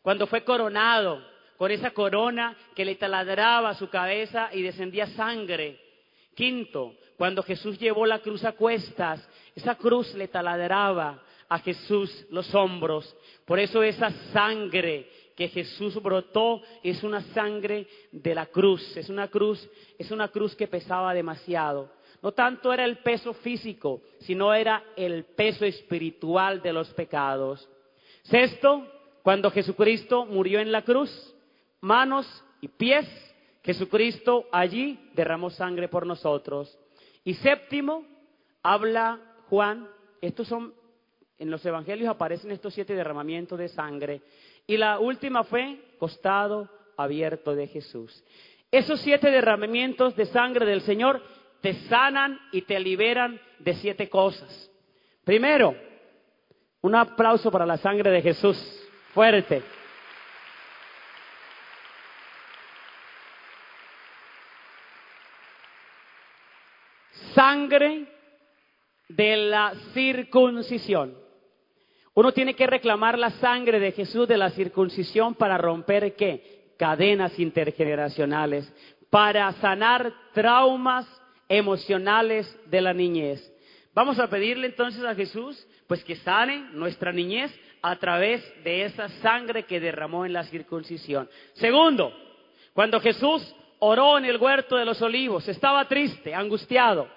cuando 0.00 0.26
fue 0.26 0.44
coronado 0.44 1.22
con 1.58 1.70
esa 1.70 1.90
corona 1.90 2.56
que 2.74 2.86
le 2.86 2.94
taladraba 2.94 3.74
su 3.74 3.90
cabeza 3.90 4.48
y 4.50 4.62
descendía 4.62 5.08
sangre. 5.08 5.78
Quinto, 6.34 6.94
cuando 7.18 7.42
Jesús 7.42 7.78
llevó 7.78 8.06
la 8.06 8.20
cruz 8.20 8.44
a 8.44 8.52
cuestas, 8.52 9.28
esa 9.54 9.74
cruz 9.74 10.14
le 10.14 10.28
taladraba 10.28 11.22
a 11.48 11.58
Jesús 11.58 12.26
los 12.30 12.54
hombros. 12.54 13.14
Por 13.44 13.58
eso 13.58 13.82
esa 13.82 14.10
sangre 14.32 15.08
que 15.36 15.48
Jesús 15.48 16.00
brotó 16.02 16.62
es 16.82 17.02
una 17.02 17.20
sangre 17.34 17.86
de 18.10 18.34
la 18.34 18.46
cruz, 18.46 18.96
es 18.96 19.08
una 19.08 19.28
cruz, 19.28 19.68
es 19.98 20.10
una 20.10 20.28
cruz 20.28 20.54
que 20.56 20.68
pesaba 20.68 21.12
demasiado. 21.14 21.90
No 22.22 22.32
tanto 22.32 22.72
era 22.72 22.84
el 22.84 22.98
peso 22.98 23.34
físico, 23.34 24.00
sino 24.20 24.54
era 24.54 24.84
el 24.96 25.24
peso 25.24 25.64
espiritual 25.64 26.62
de 26.62 26.72
los 26.72 26.88
pecados. 26.94 27.68
Sexto, 28.22 28.86
cuando 29.22 29.50
Jesucristo 29.50 30.24
murió 30.24 30.60
en 30.60 30.70
la 30.70 30.82
cruz, 30.82 31.10
manos 31.80 32.26
y 32.60 32.68
pies, 32.68 33.06
Jesucristo 33.64 34.46
allí 34.52 35.10
derramó 35.14 35.50
sangre 35.50 35.88
por 35.88 36.06
nosotros. 36.06 36.78
Y 37.24 37.34
séptimo, 37.34 38.04
habla 38.62 39.20
Juan, 39.52 39.86
estos 40.22 40.48
son, 40.48 40.72
en 41.38 41.50
los 41.50 41.62
evangelios 41.66 42.08
aparecen 42.08 42.50
estos 42.52 42.72
siete 42.72 42.94
derramamientos 42.94 43.58
de 43.58 43.68
sangre. 43.68 44.22
Y 44.66 44.78
la 44.78 44.98
última 44.98 45.44
fue 45.44 45.78
costado 45.98 46.70
abierto 46.96 47.54
de 47.54 47.66
Jesús. 47.66 48.24
Esos 48.70 49.02
siete 49.02 49.30
derramamientos 49.30 50.16
de 50.16 50.24
sangre 50.24 50.64
del 50.64 50.80
Señor 50.80 51.22
te 51.60 51.74
sanan 51.86 52.40
y 52.50 52.62
te 52.62 52.80
liberan 52.80 53.38
de 53.58 53.74
siete 53.74 54.08
cosas. 54.08 54.70
Primero, 55.22 55.76
un 56.80 56.94
aplauso 56.94 57.50
para 57.50 57.66
la 57.66 57.76
sangre 57.76 58.10
de 58.10 58.22
Jesús. 58.22 58.56
Fuerte. 59.12 59.62
Sangre 67.34 68.11
de 69.16 69.36
la 69.36 69.74
circuncisión. 69.92 71.16
Uno 72.14 72.32
tiene 72.32 72.54
que 72.54 72.66
reclamar 72.66 73.18
la 73.18 73.30
sangre 73.30 73.80
de 73.80 73.92
Jesús 73.92 74.28
de 74.28 74.36
la 74.36 74.50
circuncisión 74.50 75.34
para 75.34 75.56
romper 75.56 76.14
qué? 76.14 76.74
Cadenas 76.78 77.38
intergeneracionales, 77.38 78.70
para 79.08 79.50
sanar 79.52 80.12
traumas 80.34 81.06
emocionales 81.48 82.58
de 82.66 82.80
la 82.80 82.92
niñez. 82.92 83.52
Vamos 83.94 84.18
a 84.18 84.28
pedirle 84.28 84.68
entonces 84.68 85.04
a 85.04 85.14
Jesús, 85.14 85.66
pues 85.86 86.02
que 86.04 86.16
sane 86.16 86.70
nuestra 86.72 87.12
niñez 87.12 87.54
a 87.82 87.96
través 87.96 88.42
de 88.64 88.84
esa 88.84 89.08
sangre 89.20 89.64
que 89.64 89.80
derramó 89.80 90.24
en 90.24 90.32
la 90.32 90.44
circuncisión. 90.44 91.28
Segundo, 91.54 92.12
cuando 92.72 93.00
Jesús 93.00 93.54
oró 93.80 94.16
en 94.16 94.24
el 94.24 94.38
huerto 94.38 94.76
de 94.76 94.84
los 94.84 95.02
olivos, 95.02 95.48
estaba 95.48 95.86
triste, 95.88 96.34
angustiado. 96.34 97.08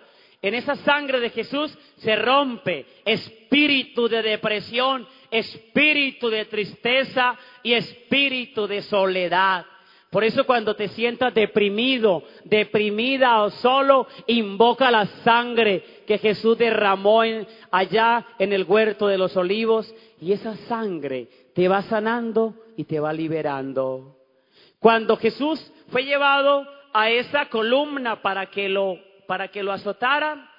En 0.46 0.54
esa 0.54 0.76
sangre 0.76 1.20
de 1.20 1.32
Jesús 1.32 1.76
se 1.98 2.16
rompe 2.16 2.86
espíritu 3.04 4.08
de 4.08 4.22
depresión, 4.22 5.08
espíritu 5.32 6.30
de 6.30 6.46
tristeza 6.46 7.36
y 7.64 7.74
espíritu 7.74 8.68
de 8.68 8.84
soledad. 8.84 9.66
Por 10.12 10.24
eso 10.24 10.46
cuando 10.46 10.76
te 10.76 10.90
sientas 10.90 11.34
deprimido, 11.34 12.22
deprimida 12.44 13.42
o 13.42 13.50
solo, 13.50 14.06
invoca 14.28 14.92
la 14.92 15.08
sangre 15.24 15.84
que 16.06 16.20
Jesús 16.20 16.56
derramó 16.60 17.24
allá 17.72 18.28
en 18.38 18.54
el 18.54 18.66
huerto 18.66 19.08
de 19.08 19.18
los 19.18 19.36
olivos 19.36 19.96
y 20.22 20.32
esa 20.32 20.56
sangre 20.68 21.28
te 21.56 21.68
va 21.68 21.82
sanando 21.82 22.54
y 22.78 22.84
te 22.84 23.00
va 23.00 23.12
liberando. 23.14 24.16
Cuando 24.78 25.18
Jesús 25.18 25.74
fue 25.88 26.04
llevado 26.06 26.68
a 26.94 27.10
esa 27.10 27.50
columna 27.50 28.22
para 28.22 28.52
que 28.52 28.70
lo 28.70 29.00
para 29.28 29.50
que 29.50 29.64
lo 29.64 29.72
azotaran, 29.72 30.50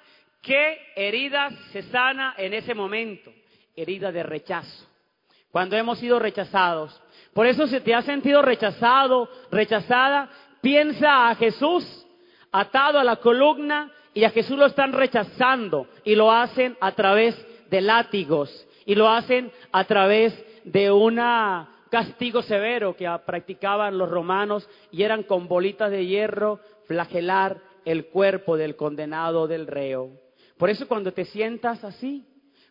¿qué 0.41 0.79
herida 0.95 1.49
se 1.71 1.83
sana 1.83 2.33
en 2.37 2.53
ese 2.53 2.73
momento? 2.73 3.31
Herida 3.75 4.11
de 4.11 4.23
rechazo. 4.23 4.87
Cuando 5.51 5.75
hemos 5.75 5.99
sido 5.99 6.19
rechazados. 6.19 7.01
Por 7.33 7.45
eso 7.47 7.67
si 7.67 7.79
te 7.79 7.93
has 7.93 8.05
sentido 8.05 8.41
rechazado, 8.41 9.29
rechazada, 9.51 10.29
piensa 10.61 11.29
a 11.29 11.35
Jesús 11.35 12.05
atado 12.51 12.99
a 12.99 13.03
la 13.03 13.17
columna 13.17 13.91
y 14.13 14.23
a 14.23 14.31
Jesús 14.31 14.57
lo 14.57 14.65
están 14.65 14.93
rechazando 14.93 15.87
y 16.03 16.15
lo 16.15 16.31
hacen 16.31 16.75
a 16.79 16.91
través 16.93 17.35
de 17.69 17.81
látigos 17.81 18.67
y 18.85 18.95
lo 18.95 19.09
hacen 19.09 19.51
a 19.71 19.83
través 19.83 20.33
de 20.63 20.91
un 20.91 21.19
castigo 21.89 22.41
severo 22.41 22.95
que 22.95 23.09
practicaban 23.25 23.97
los 23.97 24.09
romanos 24.09 24.67
y 24.91 25.03
eran 25.03 25.23
con 25.23 25.47
bolitas 25.47 25.91
de 25.91 26.05
hierro 26.05 26.59
flagelar 26.87 27.57
el 27.87 28.07
cuerpo 28.07 28.57
del 28.57 28.75
condenado 28.75 29.47
del 29.47 29.65
reo. 29.65 30.11
Por 30.57 30.69
eso 30.69 30.87
cuando 30.87 31.13
te 31.13 31.23
sientas 31.23 31.83
así, 31.85 32.25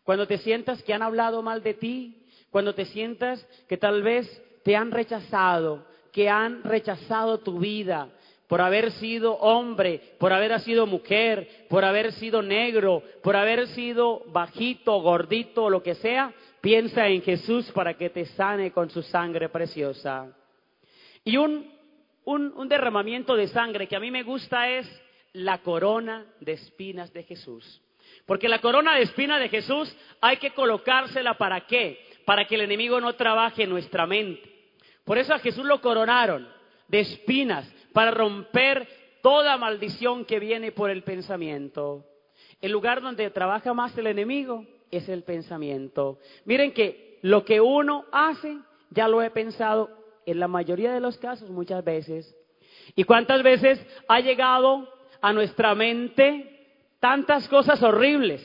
cuando 0.05 0.27
te 0.27 0.37
sientas 0.39 0.83
que 0.83 0.93
han 0.93 1.03
hablado 1.03 1.43
mal 1.43 1.63
de 1.63 1.73
ti, 1.73 2.23
cuando 2.51 2.75
te 2.75 2.85
sientas 2.85 3.45
que 3.67 3.79
tal 3.79 4.03
vez 4.03 4.27
te 4.63 4.77
han 4.77 4.91
rechazado, 4.91 5.87
que 6.13 6.29
han 6.29 6.63
rechazado 6.65 7.39
tu 7.39 7.59
vida 7.59 8.11
por 8.47 8.61
haber 8.61 8.93
sido 8.93 9.35
hombre, 9.37 10.01
por 10.19 10.35
haber 10.35 10.61
sido 10.61 10.87
mujer, 10.87 11.67
por 11.71 11.85
haber 11.85 12.13
sido 12.13 12.43
negro, 12.43 13.03
por 13.23 13.37
haber 13.37 13.69
sido 13.69 14.23
bajito, 14.27 15.01
gordito 15.01 15.71
lo 15.71 15.83
que 15.83 15.95
sea, 15.95 16.33
piensa 16.61 17.09
en 17.09 17.23
Jesús 17.23 17.71
para 17.73 17.95
que 17.95 18.11
te 18.11 18.27
sane 18.27 18.71
con 18.71 18.91
su 18.91 19.03
sangre 19.03 19.49
preciosa. 19.49 20.29
Y 21.25 21.39
un, 21.39 21.69
un, 22.25 22.53
un 22.55 22.69
derramamiento 22.69 23.35
de 23.35 23.49
sangre 23.49 23.89
que 23.89 23.97
a 23.97 24.01
mí 24.01 24.11
me 24.11 24.23
gusta 24.23 24.69
es 24.69 24.87
la 25.37 25.59
corona 25.59 26.25
de 26.41 26.53
espinas 26.53 27.13
de 27.13 27.23
Jesús. 27.23 27.83
Porque 28.25 28.49
la 28.49 28.61
corona 28.61 28.95
de 28.95 29.03
espinas 29.03 29.39
de 29.39 29.51
Jesús 29.51 29.95
hay 30.21 30.39
que 30.39 30.53
colocársela 30.53 31.35
para 31.35 31.67
qué? 31.67 32.01
Para 32.25 32.47
que 32.47 32.55
el 32.55 32.63
enemigo 32.63 33.01
no 33.01 33.15
trabaje 33.15 33.65
en 33.65 33.71
nuestra 33.71 34.07
mente. 34.07 34.43
Por 35.05 35.19
eso 35.19 35.35
a 35.35 35.39
Jesús 35.39 35.67
lo 35.67 35.81
coronaron 35.81 36.49
de 36.89 37.01
espinas 37.01 37.71
para 37.93 38.11
romper 38.11 38.89
toda 39.23 39.59
maldición 39.59 40.25
que 40.25 40.41
viene 40.41 40.73
por 40.73 40.91
el 40.91 41.03
pensamiento. 41.03 42.07
El 42.63 42.73
lugar 42.73 43.03
donde 43.03 43.31
trabaja 43.31 43.75
más 43.75 43.97
el 43.99 44.07
enemigo 44.07 44.65
es 44.91 45.09
el 45.09 45.23
pensamiento. 45.23 46.19
Miren 46.47 46.73
que 46.73 47.19
lo 47.23 47.45
que 47.45 47.61
uno 47.61 48.07
hace, 48.11 48.59
ya 48.91 49.07
lo 49.07 49.21
he 49.23 49.31
pensado 49.31 49.91
en 50.25 50.41
la 50.41 50.49
mayoría 50.49 50.93
de 50.95 51.01
los 51.01 51.19
casos 51.19 51.51
muchas 51.51 51.85
veces. 51.85 52.35
¿Y 52.95 53.05
cuántas 53.05 53.43
veces 53.43 53.85
ha 54.09 54.21
llegado 54.21 54.96
a 55.21 55.33
nuestra 55.33 55.75
mente 55.75 56.67
tantas 57.01 57.49
cosas 57.49 57.83
horribles. 57.83 58.43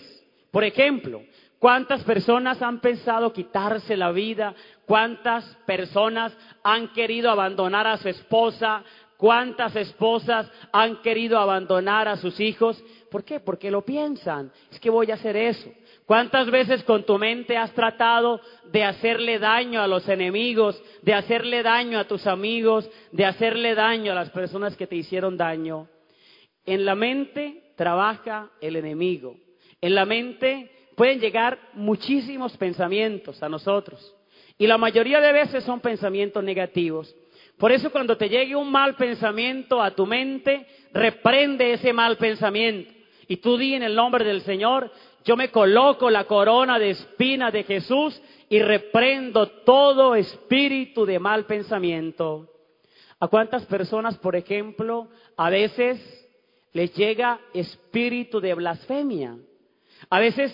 Por 0.51 0.63
ejemplo, 0.63 1.21
¿Cuántas 1.61 2.03
personas 2.03 2.59
han 2.63 2.79
pensado 2.79 3.31
quitarse 3.31 3.95
la 3.95 4.11
vida? 4.11 4.55
¿Cuántas 4.87 5.45
personas 5.67 6.35
han 6.63 6.91
querido 6.91 7.29
abandonar 7.29 7.85
a 7.85 7.97
su 7.97 8.09
esposa? 8.09 8.83
¿Cuántas 9.15 9.75
esposas 9.75 10.51
han 10.73 11.03
querido 11.03 11.37
abandonar 11.37 12.07
a 12.07 12.17
sus 12.17 12.39
hijos? 12.39 12.83
¿Por 13.11 13.23
qué? 13.23 13.39
Porque 13.39 13.69
lo 13.69 13.83
piensan. 13.83 14.51
Es 14.71 14.79
que 14.79 14.89
voy 14.89 15.11
a 15.11 15.13
hacer 15.13 15.37
eso. 15.37 15.69
¿Cuántas 16.07 16.49
veces 16.49 16.83
con 16.83 17.05
tu 17.05 17.19
mente 17.19 17.55
has 17.55 17.71
tratado 17.73 18.41
de 18.71 18.83
hacerle 18.83 19.37
daño 19.37 19.83
a 19.83 19.87
los 19.87 20.09
enemigos, 20.09 20.81
de 21.03 21.13
hacerle 21.13 21.61
daño 21.61 21.99
a 21.99 22.07
tus 22.07 22.25
amigos, 22.25 22.89
de 23.11 23.25
hacerle 23.25 23.75
daño 23.75 24.13
a 24.13 24.15
las 24.15 24.31
personas 24.31 24.75
que 24.75 24.87
te 24.87 24.95
hicieron 24.95 25.37
daño? 25.37 25.87
En 26.65 26.85
la 26.85 26.95
mente 26.95 27.73
trabaja 27.75 28.49
el 28.61 28.75
enemigo. 28.75 29.35
En 29.81 29.95
la 29.95 30.05
mente 30.05 30.69
pueden 30.95 31.19
llegar 31.19 31.57
muchísimos 31.73 32.55
pensamientos 32.57 33.41
a 33.41 33.49
nosotros. 33.49 34.15
Y 34.57 34.67
la 34.67 34.77
mayoría 34.77 35.19
de 35.19 35.31
veces 35.31 35.63
son 35.63 35.79
pensamientos 35.79 36.43
negativos. 36.43 37.15
Por 37.57 37.71
eso 37.71 37.91
cuando 37.91 38.17
te 38.17 38.29
llegue 38.29 38.55
un 38.55 38.71
mal 38.71 38.95
pensamiento 38.95 39.81
a 39.81 39.91
tu 39.91 40.05
mente, 40.05 40.65
reprende 40.93 41.73
ese 41.73 41.93
mal 41.93 42.17
pensamiento. 42.17 42.91
Y 43.27 43.37
tú 43.37 43.57
di 43.57 43.73
en 43.73 43.83
el 43.83 43.95
nombre 43.95 44.25
del 44.25 44.41
Señor, 44.41 44.91
yo 45.23 45.35
me 45.37 45.49
coloco 45.49 46.09
la 46.09 46.25
corona 46.25 46.79
de 46.79 46.91
espina 46.91 47.51
de 47.51 47.63
Jesús 47.63 48.21
y 48.49 48.59
reprendo 48.59 49.47
todo 49.47 50.15
espíritu 50.15 51.05
de 51.05 51.19
mal 51.19 51.45
pensamiento. 51.45 52.47
¿A 53.19 53.27
cuántas 53.27 53.65
personas, 53.65 54.17
por 54.17 54.35
ejemplo, 54.35 55.07
a 55.37 55.49
veces 55.49 56.20
les 56.73 56.93
llega 56.95 57.39
espíritu 57.53 58.39
de 58.39 58.53
blasfemia? 58.53 59.37
A 60.09 60.19
veces 60.19 60.53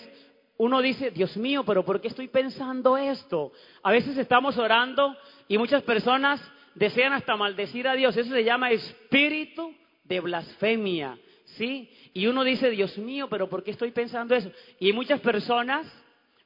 uno 0.58 0.82
dice, 0.82 1.10
Dios 1.12 1.36
mío, 1.36 1.64
pero 1.64 1.84
¿por 1.84 2.00
qué 2.00 2.08
estoy 2.08 2.28
pensando 2.28 2.96
esto? 2.96 3.52
A 3.82 3.92
veces 3.92 4.18
estamos 4.18 4.58
orando 4.58 5.16
y 5.46 5.56
muchas 5.56 5.82
personas 5.82 6.40
desean 6.74 7.12
hasta 7.12 7.36
maldecir 7.36 7.86
a 7.86 7.94
Dios. 7.94 8.16
Eso 8.16 8.30
se 8.30 8.44
llama 8.44 8.72
espíritu 8.72 9.72
de 10.04 10.20
blasfemia, 10.20 11.16
¿sí? 11.56 11.88
Y 12.12 12.26
uno 12.26 12.42
dice, 12.42 12.70
Dios 12.70 12.98
mío, 12.98 13.28
pero 13.30 13.48
¿por 13.48 13.62
qué 13.62 13.70
estoy 13.70 13.92
pensando 13.92 14.34
eso? 14.34 14.50
Y 14.80 14.92
muchas 14.92 15.20
personas, 15.20 15.86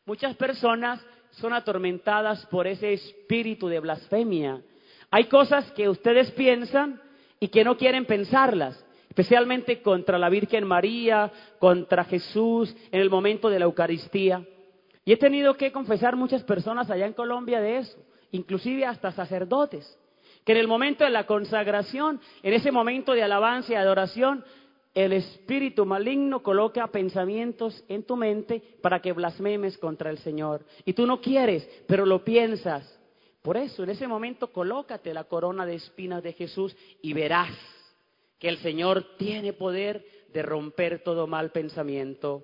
muchas 0.05 0.37
personas 0.37 1.05
son 1.31 1.55
atormentadas 1.55 2.45
por 2.47 2.66
ese 2.66 2.93
espíritu 2.93 3.68
de 3.68 3.81
blasfemia. 3.81 4.61
Hay 5.11 5.25
cosas 5.25 5.70
que 5.73 5.89
ustedes 5.89 6.31
piensan 6.33 7.01
y 7.41 7.49
que 7.49 7.64
no 7.64 7.79
quieren 7.79 8.05
pensarlas 8.05 8.85
especialmente 9.12 9.82
contra 9.82 10.18
la 10.18 10.30
Virgen 10.30 10.66
María, 10.66 11.30
contra 11.58 12.02
Jesús 12.02 12.74
en 12.90 12.98
el 12.98 13.10
momento 13.10 13.50
de 13.50 13.58
la 13.58 13.66
Eucaristía. 13.66 14.42
Y 15.04 15.12
he 15.12 15.18
tenido 15.18 15.52
que 15.52 15.70
confesar 15.70 16.16
muchas 16.16 16.42
personas 16.44 16.90
allá 16.90 17.04
en 17.04 17.12
Colombia 17.12 17.60
de 17.60 17.76
eso, 17.76 17.98
inclusive 18.30 18.86
hasta 18.86 19.12
sacerdotes, 19.12 19.98
que 20.46 20.52
en 20.52 20.58
el 20.58 20.66
momento 20.66 21.04
de 21.04 21.10
la 21.10 21.26
consagración, 21.26 22.22
en 22.42 22.54
ese 22.54 22.72
momento 22.72 23.12
de 23.12 23.22
alabanza 23.22 23.74
y 23.74 23.76
adoración, 23.76 24.46
el 24.94 25.12
espíritu 25.12 25.84
maligno 25.84 26.42
coloca 26.42 26.86
pensamientos 26.86 27.84
en 27.88 28.04
tu 28.04 28.16
mente 28.16 28.62
para 28.80 29.02
que 29.02 29.12
blasfemes 29.12 29.76
contra 29.76 30.08
el 30.08 30.16
Señor. 30.18 30.64
Y 30.86 30.94
tú 30.94 31.06
no 31.06 31.20
quieres, 31.20 31.68
pero 31.86 32.06
lo 32.06 32.24
piensas. 32.24 32.98
Por 33.42 33.58
eso, 33.58 33.82
en 33.82 33.90
ese 33.90 34.08
momento, 34.08 34.50
colócate 34.50 35.12
la 35.12 35.24
corona 35.24 35.66
de 35.66 35.74
espinas 35.74 36.22
de 36.22 36.32
Jesús 36.32 36.74
y 37.02 37.12
verás 37.12 37.50
que 38.43 38.49
el 38.49 38.59
Señor 38.59 39.05
tiene 39.18 39.53
poder 39.53 40.05
de 40.32 40.43
romper 40.43 41.05
todo 41.05 41.28
mal 41.28 41.53
pensamiento. 41.53 42.43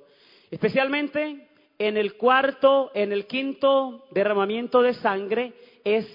Especialmente 0.49 1.49
en 1.77 1.97
el 1.97 2.15
cuarto, 2.15 2.93
en 2.95 3.11
el 3.11 3.27
quinto 3.27 4.05
derramamiento 4.13 4.81
de 4.81 4.95
sangre 4.95 5.55
es 5.83 6.07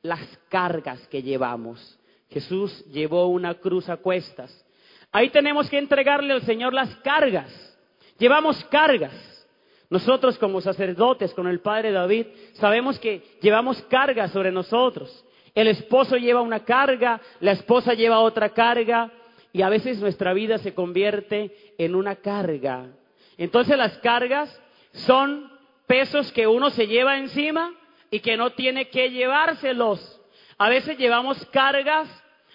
las 0.00 0.22
cargas 0.48 1.06
que 1.08 1.22
llevamos. 1.22 1.98
Jesús 2.30 2.86
llevó 2.86 3.26
una 3.26 3.52
cruz 3.56 3.90
a 3.90 3.98
cuestas. 3.98 4.64
Ahí 5.12 5.28
tenemos 5.28 5.68
que 5.68 5.76
entregarle 5.76 6.32
al 6.32 6.46
Señor 6.46 6.72
las 6.72 6.96
cargas. 7.00 7.52
Llevamos 8.18 8.64
cargas. 8.70 9.12
Nosotros 9.90 10.38
como 10.38 10.62
sacerdotes 10.62 11.34
con 11.34 11.48
el 11.48 11.60
Padre 11.60 11.92
David 11.92 12.28
sabemos 12.54 12.98
que 12.98 13.22
llevamos 13.42 13.82
cargas 13.90 14.32
sobre 14.32 14.50
nosotros. 14.50 15.22
El 15.54 15.68
esposo 15.68 16.16
lleva 16.16 16.40
una 16.40 16.64
carga, 16.64 17.20
la 17.40 17.52
esposa 17.52 17.92
lleva 17.92 18.20
otra 18.20 18.50
carga, 18.50 19.12
y 19.52 19.62
a 19.62 19.68
veces 19.68 19.98
nuestra 20.00 20.32
vida 20.32 20.58
se 20.58 20.74
convierte 20.74 21.52
en 21.78 21.94
una 21.94 22.16
carga. 22.16 22.86
Entonces 23.36 23.76
las 23.76 23.96
cargas 23.98 24.60
son 24.92 25.50
pesos 25.86 26.32
que 26.32 26.46
uno 26.46 26.70
se 26.70 26.86
lleva 26.86 27.18
encima 27.18 27.72
y 28.10 28.20
que 28.20 28.36
no 28.36 28.50
tiene 28.50 28.88
que 28.88 29.10
llevárselos. 29.10 30.20
A 30.58 30.68
veces 30.68 30.98
llevamos 30.98 31.44
cargas 31.46 32.08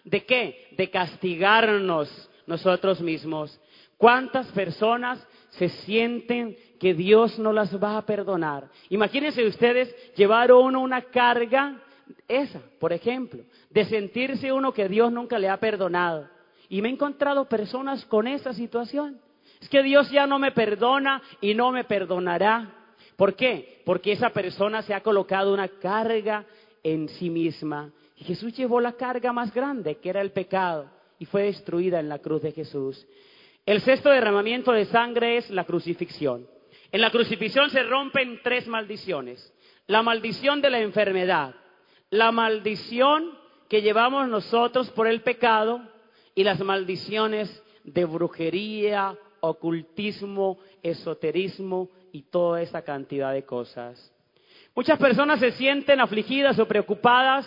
de 0.03 0.25
qué? 0.25 0.67
De 0.71 0.89
castigarnos 0.89 2.29
nosotros 2.45 3.01
mismos. 3.01 3.59
¿Cuántas 3.97 4.47
personas 4.47 5.25
se 5.51 5.69
sienten 5.69 6.57
que 6.79 6.93
Dios 6.93 7.39
no 7.39 7.53
las 7.53 7.81
va 7.81 7.97
a 7.97 8.05
perdonar? 8.05 8.69
Imagínense 8.89 9.45
ustedes 9.45 9.95
llevar 10.15 10.51
uno 10.51 10.81
una 10.81 11.01
carga, 11.01 11.81
esa, 12.27 12.59
por 12.79 12.91
ejemplo, 12.91 13.43
de 13.69 13.85
sentirse 13.85 14.51
uno 14.51 14.73
que 14.73 14.89
Dios 14.89 15.11
nunca 15.11 15.39
le 15.39 15.47
ha 15.47 15.57
perdonado. 15.57 16.27
Y 16.74 16.82
me 16.82 16.89
he 16.89 16.91
encontrado 16.91 17.45
personas 17.45 18.03
con 18.05 18.26
esa 18.26 18.51
situación. 18.51 19.21
Es 19.61 19.69
que 19.69 19.84
Dios 19.84 20.09
ya 20.09 20.26
no 20.26 20.39
me 20.39 20.51
perdona 20.53 21.21
y 21.39 21.53
no 21.53 21.71
me 21.71 21.84
perdonará. 21.84 22.95
¿Por 23.15 23.36
qué? 23.36 23.84
Porque 23.86 24.13
esa 24.13 24.32
persona 24.32 24.82
se 24.82 24.95
ha 24.95 25.03
colocado 25.03 25.53
una 25.53 25.67
carga 25.67 26.47
en 26.82 27.09
sí 27.09 27.30
misma. 27.30 27.91
Y 28.17 28.24
Jesús 28.24 28.57
llevó 28.57 28.82
la 28.82 28.93
carga 28.93 29.32
más 29.32 29.53
grande, 29.53 29.99
que 29.99 30.09
era 30.09 30.21
el 30.21 30.32
pecado, 30.32 30.89
y 31.19 31.26
fue 31.26 31.43
destruida 31.43 31.99
en 31.99 32.09
la 32.09 32.17
cruz 32.17 32.41
de 32.41 32.53
Jesús. 32.53 33.05
El 33.67 33.80
sexto 33.82 34.09
derramamiento 34.09 34.71
de 34.71 34.86
sangre 34.86 35.38
es 35.38 35.51
la 35.51 35.65
crucifixión. 35.65 36.47
En 36.91 37.01
la 37.01 37.11
crucifixión 37.11 37.69
se 37.69 37.84
rompen 37.84 38.39
tres 38.43 38.67
maldiciones. 38.67 39.53
La 39.86 40.01
maldición 40.01 40.59
de 40.59 40.71
la 40.71 40.80
enfermedad, 40.80 41.53
la 42.09 42.32
maldición 42.32 43.38
que 43.69 43.84
llevamos 43.84 44.28
nosotros 44.28 44.89
por 44.89 45.05
el 45.05 45.21
pecado 45.21 45.92
y 46.36 46.43
las 46.43 46.59
maldiciones 46.61 47.63
de 47.84 48.05
brujería, 48.05 49.15
ocultismo, 49.41 50.57
esoterismo 50.81 51.89
y 52.11 52.23
toda 52.23 52.61
esa 52.61 52.81
cantidad 52.81 53.34
de 53.34 53.43
cosas. 53.43 54.11
Muchas 54.75 54.97
personas 54.97 55.39
se 55.39 55.51
sienten 55.51 55.99
afligidas 55.99 56.57
o 56.59 56.67
preocupadas 56.67 57.45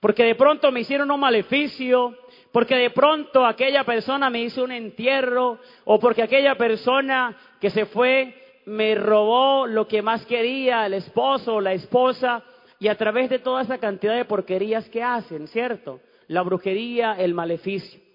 porque 0.00 0.24
de 0.24 0.34
pronto 0.34 0.70
me 0.70 0.80
hicieron 0.80 1.10
un 1.10 1.20
maleficio, 1.20 2.16
porque 2.52 2.76
de 2.76 2.90
pronto 2.90 3.44
aquella 3.44 3.84
persona 3.84 4.30
me 4.30 4.42
hizo 4.42 4.62
un 4.62 4.72
entierro 4.72 5.58
o 5.84 5.98
porque 5.98 6.22
aquella 6.22 6.54
persona 6.54 7.36
que 7.60 7.70
se 7.70 7.86
fue 7.86 8.34
me 8.66 8.94
robó 8.94 9.66
lo 9.66 9.88
que 9.88 10.02
más 10.02 10.24
quería, 10.26 10.86
el 10.86 10.94
esposo 10.94 11.56
o 11.56 11.60
la 11.60 11.72
esposa, 11.72 12.44
y 12.78 12.88
a 12.88 12.96
través 12.96 13.28
de 13.28 13.40
toda 13.40 13.62
esa 13.62 13.78
cantidad 13.78 14.14
de 14.14 14.24
porquerías 14.24 14.88
que 14.88 15.02
hacen, 15.02 15.48
¿cierto? 15.48 16.00
La 16.28 16.42
brujería, 16.42 17.14
el 17.14 17.34
maleficio. 17.34 18.07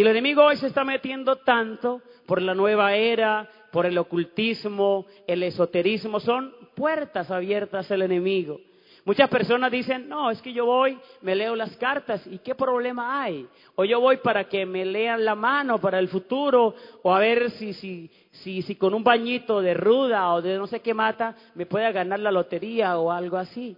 Y 0.00 0.02
el 0.02 0.08
enemigo 0.08 0.46
hoy 0.46 0.56
se 0.56 0.68
está 0.68 0.82
metiendo 0.82 1.36
tanto 1.36 2.00
por 2.24 2.40
la 2.40 2.54
nueva 2.54 2.94
era, 2.94 3.46
por 3.70 3.84
el 3.84 3.98
ocultismo, 3.98 5.04
el 5.26 5.42
esoterismo, 5.42 6.20
son 6.20 6.54
puertas 6.74 7.30
abiertas 7.30 7.90
al 7.90 8.00
enemigo. 8.00 8.62
Muchas 9.04 9.28
personas 9.28 9.70
dicen, 9.70 10.08
no, 10.08 10.30
es 10.30 10.40
que 10.40 10.54
yo 10.54 10.64
voy, 10.64 10.98
me 11.20 11.34
leo 11.34 11.54
las 11.54 11.76
cartas, 11.76 12.26
¿y 12.28 12.38
qué 12.38 12.54
problema 12.54 13.22
hay? 13.22 13.46
O 13.74 13.84
yo 13.84 14.00
voy 14.00 14.16
para 14.16 14.48
que 14.48 14.64
me 14.64 14.86
lean 14.86 15.22
la 15.22 15.34
mano 15.34 15.78
para 15.78 15.98
el 15.98 16.08
futuro, 16.08 16.74
o 17.02 17.14
a 17.14 17.18
ver 17.18 17.50
si, 17.50 17.74
si, 17.74 18.10
si, 18.30 18.62
si 18.62 18.76
con 18.76 18.94
un 18.94 19.04
bañito 19.04 19.60
de 19.60 19.74
ruda 19.74 20.32
o 20.32 20.40
de 20.40 20.56
no 20.56 20.66
sé 20.66 20.80
qué 20.80 20.94
mata 20.94 21.36
me 21.54 21.66
pueda 21.66 21.92
ganar 21.92 22.20
la 22.20 22.32
lotería 22.32 22.96
o 22.96 23.12
algo 23.12 23.36
así. 23.36 23.76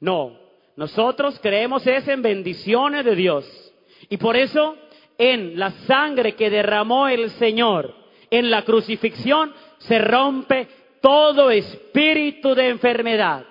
No, 0.00 0.36
nosotros 0.74 1.38
creemos 1.40 1.86
es 1.86 2.08
en 2.08 2.20
bendiciones 2.20 3.04
de 3.04 3.14
Dios. 3.14 3.72
Y 4.08 4.16
por 4.16 4.36
eso 4.36 4.76
en 5.22 5.56
la 5.56 5.70
sangre 5.86 6.34
que 6.34 6.50
derramó 6.50 7.06
el 7.06 7.30
Señor 7.30 7.94
en 8.28 8.50
la 8.50 8.64
crucifixión, 8.64 9.52
se 9.78 10.00
rompe 10.00 10.66
todo 11.00 11.52
espíritu 11.52 12.56
de 12.56 12.70
enfermedad. 12.70 13.44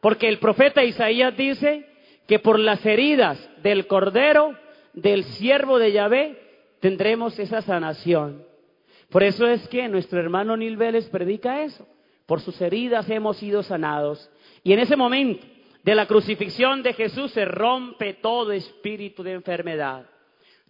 Porque 0.00 0.28
el 0.28 0.40
profeta 0.40 0.82
Isaías 0.82 1.36
dice 1.36 1.86
que 2.26 2.40
por 2.40 2.58
las 2.58 2.84
heridas 2.84 3.38
del 3.62 3.86
cordero, 3.86 4.58
del 4.94 5.22
siervo 5.22 5.78
de 5.78 5.92
Yahvé, 5.92 6.40
tendremos 6.80 7.38
esa 7.38 7.62
sanación. 7.62 8.44
Por 9.08 9.22
eso 9.22 9.46
es 9.46 9.68
que 9.68 9.86
nuestro 9.86 10.18
hermano 10.18 10.56
Nil 10.56 10.76
Vélez 10.76 11.08
predica 11.08 11.62
eso. 11.62 11.86
Por 12.26 12.40
sus 12.40 12.60
heridas 12.60 13.08
hemos 13.10 13.36
sido 13.36 13.62
sanados. 13.62 14.28
Y 14.64 14.72
en 14.72 14.80
ese 14.80 14.96
momento 14.96 15.46
de 15.84 15.94
la 15.94 16.06
crucifixión 16.06 16.82
de 16.82 16.94
Jesús 16.94 17.30
se 17.30 17.44
rompe 17.44 18.14
todo 18.14 18.50
espíritu 18.50 19.22
de 19.22 19.34
enfermedad 19.34 20.06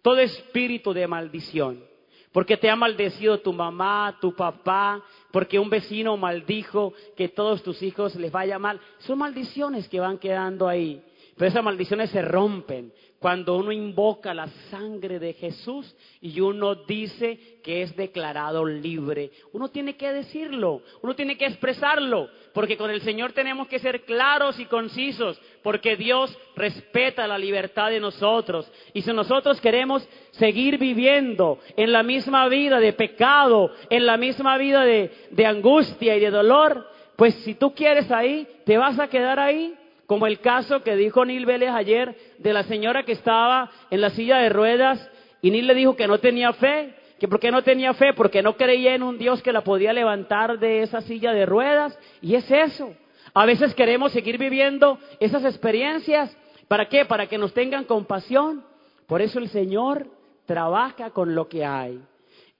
todo 0.03 0.19
espíritu 0.19 0.93
de 0.93 1.07
maldición. 1.07 1.93
porque 2.33 2.57
te 2.57 2.71
ha 2.71 2.77
maldecido 2.77 3.41
tu 3.41 3.53
mamá, 3.53 4.17
tu 4.19 4.35
papá, 4.35 5.05
porque 5.31 5.59
un 5.59 5.69
vecino 5.69 6.17
maldijo 6.17 6.95
que 7.15 7.29
todos 7.29 7.63
tus 7.63 7.83
hijos 7.83 8.17
les 8.17 8.33
vaya 8.33 8.59
mal. 8.59 8.81
Son 9.01 9.19
maldiciones 9.19 9.87
que 9.87 10.01
van 10.01 10.17
quedando 10.17 10.67
ahí. 10.67 11.03
Pero 11.37 11.49
esas 11.49 11.63
maldiciones 11.63 12.09
se 12.09 12.23
rompen 12.23 12.91
cuando 13.23 13.57
uno 13.57 13.71
invoca 13.71 14.35
la 14.35 14.49
sangre 14.69 15.21
de 15.21 15.33
Jesús 15.35 15.95
y 16.21 16.41
uno 16.41 16.75
dice 16.75 17.61
que 17.63 17.83
es 17.83 17.95
declarado 17.95 18.65
libre. 18.67 19.31
Uno 19.53 19.69
tiene 19.69 19.95
que 19.95 20.13
decirlo, 20.13 20.83
uno 21.03 21.15
tiene 21.15 21.39
que 21.39 21.47
expresarlo, 21.47 22.29
porque 22.53 22.77
con 22.77 22.91
el 22.91 23.01
Señor 23.01 23.31
tenemos 23.31 23.69
que 23.69 23.79
ser 23.79 24.01
claros 24.03 24.59
y 24.59 24.65
concisos, 24.65 25.41
porque 25.63 25.95
Dios 25.95 26.37
respeta 26.57 27.29
la 27.29 27.39
libertad 27.39 27.91
de 27.91 28.01
nosotros. 28.01 28.69
Y 28.93 29.03
si 29.03 29.13
nosotros 29.13 29.61
queremos 29.61 30.07
seguir 30.33 30.77
viviendo 30.79 31.61
en 31.77 31.93
la 31.93 32.03
misma 32.03 32.49
vida 32.49 32.81
de 32.81 32.93
pecado, 32.93 33.71
en 33.89 34.05
la 34.05 34.17
misma 34.17 34.59
vida 34.59 34.85
de, 34.85 35.13
de 35.31 35.47
angustia 35.47 36.17
y 36.17 36.21
de 36.21 36.31
dolor, 36.33 36.89
pues 37.15 37.35
si 37.45 37.55
tú 37.55 37.73
quieres 37.73 38.11
ahí, 38.11 38.49
te 38.67 38.79
vas 38.79 38.99
a 38.99 39.07
quedar 39.07 39.39
ahí 39.39 39.77
como 40.13 40.27
el 40.27 40.41
caso 40.41 40.83
que 40.83 40.95
dijo 40.95 41.25
Nil 41.25 41.47
Vélez 41.47 41.71
ayer 41.71 42.15
de 42.37 42.53
la 42.53 42.65
señora 42.65 43.03
que 43.03 43.13
estaba 43.13 43.71
en 43.91 44.03
la 44.03 44.11
silla 44.11 44.37
de 44.37 44.51
ruedas 44.51 45.11
y 45.41 45.51
Nil 45.51 45.67
le 45.67 45.75
dijo 45.75 45.97
que 45.97 46.07
no 46.07 46.19
tenía 46.19 46.53
fe. 46.53 46.95
¿Que 47.19 47.29
por 47.29 47.41
qué 47.41 47.51
no 47.51 47.63
tenía 47.63 47.95
fe? 47.95 48.13
Porque 48.13 48.43
no 48.43 48.55
creía 48.55 48.95
en 48.95 49.03
un 49.03 49.17
Dios 49.17 49.43
que 49.43 49.55
la 49.55 49.63
podía 49.65 49.95
levantar 49.95 50.59
de 50.59 50.83
esa 50.83 51.01
silla 51.01 51.33
de 51.33 51.47
ruedas. 51.47 51.99
Y 52.21 52.35
es 52.35 52.51
eso. 52.51 52.95
A 53.33 53.47
veces 53.47 53.75
queremos 53.75 54.13
seguir 54.13 54.37
viviendo 54.37 54.99
esas 55.19 55.47
experiencias. 55.47 56.37
¿Para 56.69 56.91
qué? 56.91 57.07
Para 57.07 57.27
que 57.27 57.39
nos 57.39 57.55
tengan 57.55 57.85
compasión. 57.85 58.63
Por 59.07 59.23
eso 59.23 59.39
el 59.39 59.49
Señor 59.49 60.09
trabaja 60.45 61.09
con 61.13 61.35
lo 61.35 61.49
que 61.49 61.65
hay. 61.65 62.03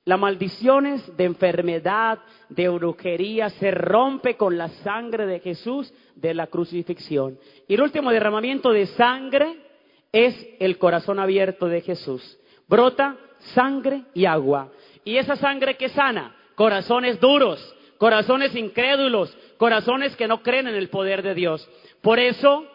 Las 0.05 0.19
maldiciones 0.19 1.17
de 1.17 1.25
enfermedad, 1.25 2.19
de 2.49 2.69
brujería, 2.69 3.51
se 3.51 3.71
rompe 3.71 4.37
con 4.37 4.59
la 4.59 4.69
sangre 4.69 5.27
de 5.27 5.39
Jesús 5.39 5.95
de 6.17 6.35
la 6.35 6.49
crucifixión. 6.49 7.39
Y 7.69 7.75
el 7.75 7.83
último 7.83 8.11
derramamiento 8.11 8.73
de 8.73 8.87
sangre 8.87 9.59
es 10.11 10.35
el 10.59 10.77
corazón 10.79 11.21
abierto 11.21 11.69
de 11.69 11.83
Jesús. 11.83 12.37
Brota 12.67 13.17
sangre 13.55 14.03
y 14.13 14.25
agua. 14.25 14.73
Y 15.05 15.19
esa 15.19 15.37
sangre 15.37 15.77
que 15.77 15.89
sana, 15.89 16.35
corazones 16.57 17.21
duros, 17.21 17.75
corazones 17.97 18.57
incrédulos, 18.57 19.37
corazones 19.57 20.17
que 20.17 20.27
no 20.27 20.43
creen 20.43 20.67
en 20.67 20.75
el 20.75 20.89
poder 20.89 21.23
de 21.23 21.35
Dios. 21.35 21.69
Por 22.01 22.19
eso, 22.19 22.67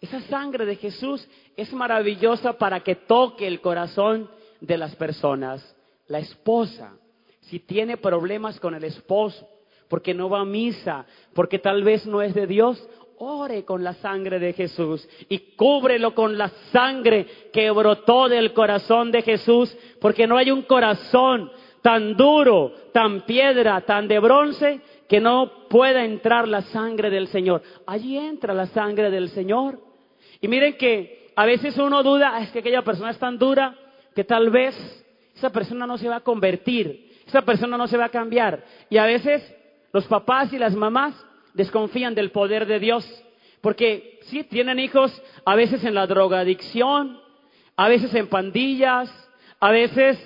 esa 0.00 0.20
sangre 0.20 0.66
de 0.66 0.76
Jesús 0.76 1.28
es 1.56 1.72
maravillosa 1.72 2.52
para 2.52 2.78
que 2.80 2.94
toque 2.94 3.48
el 3.48 3.60
corazón 3.60 4.30
de 4.60 4.78
las 4.78 4.94
personas 4.94 5.76
la 6.10 6.18
esposa, 6.18 6.92
si 7.40 7.60
tiene 7.60 7.96
problemas 7.96 8.60
con 8.60 8.74
el 8.74 8.84
esposo, 8.84 9.48
porque 9.88 10.12
no 10.12 10.28
va 10.28 10.40
a 10.40 10.44
misa, 10.44 11.06
porque 11.34 11.58
tal 11.58 11.82
vez 11.82 12.06
no 12.06 12.20
es 12.20 12.34
de 12.34 12.46
Dios, 12.46 12.86
ore 13.18 13.64
con 13.64 13.84
la 13.84 13.94
sangre 13.94 14.38
de 14.38 14.52
Jesús 14.52 15.08
y 15.28 15.54
cúbrelo 15.56 16.14
con 16.14 16.36
la 16.36 16.48
sangre 16.72 17.26
que 17.52 17.70
brotó 17.70 18.28
del 18.28 18.52
corazón 18.52 19.12
de 19.12 19.22
Jesús, 19.22 19.76
porque 20.00 20.26
no 20.26 20.36
hay 20.36 20.50
un 20.50 20.62
corazón 20.62 21.50
tan 21.82 22.16
duro, 22.16 22.72
tan 22.92 23.22
piedra, 23.22 23.80
tan 23.82 24.08
de 24.08 24.18
bronce, 24.18 24.80
que 25.08 25.20
no 25.20 25.68
pueda 25.68 26.04
entrar 26.04 26.48
la 26.48 26.62
sangre 26.62 27.08
del 27.10 27.28
Señor. 27.28 27.62
Allí 27.86 28.16
entra 28.16 28.52
la 28.52 28.66
sangre 28.66 29.10
del 29.10 29.28
Señor. 29.28 29.78
Y 30.40 30.48
miren 30.48 30.76
que 30.76 31.30
a 31.36 31.46
veces 31.46 31.76
uno 31.78 32.02
duda, 32.02 32.32
ah, 32.34 32.42
es 32.42 32.50
que 32.50 32.58
aquella 32.60 32.82
persona 32.82 33.10
es 33.10 33.18
tan 33.18 33.38
dura 33.38 33.76
que 34.14 34.24
tal 34.24 34.50
vez 34.50 34.74
esa 35.40 35.50
persona 35.50 35.86
no 35.86 35.96
se 35.96 36.06
va 36.06 36.16
a 36.16 36.20
convertir, 36.20 37.12
esa 37.26 37.40
persona 37.40 37.78
no 37.78 37.88
se 37.88 37.96
va 37.96 38.04
a 38.04 38.10
cambiar. 38.10 38.62
Y 38.90 38.98
a 38.98 39.06
veces 39.06 39.42
los 39.90 40.04
papás 40.04 40.52
y 40.52 40.58
las 40.58 40.74
mamás 40.74 41.14
desconfían 41.54 42.14
del 42.14 42.30
poder 42.30 42.66
de 42.66 42.78
Dios, 42.78 43.08
porque 43.62 44.20
sí, 44.24 44.44
tienen 44.44 44.78
hijos 44.78 45.10
a 45.46 45.56
veces 45.56 45.82
en 45.82 45.94
la 45.94 46.06
drogadicción, 46.06 47.18
a 47.74 47.88
veces 47.88 48.14
en 48.14 48.28
pandillas, 48.28 49.10
a 49.58 49.70
veces 49.70 50.18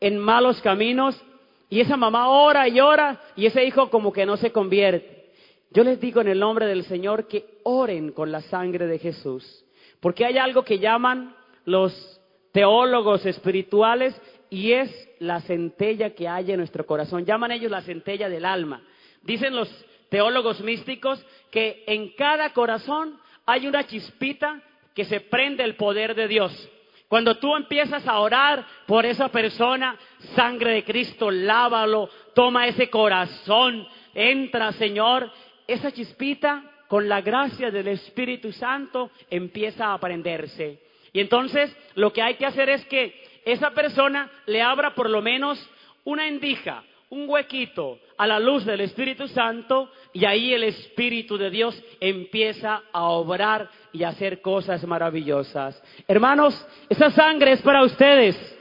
en 0.00 0.18
malos 0.18 0.62
caminos, 0.62 1.22
y 1.68 1.80
esa 1.80 1.98
mamá 1.98 2.28
ora 2.28 2.66
y 2.66 2.80
ora, 2.80 3.20
y 3.36 3.44
ese 3.44 3.64
hijo 3.66 3.90
como 3.90 4.10
que 4.10 4.24
no 4.24 4.38
se 4.38 4.52
convierte. 4.52 5.28
Yo 5.70 5.84
les 5.84 6.00
digo 6.00 6.22
en 6.22 6.28
el 6.28 6.40
nombre 6.40 6.66
del 6.66 6.84
Señor 6.84 7.28
que 7.28 7.58
oren 7.64 8.12
con 8.12 8.32
la 8.32 8.40
sangre 8.40 8.86
de 8.86 8.98
Jesús, 8.98 9.66
porque 10.00 10.24
hay 10.24 10.38
algo 10.38 10.64
que 10.64 10.78
llaman 10.78 11.36
los 11.66 12.20
teólogos 12.52 13.24
espirituales 13.26 14.14
y 14.52 14.74
es 14.74 15.08
la 15.18 15.40
centella 15.40 16.10
que 16.10 16.28
hay 16.28 16.52
en 16.52 16.58
nuestro 16.58 16.84
corazón. 16.84 17.24
Llaman 17.24 17.52
ellos 17.52 17.70
la 17.70 17.80
centella 17.80 18.28
del 18.28 18.44
alma. 18.44 18.82
Dicen 19.22 19.56
los 19.56 19.66
teólogos 20.10 20.60
místicos 20.60 21.24
que 21.50 21.84
en 21.86 22.10
cada 22.10 22.52
corazón 22.52 23.18
hay 23.46 23.66
una 23.66 23.86
chispita 23.86 24.60
que 24.94 25.06
se 25.06 25.20
prende 25.20 25.64
el 25.64 25.76
poder 25.76 26.14
de 26.14 26.28
Dios. 26.28 26.68
Cuando 27.08 27.38
tú 27.38 27.56
empiezas 27.56 28.06
a 28.06 28.18
orar 28.18 28.66
por 28.86 29.06
esa 29.06 29.30
persona, 29.30 29.96
sangre 30.36 30.72
de 30.74 30.84
Cristo, 30.84 31.30
lávalo, 31.30 32.10
toma 32.34 32.66
ese 32.66 32.90
corazón, 32.90 33.88
entra, 34.12 34.72
Señor, 34.72 35.32
esa 35.66 35.90
chispita 35.92 36.62
con 36.88 37.08
la 37.08 37.22
gracia 37.22 37.70
del 37.70 37.88
Espíritu 37.88 38.52
Santo 38.52 39.12
empieza 39.30 39.94
a 39.94 39.98
prenderse. 39.98 40.78
Y 41.14 41.20
entonces 41.20 41.74
lo 41.94 42.12
que 42.12 42.20
hay 42.20 42.34
que 42.34 42.46
hacer 42.46 42.68
es 42.68 42.84
que 42.86 43.21
esa 43.44 43.70
persona 43.70 44.30
le 44.46 44.62
abra 44.62 44.94
por 44.94 45.10
lo 45.10 45.22
menos 45.22 45.58
una 46.04 46.26
endija, 46.26 46.82
un 47.10 47.28
huequito 47.28 47.98
a 48.16 48.26
la 48.26 48.40
luz 48.40 48.64
del 48.64 48.80
Espíritu 48.80 49.28
Santo 49.28 49.90
y 50.12 50.24
ahí 50.24 50.54
el 50.54 50.64
Espíritu 50.64 51.36
de 51.36 51.50
Dios 51.50 51.80
empieza 52.00 52.82
a 52.92 53.04
obrar 53.04 53.68
y 53.92 54.04
a 54.04 54.08
hacer 54.08 54.40
cosas 54.40 54.84
maravillosas. 54.86 55.82
Hermanos, 56.08 56.66
esa 56.88 57.10
sangre 57.10 57.52
es 57.52 57.62
para 57.62 57.84
ustedes, 57.84 58.58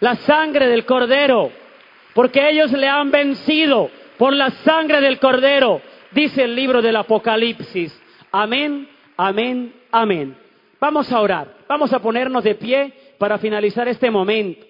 la 0.00 0.16
sangre 0.16 0.68
del 0.68 0.84
Cordero, 0.84 1.50
porque 2.14 2.48
ellos 2.50 2.72
le 2.72 2.88
han 2.88 3.10
vencido 3.10 3.90
por 4.18 4.34
la 4.34 4.50
sangre 4.50 5.00
del 5.00 5.18
Cordero, 5.18 5.80
dice 6.10 6.44
el 6.44 6.54
libro 6.54 6.82
del 6.82 6.96
Apocalipsis. 6.96 7.98
Amén, 8.30 8.88
amén, 9.16 9.72
amén. 9.90 10.36
Vamos 10.78 11.10
a 11.10 11.20
orar, 11.20 11.48
vamos 11.66 11.92
a 11.92 12.00
ponernos 12.00 12.44
de 12.44 12.54
pie 12.54 12.92
para 13.24 13.38
finalizar 13.38 13.88
este 13.88 14.10
momento. 14.10 14.66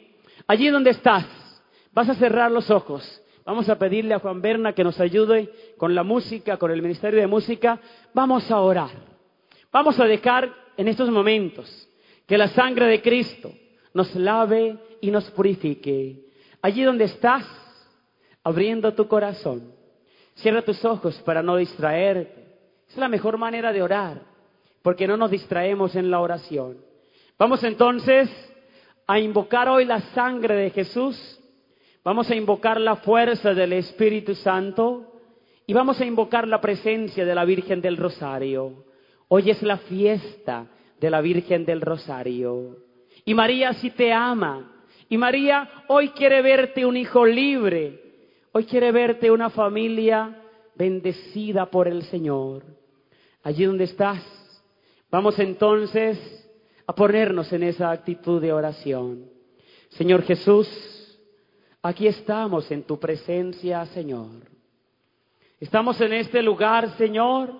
Allí 0.46 0.68
donde 0.68 0.90
estás, 0.90 1.26
vas 1.92 2.08
a 2.08 2.14
cerrar 2.14 2.52
los 2.52 2.70
ojos. 2.70 3.20
Vamos 3.44 3.68
a 3.68 3.76
pedirle 3.76 4.14
a 4.14 4.20
Juan 4.20 4.40
Berna 4.40 4.72
que 4.72 4.84
nos 4.84 5.00
ayude 5.00 5.50
con 5.76 5.92
la 5.92 6.04
música, 6.04 6.56
con 6.56 6.70
el 6.70 6.80
Ministerio 6.80 7.18
de 7.18 7.26
Música. 7.26 7.80
Vamos 8.12 8.48
a 8.52 8.60
orar. 8.60 8.92
Vamos 9.72 9.98
a 9.98 10.04
dejar 10.04 10.54
en 10.76 10.86
estos 10.86 11.10
momentos 11.10 11.88
que 12.28 12.38
la 12.38 12.46
sangre 12.46 12.86
de 12.86 13.02
Cristo 13.02 13.50
nos 13.92 14.14
lave 14.14 14.78
y 15.00 15.10
nos 15.10 15.28
purifique. 15.32 16.26
Allí 16.62 16.84
donde 16.84 17.06
estás, 17.06 17.44
abriendo 18.44 18.94
tu 18.94 19.08
corazón, 19.08 19.72
cierra 20.36 20.62
tus 20.62 20.84
ojos 20.84 21.20
para 21.22 21.42
no 21.42 21.56
distraerte. 21.56 22.54
Es 22.88 22.96
la 22.98 23.08
mejor 23.08 23.36
manera 23.36 23.72
de 23.72 23.82
orar, 23.82 24.22
porque 24.80 25.08
no 25.08 25.16
nos 25.16 25.32
distraemos 25.32 25.96
en 25.96 26.08
la 26.08 26.20
oración. 26.20 26.93
Vamos 27.36 27.64
entonces 27.64 28.30
a 29.08 29.18
invocar 29.18 29.68
hoy 29.68 29.84
la 29.84 30.00
sangre 30.12 30.54
de 30.54 30.70
Jesús, 30.70 31.40
vamos 32.04 32.30
a 32.30 32.36
invocar 32.36 32.80
la 32.80 32.96
fuerza 32.96 33.52
del 33.52 33.72
Espíritu 33.72 34.36
Santo 34.36 35.20
y 35.66 35.72
vamos 35.72 36.00
a 36.00 36.04
invocar 36.04 36.46
la 36.46 36.60
presencia 36.60 37.24
de 37.24 37.34
la 37.34 37.44
Virgen 37.44 37.80
del 37.80 37.96
Rosario. 37.96 38.84
Hoy 39.26 39.50
es 39.50 39.60
la 39.62 39.78
fiesta 39.78 40.68
de 41.00 41.10
la 41.10 41.20
Virgen 41.20 41.64
del 41.64 41.80
Rosario. 41.80 42.76
Y 43.24 43.34
María 43.34 43.72
sí 43.72 43.90
te 43.90 44.12
ama. 44.12 44.70
Y 45.08 45.18
María 45.18 45.68
hoy 45.88 46.10
quiere 46.10 46.40
verte 46.40 46.86
un 46.86 46.96
hijo 46.96 47.26
libre. 47.26 48.00
Hoy 48.52 48.64
quiere 48.64 48.92
verte 48.92 49.32
una 49.32 49.50
familia 49.50 50.40
bendecida 50.76 51.66
por 51.66 51.88
el 51.88 52.04
Señor. 52.04 52.62
Allí 53.42 53.64
donde 53.64 53.84
estás, 53.84 54.22
vamos 55.10 55.36
entonces 55.40 56.43
a 56.86 56.94
ponernos 56.94 57.52
en 57.52 57.62
esa 57.62 57.90
actitud 57.90 58.40
de 58.40 58.52
oración. 58.52 59.30
Señor 59.90 60.22
Jesús, 60.22 60.68
aquí 61.82 62.06
estamos 62.06 62.70
en 62.70 62.82
tu 62.82 62.98
presencia, 62.98 63.84
Señor. 63.86 64.50
Estamos 65.60 66.00
en 66.00 66.12
este 66.12 66.42
lugar, 66.42 66.96
Señor, 66.96 67.52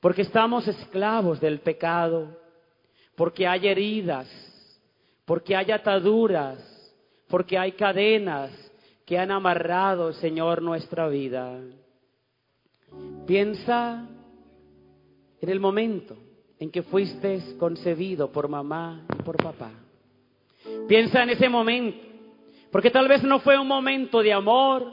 porque 0.00 0.22
estamos 0.22 0.68
esclavos 0.68 1.40
del 1.40 1.60
pecado, 1.60 2.38
porque 3.16 3.46
hay 3.46 3.68
heridas, 3.68 4.28
porque 5.24 5.56
hay 5.56 5.70
ataduras, 5.70 6.58
porque 7.28 7.56
hay 7.56 7.72
cadenas 7.72 8.50
que 9.06 9.18
han 9.18 9.30
amarrado, 9.30 10.12
Señor, 10.12 10.60
nuestra 10.60 11.08
vida. 11.08 11.60
Piensa 13.26 14.06
en 15.40 15.48
el 15.48 15.60
momento 15.60 16.16
en 16.64 16.70
que 16.70 16.82
fuiste 16.82 17.58
concebido 17.58 18.32
por 18.32 18.48
mamá 18.48 19.02
y 19.18 19.22
por 19.22 19.36
papá. 19.36 19.70
Piensa 20.88 21.22
en 21.22 21.28
ese 21.28 21.46
momento, 21.46 21.98
Porque 22.72 22.90
tal 22.90 23.06
vez 23.06 23.22
no 23.22 23.38
fue 23.40 23.58
un 23.58 23.68
momento 23.68 24.22
de 24.22 24.32
amor, 24.32 24.90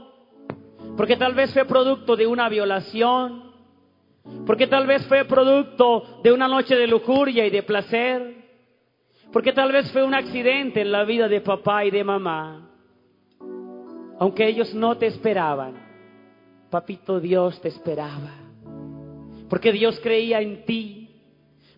porque 0.98 1.16
tal 1.16 1.34
vez 1.34 1.54
fue 1.54 1.64
producto 1.64 2.18
de 2.18 2.28
una 2.28 2.50
violación, 2.50 3.54
porque 4.46 4.68
tal 4.68 4.86
vez 4.86 5.06
fue 5.08 5.24
producto 5.24 6.20
de 6.22 6.34
una 6.34 6.50
noche 6.50 6.76
de 6.76 6.88
lujuria 6.88 7.48
y 7.48 7.50
de 7.50 7.64
placer, 7.64 8.36
porque 9.32 9.54
tal 9.54 9.72
vez 9.72 9.90
fue 9.94 10.04
un 10.04 10.14
accidente 10.14 10.82
en 10.82 10.92
la 10.92 11.06
vida 11.06 11.30
de 11.30 11.40
papá 11.40 11.86
y 11.86 11.92
de 11.92 12.04
mamá. 12.04 12.70
Aunque 14.20 14.46
ellos 14.46 14.74
no 14.76 14.98
te 14.98 15.08
esperaban, 15.08 15.74
papito 16.70 17.22
Dios 17.22 17.62
te 17.62 17.70
esperaba. 17.70 18.34
Porque 19.50 19.72
Dios 19.72 20.00
creía 20.04 20.40
en 20.42 20.66
ti, 20.66 21.01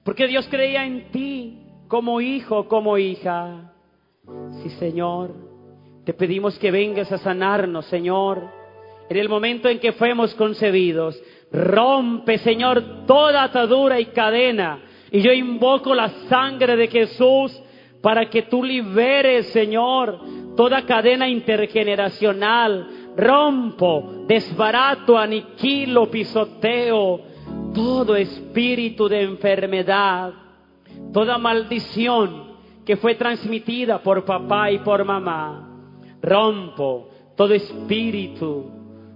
porque 0.03 0.27
Dios 0.27 0.47
creía 0.49 0.85
en 0.85 1.11
ti 1.11 1.59
como 1.87 2.21
hijo, 2.21 2.67
como 2.67 2.97
hija. 2.97 3.73
Sí, 4.61 4.69
Señor, 4.71 5.33
te 6.05 6.13
pedimos 6.13 6.57
que 6.59 6.71
vengas 6.71 7.11
a 7.11 7.17
sanarnos, 7.17 7.85
Señor, 7.85 8.49
en 9.09 9.17
el 9.17 9.29
momento 9.29 9.69
en 9.69 9.79
que 9.79 9.93
fuimos 9.93 10.33
concebidos. 10.35 11.21
Rompe, 11.51 12.37
Señor, 12.39 13.05
toda 13.05 13.43
atadura 13.43 13.99
y 13.99 14.07
cadena. 14.07 14.79
Y 15.11 15.21
yo 15.21 15.31
invoco 15.31 15.93
la 15.93 16.09
sangre 16.27 16.75
de 16.75 16.87
Jesús 16.87 17.61
para 18.01 18.29
que 18.29 18.43
tú 18.43 18.63
liberes, 18.63 19.47
Señor, 19.47 20.19
toda 20.57 20.85
cadena 20.85 21.29
intergeneracional. 21.29 22.87
Rompo, 23.15 24.25
desbarato, 24.27 25.17
aniquilo, 25.17 26.09
pisoteo 26.09 27.32
todo 27.73 28.15
espíritu 28.15 29.07
de 29.07 29.21
enfermedad, 29.21 30.33
toda 31.11 31.37
maldición 31.37 32.53
que 32.85 32.97
fue 32.97 33.15
transmitida 33.15 34.01
por 34.01 34.25
papá 34.25 34.71
y 34.71 34.79
por 34.79 35.03
mamá. 35.03 35.69
Rompo 36.21 37.09
todo 37.35 37.53
espíritu 37.53 38.71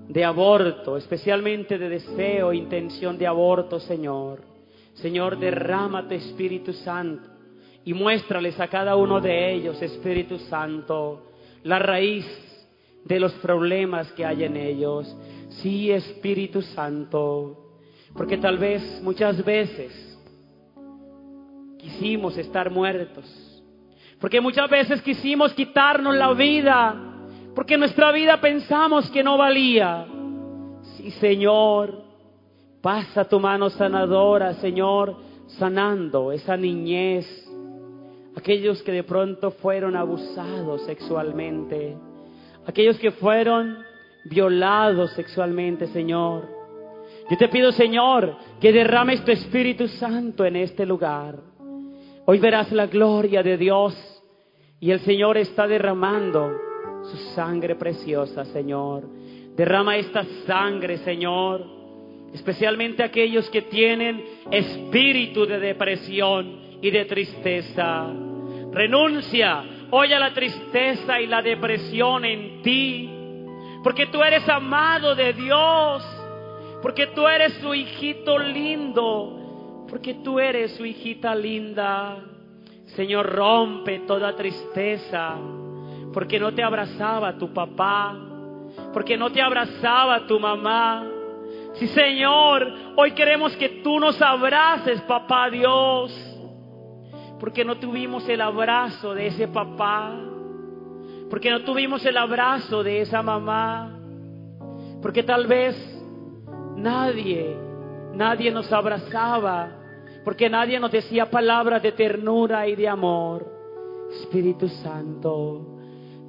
de 0.08 0.24
aborto, 0.24 0.98
especialmente 0.98 1.78
de 1.78 1.90
deseo, 1.90 2.54
intención 2.54 3.18
de 3.18 3.28
aborto, 3.28 3.80
Señor. 3.80 4.42
Señor, 4.94 5.38
derrama 5.38 6.08
tu 6.08 6.16
Espíritu 6.16 6.74
Santo 6.74 7.30
y 7.86 7.94
muéstrales 7.94 8.60
a 8.60 8.68
cada 8.68 8.96
uno 8.96 9.22
de 9.22 9.54
ellos, 9.54 9.82
Espíritu 9.82 10.40
Santo, 10.40 11.28
la 11.64 11.80
raíz 11.80 12.26
de 13.06 13.20
los 13.20 13.34
problemas 13.34 14.12
que 14.14 14.26
hay 14.26 14.44
en 14.44 14.58
ellos. 14.58 15.16
Sí, 15.50 15.92
Espíritu 15.92 16.62
Santo, 16.62 17.67
porque 18.18 18.38
tal 18.38 18.58
vez 18.58 19.00
muchas 19.04 19.46
veces 19.46 20.20
quisimos 21.78 22.36
estar 22.38 22.72
muertos, 22.72 23.64
porque 24.20 24.42
muchas 24.42 24.68
veces 24.70 25.02
quisimos 25.04 25.54
quitarnos 25.54 26.16
la 26.16 26.34
vida, 26.34 26.96
porque 27.54 27.78
nuestra 27.78 28.12
vida 28.12 28.42
pensamos 28.42 29.10
que 29.12 29.24
no 29.24 29.38
valía. 29.38 30.08
Sí, 30.96 31.12
Señor, 31.12 32.02
pasa 32.82 33.26
tu 33.26 33.40
mano 33.40 33.70
sanadora, 33.70 34.56
Señor, 34.56 35.16
sanando 35.48 36.32
esa 36.32 36.58
niñez, 36.58 37.28
aquellos 38.36 38.82
que 38.82 38.92
de 38.92 39.04
pronto 39.04 39.52
fueron 39.52 39.96
abusados 39.96 40.84
sexualmente, 40.86 41.96
aquellos 42.66 42.98
que 42.98 43.12
fueron 43.12 43.78
violados 44.26 45.12
sexualmente, 45.12 45.86
Señor. 45.88 46.57
Yo 47.30 47.38
te 47.38 47.50
pido, 47.50 47.72
Señor, 47.74 48.36
que 48.62 48.72
derrames 48.72 49.24
tu 49.26 49.32
Espíritu 49.32 49.88
Santo 49.88 50.46
en 50.46 50.56
este 50.56 50.86
lugar. 50.86 51.36
Hoy 52.26 52.40
verás 52.40 52.72
la 52.72 52.88
gloria 52.88 53.44
de 53.44 53.58
Dios 53.58 53.96
y 54.80 54.92
el 54.92 55.00
Señor 55.02 55.38
está 55.38 55.68
derramando 55.68 56.52
su 57.04 57.18
sangre 57.36 57.76
preciosa, 57.76 58.46
Señor. 58.46 59.04
Derrama 59.56 59.98
esta 59.98 60.24
sangre, 60.46 60.98
Señor, 61.00 61.66
especialmente 62.34 63.04
aquellos 63.04 63.50
que 63.50 63.64
tienen 63.64 64.24
espíritu 64.52 65.46
de 65.46 65.60
depresión 65.60 66.80
y 66.82 66.92
de 66.92 67.06
tristeza. 67.06 68.08
Renuncia 68.72 69.64
hoy 69.92 70.14
a 70.14 70.20
la 70.20 70.34
tristeza 70.34 71.20
y 71.20 71.28
la 71.28 71.42
depresión 71.42 72.24
en 72.24 72.62
ti, 72.62 73.10
porque 73.84 74.06
tú 74.08 74.22
eres 74.22 74.48
amado 74.48 75.16
de 75.16 75.34
Dios, 75.34 76.17
porque 76.82 77.08
tú 77.08 77.28
eres 77.28 77.54
su 77.56 77.74
hijito 77.74 78.38
lindo. 78.38 79.86
Porque 79.90 80.16
tú 80.16 80.40
eres 80.40 80.76
su 80.76 80.86
hijita 80.86 81.34
linda. 81.34 82.18
Señor, 82.88 83.34
rompe 83.34 84.00
toda 84.00 84.36
tristeza, 84.36 85.36
porque 86.14 86.40
no 86.40 86.54
te 86.54 86.64
abrazaba 86.64 87.38
tu 87.38 87.54
papá, 87.54 88.18
porque 88.94 89.18
no 89.18 89.32
te 89.32 89.42
abrazaba 89.42 90.26
tu 90.26 90.40
mamá. 90.40 91.06
Sí, 91.74 91.88
Señor, 91.88 92.68
hoy 92.96 93.12
queremos 93.12 93.56
que 93.58 93.70
tú 93.84 94.00
nos 94.00 94.22
abraces, 94.22 95.02
papá 95.02 95.50
Dios, 95.50 96.14
porque 97.40 97.66
no 97.66 97.78
tuvimos 97.78 98.28
el 98.30 98.42
abrazo 98.42 99.14
de 99.14 99.28
ese 99.28 99.48
papá, 99.48 100.16
porque 101.30 101.52
no 101.52 101.62
tuvimos 101.64 102.06
el 102.06 102.18
abrazo 102.18 102.84
de 102.84 103.02
esa 103.02 103.22
mamá, 103.22 104.00
porque 105.02 105.24
tal 105.24 105.46
vez 105.46 105.97
nadie, 106.78 107.58
nadie 108.14 108.52
nos 108.52 108.72
abrazaba 108.72 109.78
porque 110.24 110.50
nadie 110.50 110.80
nos 110.80 110.92
decía 110.92 111.30
palabras 111.30 111.82
de 111.82 111.94
ternura 111.94 112.68
y 112.68 112.76
de 112.76 112.88
amor. 112.88 113.46
Espíritu 114.22 114.68
Santo, 114.68 115.62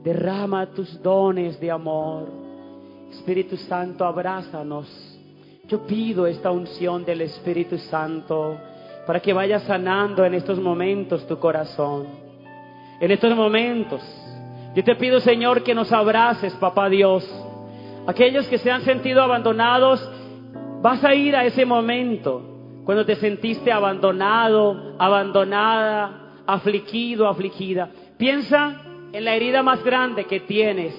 derrama 0.05 0.67
tus 0.67 1.03
dones 1.03 1.59
de 1.59 1.71
amor. 1.71 2.29
Espíritu 3.11 3.57
Santo, 3.57 4.05
abrázanos. 4.05 4.87
Yo 5.67 5.85
pido 5.87 6.27
esta 6.27 6.51
unción 6.51 7.05
del 7.05 7.23
Espíritu 7.23 7.77
Santo 7.77 8.57
para 9.05 9.21
que 9.21 9.33
vaya 9.33 9.59
sanando 9.61 10.25
en 10.25 10.35
estos 10.35 10.61
momentos 10.61 11.27
tu 11.27 11.39
corazón. 11.39 12.07
En 13.01 13.11
estos 13.11 13.35
momentos, 13.35 14.01
yo 14.77 14.85
te 14.85 14.95
pido, 14.95 15.19
Señor, 15.19 15.65
que 15.65 15.75
nos 15.75 15.91
abraces, 15.93 16.53
Papá 16.55 16.89
Dios. 16.89 17.29
Aquellos 18.07 18.47
que 18.47 18.59
se 18.59 18.71
han 18.71 18.83
sentido 18.83 19.23
abandonados, 19.23 20.09
vas 20.81 21.05
a 21.05 21.15
ir 21.15 21.35
a 21.37 21.45
ese 21.45 21.65
momento 21.65 22.43
cuando 22.85 23.05
te 23.05 23.17
sentiste 23.17 23.71
abandonado, 23.71 24.95
abandonada, 24.99 26.43
afligido, 26.47 27.29
afligida. 27.29 27.91
Piensa 28.17 28.81
en 29.13 29.25
la 29.25 29.35
herida 29.35 29.63
más 29.63 29.85
grande 29.85 30.25
que 30.25 30.41
tienes, 30.41 30.95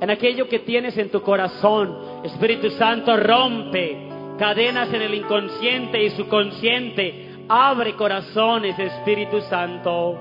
en 0.00 0.10
aquello 0.10 0.48
que 0.48 0.60
tienes 0.60 0.98
en 0.98 1.10
tu 1.10 1.22
corazón. 1.22 1.96
Espíritu 2.24 2.70
Santo 2.70 3.16
rompe 3.16 4.08
cadenas 4.38 4.92
en 4.92 5.02
el 5.02 5.14
inconsciente 5.14 6.02
y 6.02 6.10
su 6.10 6.26
consciente. 6.28 7.30
Abre 7.48 7.94
corazones, 7.94 8.76
Espíritu 8.78 9.40
Santo. 9.42 10.18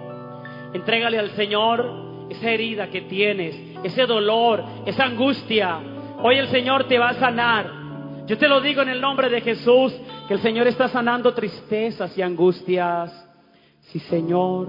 Entrégale 0.73 1.17
al 1.17 1.31
Señor 1.31 2.27
esa 2.29 2.51
herida 2.51 2.89
que 2.89 3.01
tienes, 3.01 3.55
ese 3.83 4.05
dolor, 4.05 4.63
esa 4.85 5.05
angustia. 5.05 5.79
Hoy 6.21 6.37
el 6.37 6.47
Señor 6.49 6.83
te 6.87 6.99
va 6.99 7.09
a 7.09 7.13
sanar. 7.15 7.84
Yo 8.25 8.37
te 8.37 8.47
lo 8.47 8.59
digo 8.59 8.81
en 8.81 8.89
el 8.89 8.99
nombre 8.99 9.29
de 9.29 9.41
Jesús, 9.41 9.93
que 10.27 10.33
el 10.33 10.39
Señor 10.39 10.67
está 10.67 10.87
sanando 10.87 11.33
tristezas 11.33 12.17
y 12.17 12.23
angustias. 12.23 13.11
Sí, 13.81 13.99
Señor, 13.99 14.67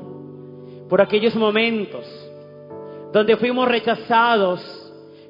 por 0.88 1.00
aquellos 1.00 1.34
momentos 1.36 2.04
donde 3.12 3.36
fuimos 3.36 3.66
rechazados, 3.66 4.60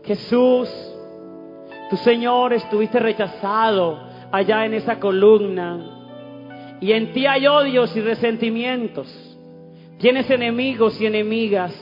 Jesús, 0.05 0.69
tu 1.89 1.97
Señor 1.99 2.53
estuviste 2.53 2.99
rechazado 2.99 4.01
allá 4.33 4.67
en 4.67 4.75
esa 4.75 4.99
columna. 4.99 6.79
Y 6.81 6.93
en 6.93 7.13
ti 7.13 7.27
hay 7.27 7.47
odios 7.47 7.97
y 7.97 8.01
resentimientos. 8.01 9.07
Tienes 9.99 10.29
enemigos 10.31 11.01
y 11.01 11.07
enemigas. 11.07 11.75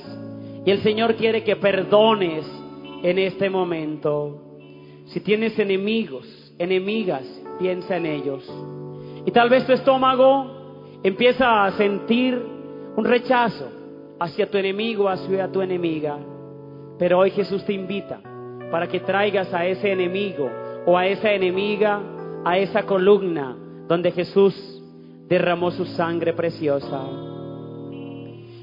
Y 0.66 0.70
el 0.70 0.82
Señor 0.82 1.16
quiere 1.16 1.42
que 1.42 1.56
perdones 1.56 2.44
en 3.02 3.18
este 3.18 3.48
momento. 3.48 4.43
Si 5.06 5.20
tienes 5.20 5.58
enemigos, 5.58 6.26
enemigas, 6.58 7.24
piensa 7.58 7.96
en 7.96 8.06
ellos. 8.06 8.44
Y 9.26 9.30
tal 9.30 9.48
vez 9.48 9.66
tu 9.66 9.72
estómago 9.72 10.98
empieza 11.02 11.64
a 11.64 11.72
sentir 11.72 12.40
un 12.96 13.04
rechazo 13.04 13.68
hacia 14.20 14.50
tu 14.50 14.58
enemigo, 14.58 15.08
hacia 15.08 15.50
tu 15.50 15.60
enemiga. 15.60 16.18
Pero 16.98 17.18
hoy 17.18 17.30
Jesús 17.30 17.64
te 17.64 17.72
invita 17.72 18.20
para 18.70 18.86
que 18.86 19.00
traigas 19.00 19.52
a 19.52 19.66
ese 19.66 19.92
enemigo 19.92 20.50
o 20.86 20.96
a 20.96 21.06
esa 21.06 21.32
enemiga 21.32 22.00
a 22.44 22.58
esa 22.58 22.84
columna 22.84 23.56
donde 23.88 24.12
Jesús 24.12 24.54
derramó 25.26 25.70
su 25.70 25.84
sangre 25.86 26.34
preciosa. 26.34 27.00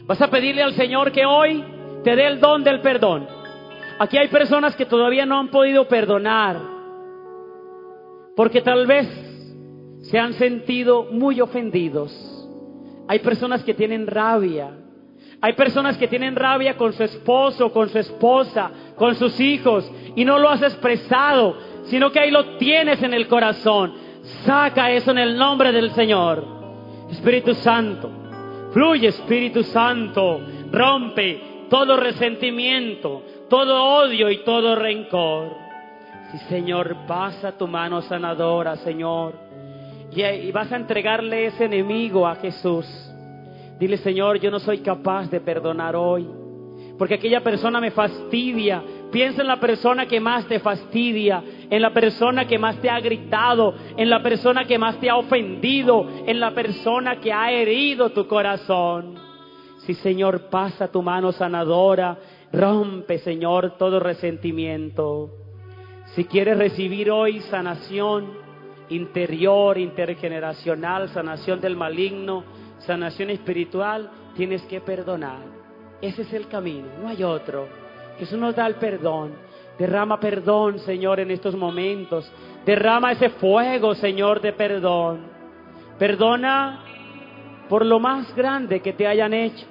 Vas 0.05 0.21
a 0.21 0.29
pedirle 0.29 0.61
al 0.61 0.73
Señor 0.73 1.11
que 1.11 1.25
hoy 1.25 1.63
te 2.03 2.15
dé 2.15 2.27
el 2.27 2.39
don 2.39 2.63
del 2.63 2.81
perdón. 2.81 3.27
Aquí 3.99 4.17
hay 4.17 4.27
personas 4.27 4.75
que 4.75 4.85
todavía 4.85 5.25
no 5.25 5.39
han 5.39 5.49
podido 5.49 5.87
perdonar 5.87 6.57
porque 8.35 8.61
tal 8.61 8.87
vez 8.87 9.07
se 10.03 10.17
han 10.17 10.33
sentido 10.33 11.05
muy 11.11 11.41
ofendidos. 11.41 12.11
Hay 13.07 13.19
personas 13.19 13.63
que 13.63 13.73
tienen 13.73 14.07
rabia. 14.07 14.71
Hay 15.41 15.53
personas 15.53 15.97
que 15.97 16.07
tienen 16.07 16.35
rabia 16.35 16.77
con 16.77 16.93
su 16.93 17.03
esposo, 17.03 17.71
con 17.71 17.89
su 17.89 17.97
esposa, 17.97 18.71
con 18.95 19.15
sus 19.15 19.39
hijos 19.39 19.91
y 20.15 20.23
no 20.23 20.39
lo 20.39 20.49
has 20.49 20.61
expresado, 20.61 21.57
sino 21.85 22.11
que 22.11 22.19
ahí 22.19 22.31
lo 22.31 22.57
tienes 22.57 23.01
en 23.01 23.13
el 23.13 23.27
corazón. 23.27 23.93
Saca 24.45 24.91
eso 24.91 25.11
en 25.11 25.17
el 25.17 25.37
nombre 25.37 25.71
del 25.71 25.91
Señor. 25.91 26.45
Espíritu 27.09 27.53
Santo, 27.55 28.09
fluye 28.71 29.07
Espíritu 29.07 29.63
Santo, 29.63 30.39
rompe 30.71 31.67
todo 31.69 31.97
resentimiento, 31.97 33.23
todo 33.51 33.83
odio 34.05 34.29
y 34.31 34.45
todo 34.45 34.77
rencor. 34.77 35.49
Sí, 36.31 36.37
Señor, 36.47 36.95
pasa 37.05 37.51
tu 37.51 37.67
mano 37.67 38.01
sanadora, 38.01 38.77
Señor. 38.77 39.33
Y, 40.09 40.23
y 40.23 40.51
vas 40.53 40.71
a 40.71 40.77
entregarle 40.77 41.47
ese 41.47 41.65
enemigo 41.65 42.25
a 42.25 42.35
Jesús. 42.35 42.85
Dile, 43.77 43.97
Señor, 43.97 44.39
yo 44.39 44.49
no 44.49 44.59
soy 44.59 44.77
capaz 44.77 45.29
de 45.29 45.41
perdonar 45.41 45.97
hoy. 45.97 46.25
Porque 46.97 47.15
aquella 47.15 47.41
persona 47.41 47.81
me 47.81 47.91
fastidia. 47.91 48.81
Piensa 49.11 49.41
en 49.41 49.49
la 49.49 49.59
persona 49.59 50.05
que 50.05 50.21
más 50.21 50.47
te 50.47 50.61
fastidia, 50.61 51.43
en 51.69 51.81
la 51.81 51.91
persona 51.91 52.47
que 52.47 52.57
más 52.57 52.77
te 52.77 52.89
ha 52.89 53.01
gritado, 53.01 53.75
en 53.97 54.09
la 54.09 54.23
persona 54.23 54.63
que 54.63 54.77
más 54.77 54.97
te 55.01 55.09
ha 55.09 55.17
ofendido, 55.17 56.07
en 56.25 56.39
la 56.39 56.51
persona 56.51 57.19
que 57.19 57.33
ha 57.33 57.51
herido 57.51 58.11
tu 58.11 58.25
corazón. 58.27 59.15
Sí, 59.79 59.95
Señor, 59.95 60.49
pasa 60.49 60.89
tu 60.89 61.01
mano 61.01 61.33
sanadora. 61.33 62.17
Rompe, 62.53 63.19
Señor, 63.19 63.77
todo 63.77 63.99
resentimiento. 63.99 65.29
Si 66.15 66.25
quieres 66.25 66.57
recibir 66.57 67.09
hoy 67.09 67.39
sanación 67.41 68.33
interior, 68.89 69.77
intergeneracional, 69.77 71.09
sanación 71.09 71.61
del 71.61 71.77
maligno, 71.77 72.43
sanación 72.79 73.29
espiritual, 73.29 74.11
tienes 74.35 74.61
que 74.63 74.81
perdonar. 74.81 75.39
Ese 76.01 76.23
es 76.23 76.33
el 76.33 76.47
camino, 76.47 76.87
no 77.01 77.07
hay 77.07 77.23
otro. 77.23 77.67
Jesús 78.19 78.37
nos 78.37 78.55
da 78.55 78.67
el 78.67 78.75
perdón. 78.75 79.31
Derrama 79.79 80.19
perdón, 80.19 80.79
Señor, 80.79 81.19
en 81.21 81.31
estos 81.31 81.55
momentos. 81.55 82.31
Derrama 82.65 83.13
ese 83.13 83.29
fuego, 83.29 83.95
Señor, 83.95 84.41
de 84.41 84.51
perdón. 84.51 85.21
Perdona 85.97 86.83
por 87.69 87.85
lo 87.85 87.99
más 87.99 88.35
grande 88.35 88.81
que 88.81 88.93
te 88.93 89.07
hayan 89.07 89.33
hecho. 89.33 89.70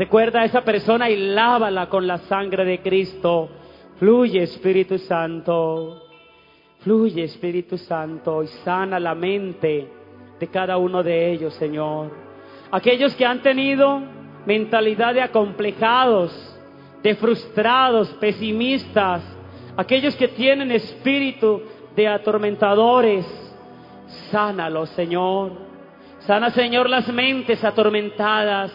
Recuerda 0.00 0.40
a 0.40 0.44
esa 0.46 0.62
persona 0.62 1.10
y 1.10 1.34
lávala 1.34 1.90
con 1.90 2.06
la 2.06 2.16
sangre 2.16 2.64
de 2.64 2.80
Cristo. 2.80 3.50
Fluye, 3.98 4.44
Espíritu 4.44 4.96
Santo. 4.96 6.04
Fluye, 6.78 7.24
Espíritu 7.24 7.76
Santo, 7.76 8.42
y 8.42 8.46
sana 8.64 8.98
la 8.98 9.14
mente 9.14 9.92
de 10.40 10.46
cada 10.48 10.78
uno 10.78 11.02
de 11.02 11.30
ellos, 11.30 11.52
Señor. 11.52 12.10
Aquellos 12.70 13.14
que 13.14 13.26
han 13.26 13.42
tenido 13.42 14.00
mentalidad 14.46 15.12
de 15.12 15.20
acomplejados, 15.20 16.32
de 17.02 17.14
frustrados, 17.16 18.08
pesimistas, 18.14 19.22
aquellos 19.76 20.16
que 20.16 20.28
tienen 20.28 20.72
espíritu 20.72 21.60
de 21.94 22.08
atormentadores, 22.08 23.26
sánalos, 24.30 24.88
Señor. 24.96 25.52
Sana, 26.20 26.48
Señor, 26.48 26.88
las 26.88 27.06
mentes 27.12 27.62
atormentadas. 27.62 28.74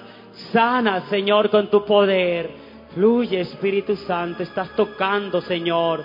Sana, 0.52 1.08
Señor, 1.10 1.50
con 1.50 1.70
tu 1.70 1.86
poder. 1.86 2.50
Fluye, 2.94 3.42
Espíritu 3.42 3.96
Santo. 3.96 4.44
Estás 4.44 4.70
tocando, 4.76 5.42
Señor. 5.42 6.04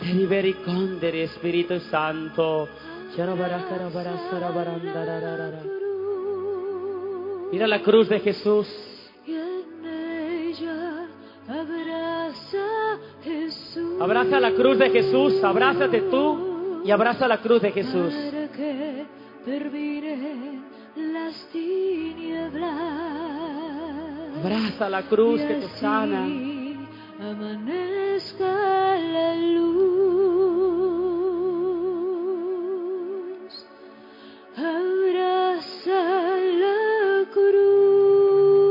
Seribericonde, 0.00 1.24
Espíritu 1.24 1.78
Santo. 1.80 2.68
Mira 7.52 7.66
la 7.66 7.82
cruz 7.82 8.08
de 8.08 8.20
Jesús. 8.20 8.68
Abraza 14.00 14.40
la 14.40 14.52
cruz 14.52 14.78
de 14.78 14.90
Jesús. 14.90 15.44
Abrázate 15.44 16.02
tú 16.02 16.82
y 16.84 16.90
abraza 16.90 17.28
la 17.28 17.38
cruz 17.38 17.60
de 17.60 17.72
Jesús. 17.72 18.14
Para 18.14 18.48
que 18.48 19.06
las 20.96 21.48
tinieblas. 21.52 23.19
Abraza 24.38 24.88
la 24.88 25.02
cruz 25.02 25.40
que 25.40 25.54
te 25.54 25.68
sana. 25.80 26.24
Amanezca 27.20 28.46
la 28.96 29.34
luz. 31.90 33.66
Abraza 34.56 36.02
la 36.64 37.24
cruz. 37.32 38.70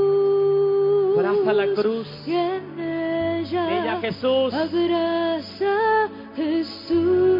Abraza 1.17 1.53
la 1.53 1.67
cruz. 1.75 2.07
Y 2.25 2.33
en 2.35 2.79
ella, 2.79 3.81
Ella, 3.81 3.99
Jesús. 4.01 4.53
abraza 4.53 6.09
Jesús. 6.35 7.39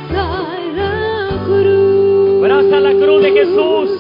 la 0.75 1.29
cruz. 1.45 2.45
Abraza 2.45 2.81
la 2.81 2.93
cruz 2.93 3.23
de 3.23 3.33
Jesús. 3.33 3.91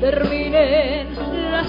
Terminen 0.00 1.14
las 1.52 1.68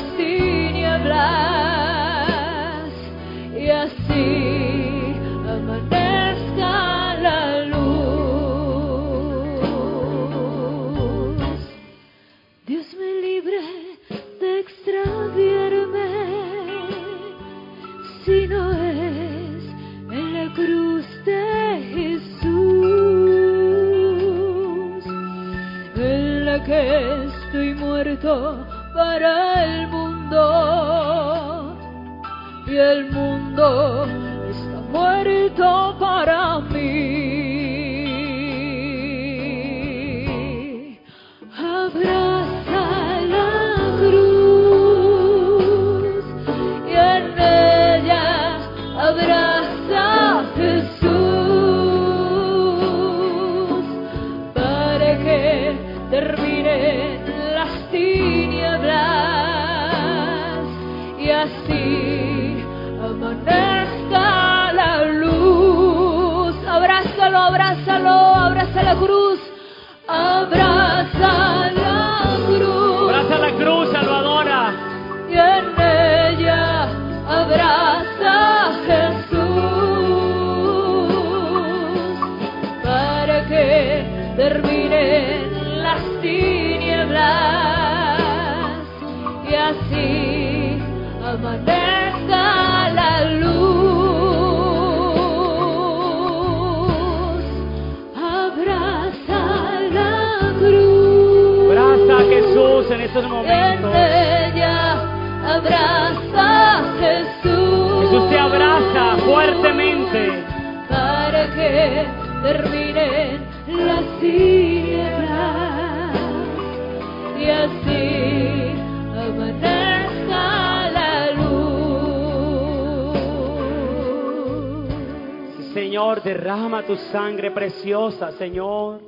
Señor, 125.91 126.23
derrama 126.23 126.83
tu 126.83 126.95
sangre 126.95 127.51
preciosa, 127.51 128.31
Señor. 128.37 129.01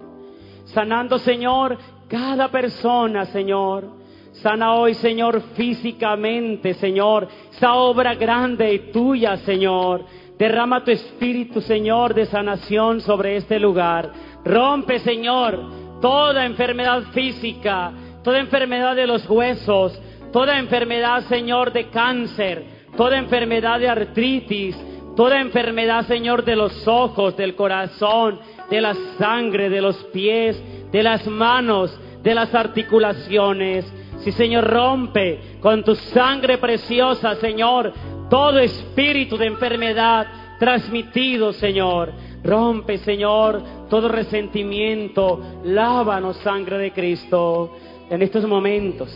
Sanando, 0.66 1.18
Señor, 1.18 1.78
cada 2.10 2.50
persona, 2.50 3.26
Señor. 3.28 3.86
Sana 4.34 4.74
hoy, 4.74 4.94
Señor, 4.94 5.42
físicamente, 5.56 6.74
Señor. 6.74 7.30
Esa 7.54 7.76
obra 7.76 8.16
grande 8.16 8.74
y 8.74 8.92
tuya, 8.92 9.38
Señor. 9.38 10.04
Derrama 10.38 10.84
tu 10.84 10.92
espíritu, 10.92 11.62
Señor, 11.62 12.14
de 12.14 12.26
sanación 12.26 13.00
sobre 13.00 13.38
este 13.38 13.62
lugar. 13.62 14.12
Rompe, 14.44 15.00
Señor, 15.00 16.02
toda 16.02 16.46
enfermedad 16.46 17.04
física, 17.14 17.94
toda 18.26 18.40
enfermedad 18.40 18.94
de 18.94 19.08
los 19.08 19.26
huesos, 19.30 19.98
toda 20.34 20.60
enfermedad, 20.60 21.22
Señor, 21.30 21.72
de 21.72 21.88
cáncer, 21.88 22.66
toda 22.98 23.18
enfermedad 23.18 23.80
de 23.80 23.88
artritis, 23.88 24.76
toda 25.16 25.42
enfermedad, 25.42 26.06
Señor, 26.08 26.44
de 26.44 26.56
los 26.56 26.88
ojos, 26.88 27.38
del 27.38 27.56
corazón, 27.56 28.40
de 28.70 28.82
la 28.82 28.96
sangre, 29.18 29.70
de 29.70 29.82
los 29.82 29.96
pies, 30.06 30.62
de 30.92 31.04
las 31.04 31.28
manos, 31.28 31.98
de 32.22 32.34
las 32.34 32.54
articulaciones. 32.56 33.86
Sí, 34.20 34.32
Señor, 34.32 34.66
rompe 34.66 35.58
con 35.60 35.84
tu 35.84 35.96
sangre 35.96 36.58
preciosa, 36.58 37.36
Señor, 37.36 37.94
todo 38.30 38.60
espíritu 38.60 39.38
de 39.38 39.48
enfermedad 39.48 40.28
transmitido, 40.60 41.52
Señor. 41.54 42.14
Rompe, 42.44 42.98
Señor, 42.98 43.62
todo 43.90 44.08
resentimiento. 44.08 45.62
Lávanos, 45.66 46.38
sangre 46.38 46.78
de 46.78 46.92
Cristo. 46.92 47.76
En 48.10 48.22
estos 48.22 48.46
momentos, 48.46 49.10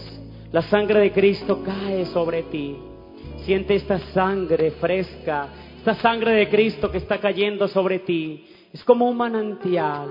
la 0.52 0.62
sangre 0.62 1.00
de 1.00 1.12
Cristo 1.12 1.62
cae 1.64 2.06
sobre 2.06 2.44
ti. 2.44 2.76
Siente 3.46 3.76
esta 3.76 4.00
sangre 4.14 4.72
fresca, 4.72 5.48
esta 5.88 6.02
sangre 6.02 6.34
de 6.34 6.50
Cristo 6.50 6.92
que 6.92 6.98
está 6.98 7.18
cayendo 7.18 7.66
sobre 7.66 8.00
ti. 8.00 8.46
Es 8.74 8.84
como 8.84 9.08
un 9.08 9.16
manantial 9.16 10.10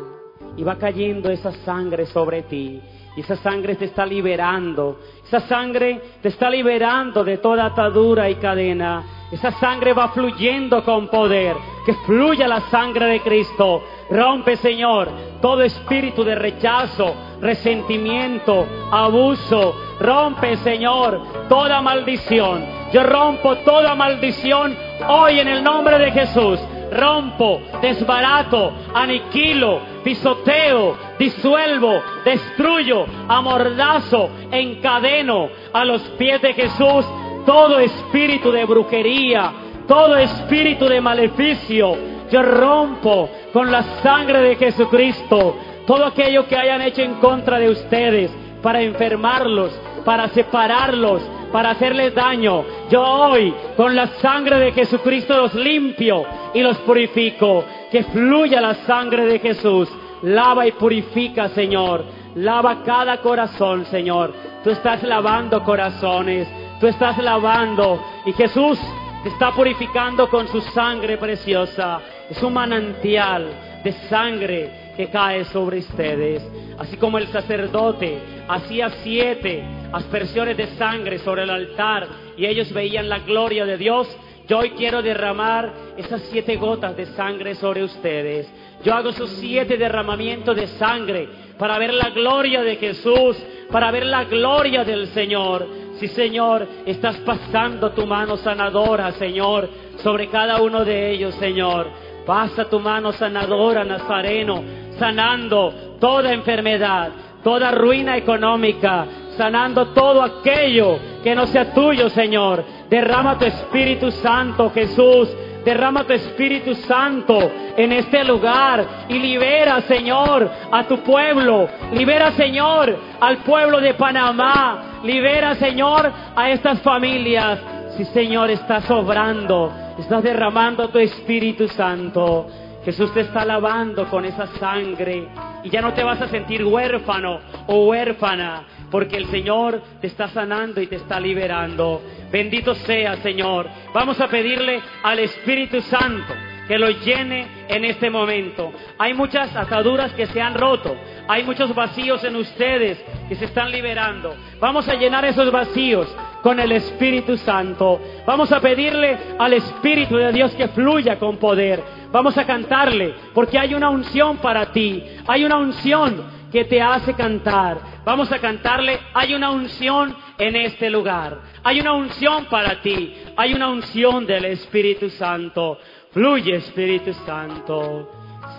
y 0.56 0.62
va 0.62 0.78
cayendo 0.78 1.28
esa 1.28 1.52
sangre 1.52 2.06
sobre 2.06 2.44
ti. 2.44 2.80
Y 3.14 3.20
esa 3.20 3.36
sangre 3.36 3.74
te 3.74 3.84
está 3.84 4.06
liberando. 4.06 4.98
Esa 5.26 5.40
sangre 5.40 6.00
te 6.22 6.28
está 6.28 6.48
liberando 6.48 7.22
de 7.22 7.36
toda 7.36 7.66
atadura 7.66 8.30
y 8.30 8.36
cadena. 8.36 9.26
Esa 9.30 9.50
sangre 9.60 9.92
va 9.92 10.08
fluyendo 10.08 10.82
con 10.82 11.08
poder. 11.08 11.54
Que 11.84 11.92
fluya 12.06 12.48
la 12.48 12.70
sangre 12.70 13.04
de 13.08 13.20
Cristo. 13.20 13.82
Rompe, 14.10 14.56
Señor, 14.56 15.08
todo 15.40 15.62
espíritu 15.62 16.22
de 16.24 16.34
rechazo, 16.34 17.14
resentimiento, 17.40 18.66
abuso. 18.90 19.74
Rompe, 20.00 20.56
Señor, 20.58 21.20
toda 21.48 21.80
maldición. 21.82 22.64
Yo 22.92 23.02
rompo 23.02 23.56
toda 23.58 23.94
maldición 23.94 24.76
hoy 25.08 25.40
en 25.40 25.48
el 25.48 25.64
nombre 25.64 25.98
de 25.98 26.12
Jesús. 26.12 26.60
Rompo, 26.92 27.60
desbarato, 27.82 28.72
aniquilo, 28.94 29.80
pisoteo, 30.04 30.96
disuelvo, 31.18 32.00
destruyo, 32.24 33.06
amordazo, 33.26 34.30
encadeno 34.52 35.48
a 35.72 35.84
los 35.84 36.00
pies 36.10 36.40
de 36.42 36.54
Jesús 36.54 37.04
todo 37.46 37.78
espíritu 37.78 38.50
de 38.50 38.64
brujería, 38.64 39.52
todo 39.86 40.16
espíritu 40.16 40.86
de 40.86 41.00
maleficio. 41.00 42.15
Yo 42.30 42.42
rompo 42.42 43.28
con 43.52 43.70
la 43.70 43.82
sangre 44.02 44.40
de 44.40 44.56
Jesucristo 44.56 45.56
todo 45.86 46.04
aquello 46.04 46.46
que 46.46 46.56
hayan 46.56 46.82
hecho 46.82 47.02
en 47.02 47.14
contra 47.14 47.58
de 47.58 47.70
ustedes 47.70 48.30
para 48.60 48.82
enfermarlos, 48.82 49.72
para 50.04 50.28
separarlos, 50.28 51.22
para 51.52 51.70
hacerles 51.70 52.12
daño. 52.14 52.64
Yo 52.90 53.02
hoy, 53.02 53.54
con 53.76 53.94
la 53.94 54.08
sangre 54.20 54.58
de 54.58 54.72
Jesucristo, 54.72 55.36
los 55.36 55.54
limpio 55.54 56.24
y 56.52 56.60
los 56.60 56.76
purifico. 56.78 57.64
Que 57.92 58.02
fluya 58.02 58.60
la 58.60 58.74
sangre 58.74 59.26
de 59.26 59.38
Jesús. 59.38 59.88
Lava 60.22 60.66
y 60.66 60.72
purifica, 60.72 61.48
Señor. 61.50 62.04
Lava 62.34 62.82
cada 62.84 63.20
corazón, 63.20 63.86
Señor. 63.86 64.34
Tú 64.64 64.70
estás 64.70 65.04
lavando 65.04 65.62
corazones. 65.62 66.48
Tú 66.80 66.88
estás 66.88 67.16
lavando. 67.18 68.02
Y 68.26 68.32
Jesús 68.32 68.80
está 69.28 69.52
purificando 69.52 70.28
con 70.28 70.48
su 70.48 70.60
sangre 70.60 71.18
preciosa. 71.18 72.00
Es 72.30 72.42
un 72.42 72.52
manantial 72.52 73.80
de 73.82 73.92
sangre 74.08 74.92
que 74.96 75.08
cae 75.08 75.44
sobre 75.46 75.78
ustedes. 75.78 76.42
Así 76.78 76.96
como 76.96 77.18
el 77.18 77.28
sacerdote 77.28 78.18
hacía 78.48 78.90
siete 79.02 79.64
aspersiones 79.92 80.56
de 80.56 80.66
sangre 80.76 81.18
sobre 81.18 81.42
el 81.42 81.50
altar 81.50 82.08
y 82.36 82.46
ellos 82.46 82.72
veían 82.72 83.08
la 83.08 83.20
gloria 83.20 83.64
de 83.64 83.78
Dios, 83.78 84.08
yo 84.48 84.58
hoy 84.58 84.70
quiero 84.70 85.02
derramar 85.02 85.72
esas 85.96 86.22
siete 86.30 86.56
gotas 86.56 86.96
de 86.96 87.06
sangre 87.06 87.54
sobre 87.56 87.82
ustedes. 87.82 88.48
Yo 88.84 88.94
hago 88.94 89.08
esos 89.08 89.30
siete 89.30 89.76
derramamientos 89.76 90.54
de 90.54 90.68
sangre 90.68 91.28
para 91.58 91.78
ver 91.78 91.92
la 91.92 92.10
gloria 92.10 92.62
de 92.62 92.76
Jesús, 92.76 93.36
para 93.72 93.90
ver 93.90 94.06
la 94.06 94.24
gloria 94.24 94.84
del 94.84 95.08
Señor. 95.08 95.66
Sí, 95.98 96.08
Señor, 96.08 96.66
estás 96.84 97.16
pasando 97.18 97.92
tu 97.92 98.06
mano 98.06 98.36
sanadora, 98.36 99.12
Señor, 99.12 99.68
sobre 99.98 100.28
cada 100.28 100.60
uno 100.60 100.84
de 100.84 101.10
ellos, 101.10 101.34
Señor. 101.36 101.88
Pasa 102.26 102.68
tu 102.68 102.78
mano 102.80 103.12
sanadora, 103.12 103.82
Nazareno, 103.82 104.62
sanando 104.98 105.96
toda 105.98 106.32
enfermedad, 106.34 107.10
toda 107.42 107.70
ruina 107.70 108.16
económica, 108.16 109.06
sanando 109.38 109.88
todo 109.88 110.22
aquello 110.22 110.98
que 111.22 111.34
no 111.34 111.46
sea 111.46 111.72
tuyo, 111.72 112.10
Señor. 112.10 112.62
Derrama 112.90 113.38
tu 113.38 113.46
Espíritu 113.46 114.10
Santo, 114.10 114.70
Jesús. 114.70 115.34
Derrama 115.66 116.04
tu 116.04 116.12
Espíritu 116.12 116.76
Santo 116.76 117.50
en 117.76 117.90
este 117.90 118.22
lugar 118.22 118.86
y 119.08 119.18
libera, 119.18 119.80
Señor, 119.80 120.48
a 120.70 120.84
tu 120.84 120.98
pueblo. 120.98 121.68
Libera, 121.92 122.30
Señor, 122.30 122.96
al 123.18 123.38
pueblo 123.38 123.80
de 123.80 123.94
Panamá. 123.94 125.00
Libera, 125.02 125.56
Señor, 125.56 126.08
a 126.36 126.50
estas 126.50 126.80
familias. 126.82 127.58
Si, 127.96 128.04
Señor, 128.04 128.48
estás 128.50 128.88
obrando, 128.92 129.72
estás 129.98 130.22
derramando 130.22 130.88
tu 130.88 131.00
Espíritu 131.00 131.66
Santo. 131.66 132.46
Jesús 132.84 133.12
te 133.12 133.22
está 133.22 133.44
lavando 133.44 134.04
con 134.08 134.24
esa 134.24 134.46
sangre 134.46 135.26
y 135.64 135.70
ya 135.70 135.82
no 135.82 135.92
te 135.94 136.04
vas 136.04 136.22
a 136.22 136.28
sentir 136.28 136.64
huérfano 136.64 137.40
o 137.66 137.86
huérfana 137.86 138.62
porque 138.90 139.16
el 139.16 139.26
Señor 139.26 139.82
te 140.00 140.06
está 140.06 140.28
sanando 140.28 140.80
y 140.80 140.86
te 140.86 140.96
está 140.96 141.18
liberando. 141.20 142.02
Bendito 142.30 142.74
sea, 142.74 143.16
Señor. 143.16 143.68
Vamos 143.92 144.20
a 144.20 144.28
pedirle 144.28 144.80
al 145.02 145.18
Espíritu 145.18 145.80
Santo 145.82 146.34
que 146.66 146.78
lo 146.78 146.90
llene 146.90 147.46
en 147.68 147.84
este 147.84 148.10
momento. 148.10 148.72
Hay 148.98 149.14
muchas 149.14 149.54
ataduras 149.54 150.12
que 150.12 150.26
se 150.26 150.40
han 150.40 150.54
roto, 150.54 150.96
hay 151.28 151.44
muchos 151.44 151.74
vacíos 151.74 152.22
en 152.24 152.36
ustedes 152.36 153.02
que 153.28 153.36
se 153.36 153.44
están 153.46 153.70
liberando. 153.70 154.34
Vamos 154.60 154.88
a 154.88 154.94
llenar 154.94 155.24
esos 155.24 155.50
vacíos 155.50 156.12
con 156.42 156.60
el 156.60 156.72
Espíritu 156.72 157.36
Santo. 157.36 158.00
Vamos 158.26 158.52
a 158.52 158.60
pedirle 158.60 159.16
al 159.38 159.52
Espíritu 159.52 160.16
de 160.16 160.32
Dios 160.32 160.54
que 160.54 160.68
fluya 160.68 161.18
con 161.18 161.36
poder. 161.36 161.82
Vamos 162.12 162.38
a 162.38 162.46
cantarle, 162.46 163.14
porque 163.34 163.58
hay 163.58 163.74
una 163.74 163.90
unción 163.90 164.38
para 164.38 164.72
ti. 164.72 165.02
Hay 165.26 165.44
una 165.44 165.58
unción 165.58 166.35
que 166.50 166.64
te 166.64 166.80
hace 166.80 167.14
cantar. 167.14 168.02
Vamos 168.04 168.30
a 168.32 168.38
cantarle, 168.38 168.98
hay 169.14 169.34
una 169.34 169.50
unción 169.50 170.16
en 170.38 170.56
este 170.56 170.90
lugar. 170.90 171.40
Hay 171.62 171.80
una 171.80 171.92
unción 171.92 172.46
para 172.46 172.80
ti. 172.80 173.14
Hay 173.36 173.54
una 173.54 173.68
unción 173.68 174.26
del 174.26 174.44
Espíritu 174.46 175.10
Santo. 175.10 175.78
Fluye 176.10 176.56
Espíritu 176.56 177.12
Santo. 177.24 178.10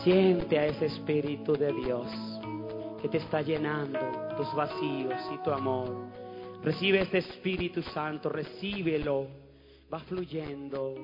Siente 0.03 0.59
a 0.59 0.65
ese 0.65 0.85
Espíritu 0.85 1.53
de 1.53 1.71
Dios 1.73 2.07
que 3.01 3.09
te 3.09 3.17
está 3.17 3.41
llenando 3.41 3.99
tus 4.35 4.53
vacíos 4.53 5.15
y 5.33 5.43
tu 5.43 5.51
amor. 5.51 6.07
Recibe 6.63 7.01
este 7.01 7.19
Espíritu 7.19 7.81
Santo, 7.81 8.29
recíbelo. 8.29 9.27
Va 9.93 9.99
fluyendo, 9.99 10.95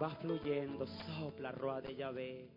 va 0.00 0.10
fluyendo. 0.10 0.86
Sopla, 0.86 1.52
roa 1.52 1.80
de 1.80 1.94
Yahvé. 1.94 2.48